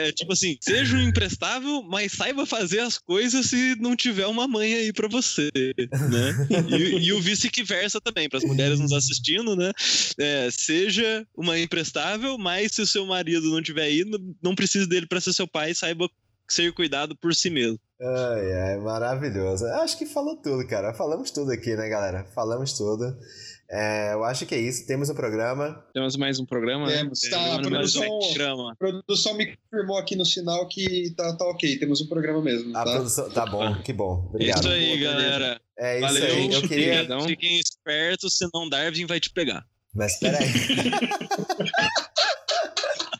é, 0.08 0.12
tipo 0.12 0.32
assim, 0.32 0.56
seja 0.60 0.96
um 0.96 1.02
imprestável, 1.02 1.82
mas 1.82 2.12
saiba 2.12 2.44
fazer 2.44 2.80
as 2.80 2.98
coisas 2.98 3.46
se 3.46 3.76
não 3.78 3.94
tiver 3.94 4.26
uma 4.26 4.48
mãe 4.48 4.74
aí 4.74 4.92
pra 4.92 5.08
você, 5.08 5.50
né? 5.54 6.48
E, 6.68 7.06
e 7.06 7.12
o 7.12 7.20
vice-versa 7.20 8.00
também, 8.00 8.28
para 8.28 8.38
as 8.38 8.44
mulheres 8.44 8.80
nos 8.80 8.92
assistindo, 8.92 9.54
né? 9.54 9.72
É, 10.18 10.48
seja 10.50 11.26
uma 11.36 11.58
imprestável, 11.58 12.36
mas 12.36 12.72
se 12.72 12.82
o 12.82 12.86
seu 12.86 13.06
marido 13.06 13.50
não 13.50 13.62
tiver 13.62 13.82
aí, 13.82 14.04
não 14.42 14.54
precisa 14.54 14.86
dele 14.86 15.06
para 15.06 15.20
ser 15.20 15.32
seu 15.32 15.46
pai, 15.46 15.74
saiba 15.74 16.08
ser 16.52 16.72
cuidado 16.72 17.16
por 17.16 17.34
si 17.34 17.50
mesmo. 17.50 17.78
Ai, 18.00 18.52
ai, 18.52 18.76
maravilhoso. 18.78 19.64
Acho 19.66 19.96
que 19.96 20.04
falou 20.04 20.36
tudo, 20.36 20.66
cara. 20.66 20.92
Falamos 20.92 21.30
tudo 21.30 21.50
aqui, 21.50 21.74
né, 21.74 21.88
galera? 21.88 22.24
Falamos 22.34 22.74
tudo. 22.74 23.16
É, 23.68 24.12
eu 24.12 24.22
acho 24.22 24.46
que 24.46 24.54
é 24.54 24.60
isso. 24.60 24.86
Temos 24.86 25.08
um 25.08 25.14
programa. 25.14 25.84
Temos 25.92 26.16
mais 26.16 26.38
um 26.38 26.44
programa? 26.44 26.86
Né? 26.86 26.98
Temos. 26.98 27.20
Tá, 27.22 27.56
a 27.56 27.60
produção, 27.60 28.68
a 28.70 28.76
produção 28.76 29.34
me 29.34 29.56
confirmou 29.56 29.98
aqui 29.98 30.14
no 30.14 30.24
sinal 30.24 30.68
que 30.68 31.12
tá, 31.16 31.34
tá 31.36 31.44
ok. 31.46 31.78
Temos 31.78 32.00
um 32.00 32.06
programa 32.06 32.42
mesmo. 32.42 32.72
Tá? 32.72 32.82
A 32.82 32.84
produção, 32.84 33.30
tá 33.30 33.46
bom, 33.46 33.74
que 33.82 33.92
bom. 33.92 34.26
Obrigado. 34.28 34.60
Isso 34.60 34.68
aí, 34.68 34.98
galera. 34.98 35.60
É 35.78 35.96
isso 35.98 36.06
Valeu, 36.06 36.36
aí. 36.36 36.52
Eu 36.52 36.62
queria... 36.62 37.20
Fiquem 37.22 37.58
espertos, 37.58 38.38
senão 38.38 38.68
Darwin 38.68 39.06
vai 39.06 39.18
te 39.18 39.30
pegar. 39.30 39.66
Mas 39.94 40.18
peraí. 40.18 40.46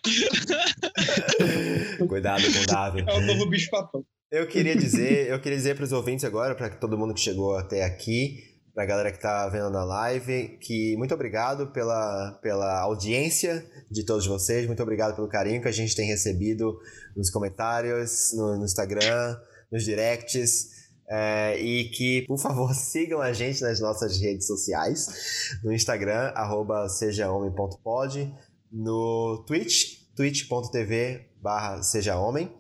Cuidado 2.07 2.42
com 2.42 2.59
o 2.59 2.66
Darwin. 2.66 3.05
É 3.07 3.14
o 3.14 3.20
novo 3.20 3.47
bicho 3.49 3.70
papão. 3.70 4.05
Eu 4.30 4.47
queria 4.49 4.76
dizer, 4.76 5.28
eu 5.28 5.40
queria 5.40 5.57
dizer 5.57 5.76
para 5.76 5.84
os 5.84 5.92
ouvintes 5.92 6.24
agora, 6.24 6.55
para 6.55 6.68
todo 6.70 6.99
mundo 6.99 7.14
que 7.14 7.20
chegou 7.20 7.57
até 7.57 7.84
aqui, 7.84 8.42
para 8.74 8.82
a 8.82 8.86
galera 8.86 9.11
que 9.11 9.16
está 9.16 9.49
vendo 9.49 9.70
na 9.70 9.84
live, 9.84 10.59
que 10.61 10.97
muito 10.97 11.14
obrigado 11.14 11.68
pela, 11.68 12.32
pela 12.42 12.80
audiência 12.80 13.64
de 13.90 14.05
todos 14.05 14.26
vocês, 14.26 14.66
muito 14.66 14.82
obrigado 14.82 15.14
pelo 15.14 15.28
carinho 15.28 15.62
que 15.62 15.68
a 15.68 15.72
gente 15.72 15.94
tem 15.94 16.07
recebido 16.07 16.76
nos 17.16 17.30
comentários, 17.30 18.32
no, 18.34 18.59
no 18.59 18.64
Instagram, 18.64 19.38
nos 19.72 19.84
directs. 19.84 20.74
É, 21.09 21.57
e 21.61 21.88
que, 21.90 22.22
por 22.26 22.36
favor, 22.36 22.74
sigam 22.76 23.20
a 23.20 23.32
gente 23.32 23.62
nas 23.62 23.80
nossas 23.80 24.20
redes 24.20 24.47
sociais, 24.47 25.57
no 25.62 25.72
Instagram, 25.72 26.32
arroba 26.34 26.88
sejahomem.pod, 26.88 28.34
no 28.72 29.44
Twitch, 29.47 30.01
twitch.tv 30.16 31.30
barra 31.47 31.80
Seja 31.80 32.18
Homem. 32.18 32.53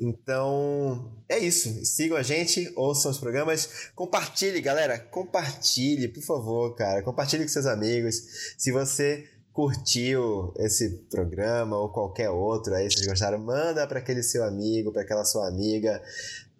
Então, 0.00 1.12
é 1.28 1.38
isso. 1.38 1.84
Sigam 1.84 2.16
a 2.16 2.22
gente, 2.22 2.72
ouçam 2.74 3.10
os 3.10 3.18
programas, 3.18 3.90
compartilhe, 3.94 4.62
galera, 4.62 4.98
compartilhe, 4.98 6.08
por 6.08 6.22
favor, 6.22 6.74
cara, 6.74 7.02
compartilhe 7.02 7.42
com 7.42 7.50
seus 7.50 7.66
amigos. 7.66 8.14
Se 8.56 8.72
você 8.72 9.28
curtiu 9.52 10.54
esse 10.56 10.88
programa 11.10 11.76
ou 11.76 11.90
qualquer 11.90 12.30
outro 12.30 12.72
aí, 12.74 12.90
vocês 12.90 13.06
gostaram, 13.06 13.38
manda 13.38 13.86
para 13.86 13.98
aquele 13.98 14.22
seu 14.22 14.42
amigo, 14.42 14.90
para 14.90 15.02
aquela 15.02 15.24
sua 15.26 15.46
amiga. 15.46 16.02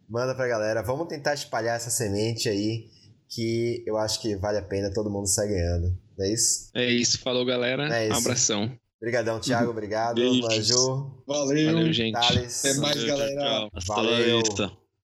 Manda 0.06 0.34
pra 0.34 0.46
galera. 0.46 0.82
Vamos 0.82 1.08
tentar 1.08 1.32
espalhar 1.32 1.76
essa 1.76 1.88
semente 1.88 2.46
aí 2.46 2.90
que 3.26 3.82
eu 3.86 3.96
acho 3.96 4.20
que 4.20 4.36
vale 4.36 4.58
a 4.58 4.62
pena, 4.62 4.92
todo 4.92 5.08
mundo 5.08 5.28
sai 5.28 5.48
ganhando. 5.48 5.96
Não 6.18 6.26
é 6.26 6.30
isso? 6.30 6.70
É 6.74 6.84
isso. 6.84 7.18
Falou, 7.20 7.46
galera. 7.46 7.88
É 7.96 8.08
isso. 8.08 8.16
Um 8.16 8.18
abração. 8.18 8.78
Obrigadão, 9.00 9.40
Thiago. 9.40 9.70
Obrigado. 9.70 10.20
Maju. 10.20 11.10
Valeu. 11.26 11.72
Valeu, 11.72 11.92
gente. 11.92 12.12
Thales. 12.12 12.64
Até 12.64 12.74
mais, 12.80 13.02
galera. 13.04 13.70
Tchau. 13.78 13.96
Valeu. 13.96 14.42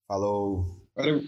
Falou. 0.07 0.67
Valeu. 0.95 1.25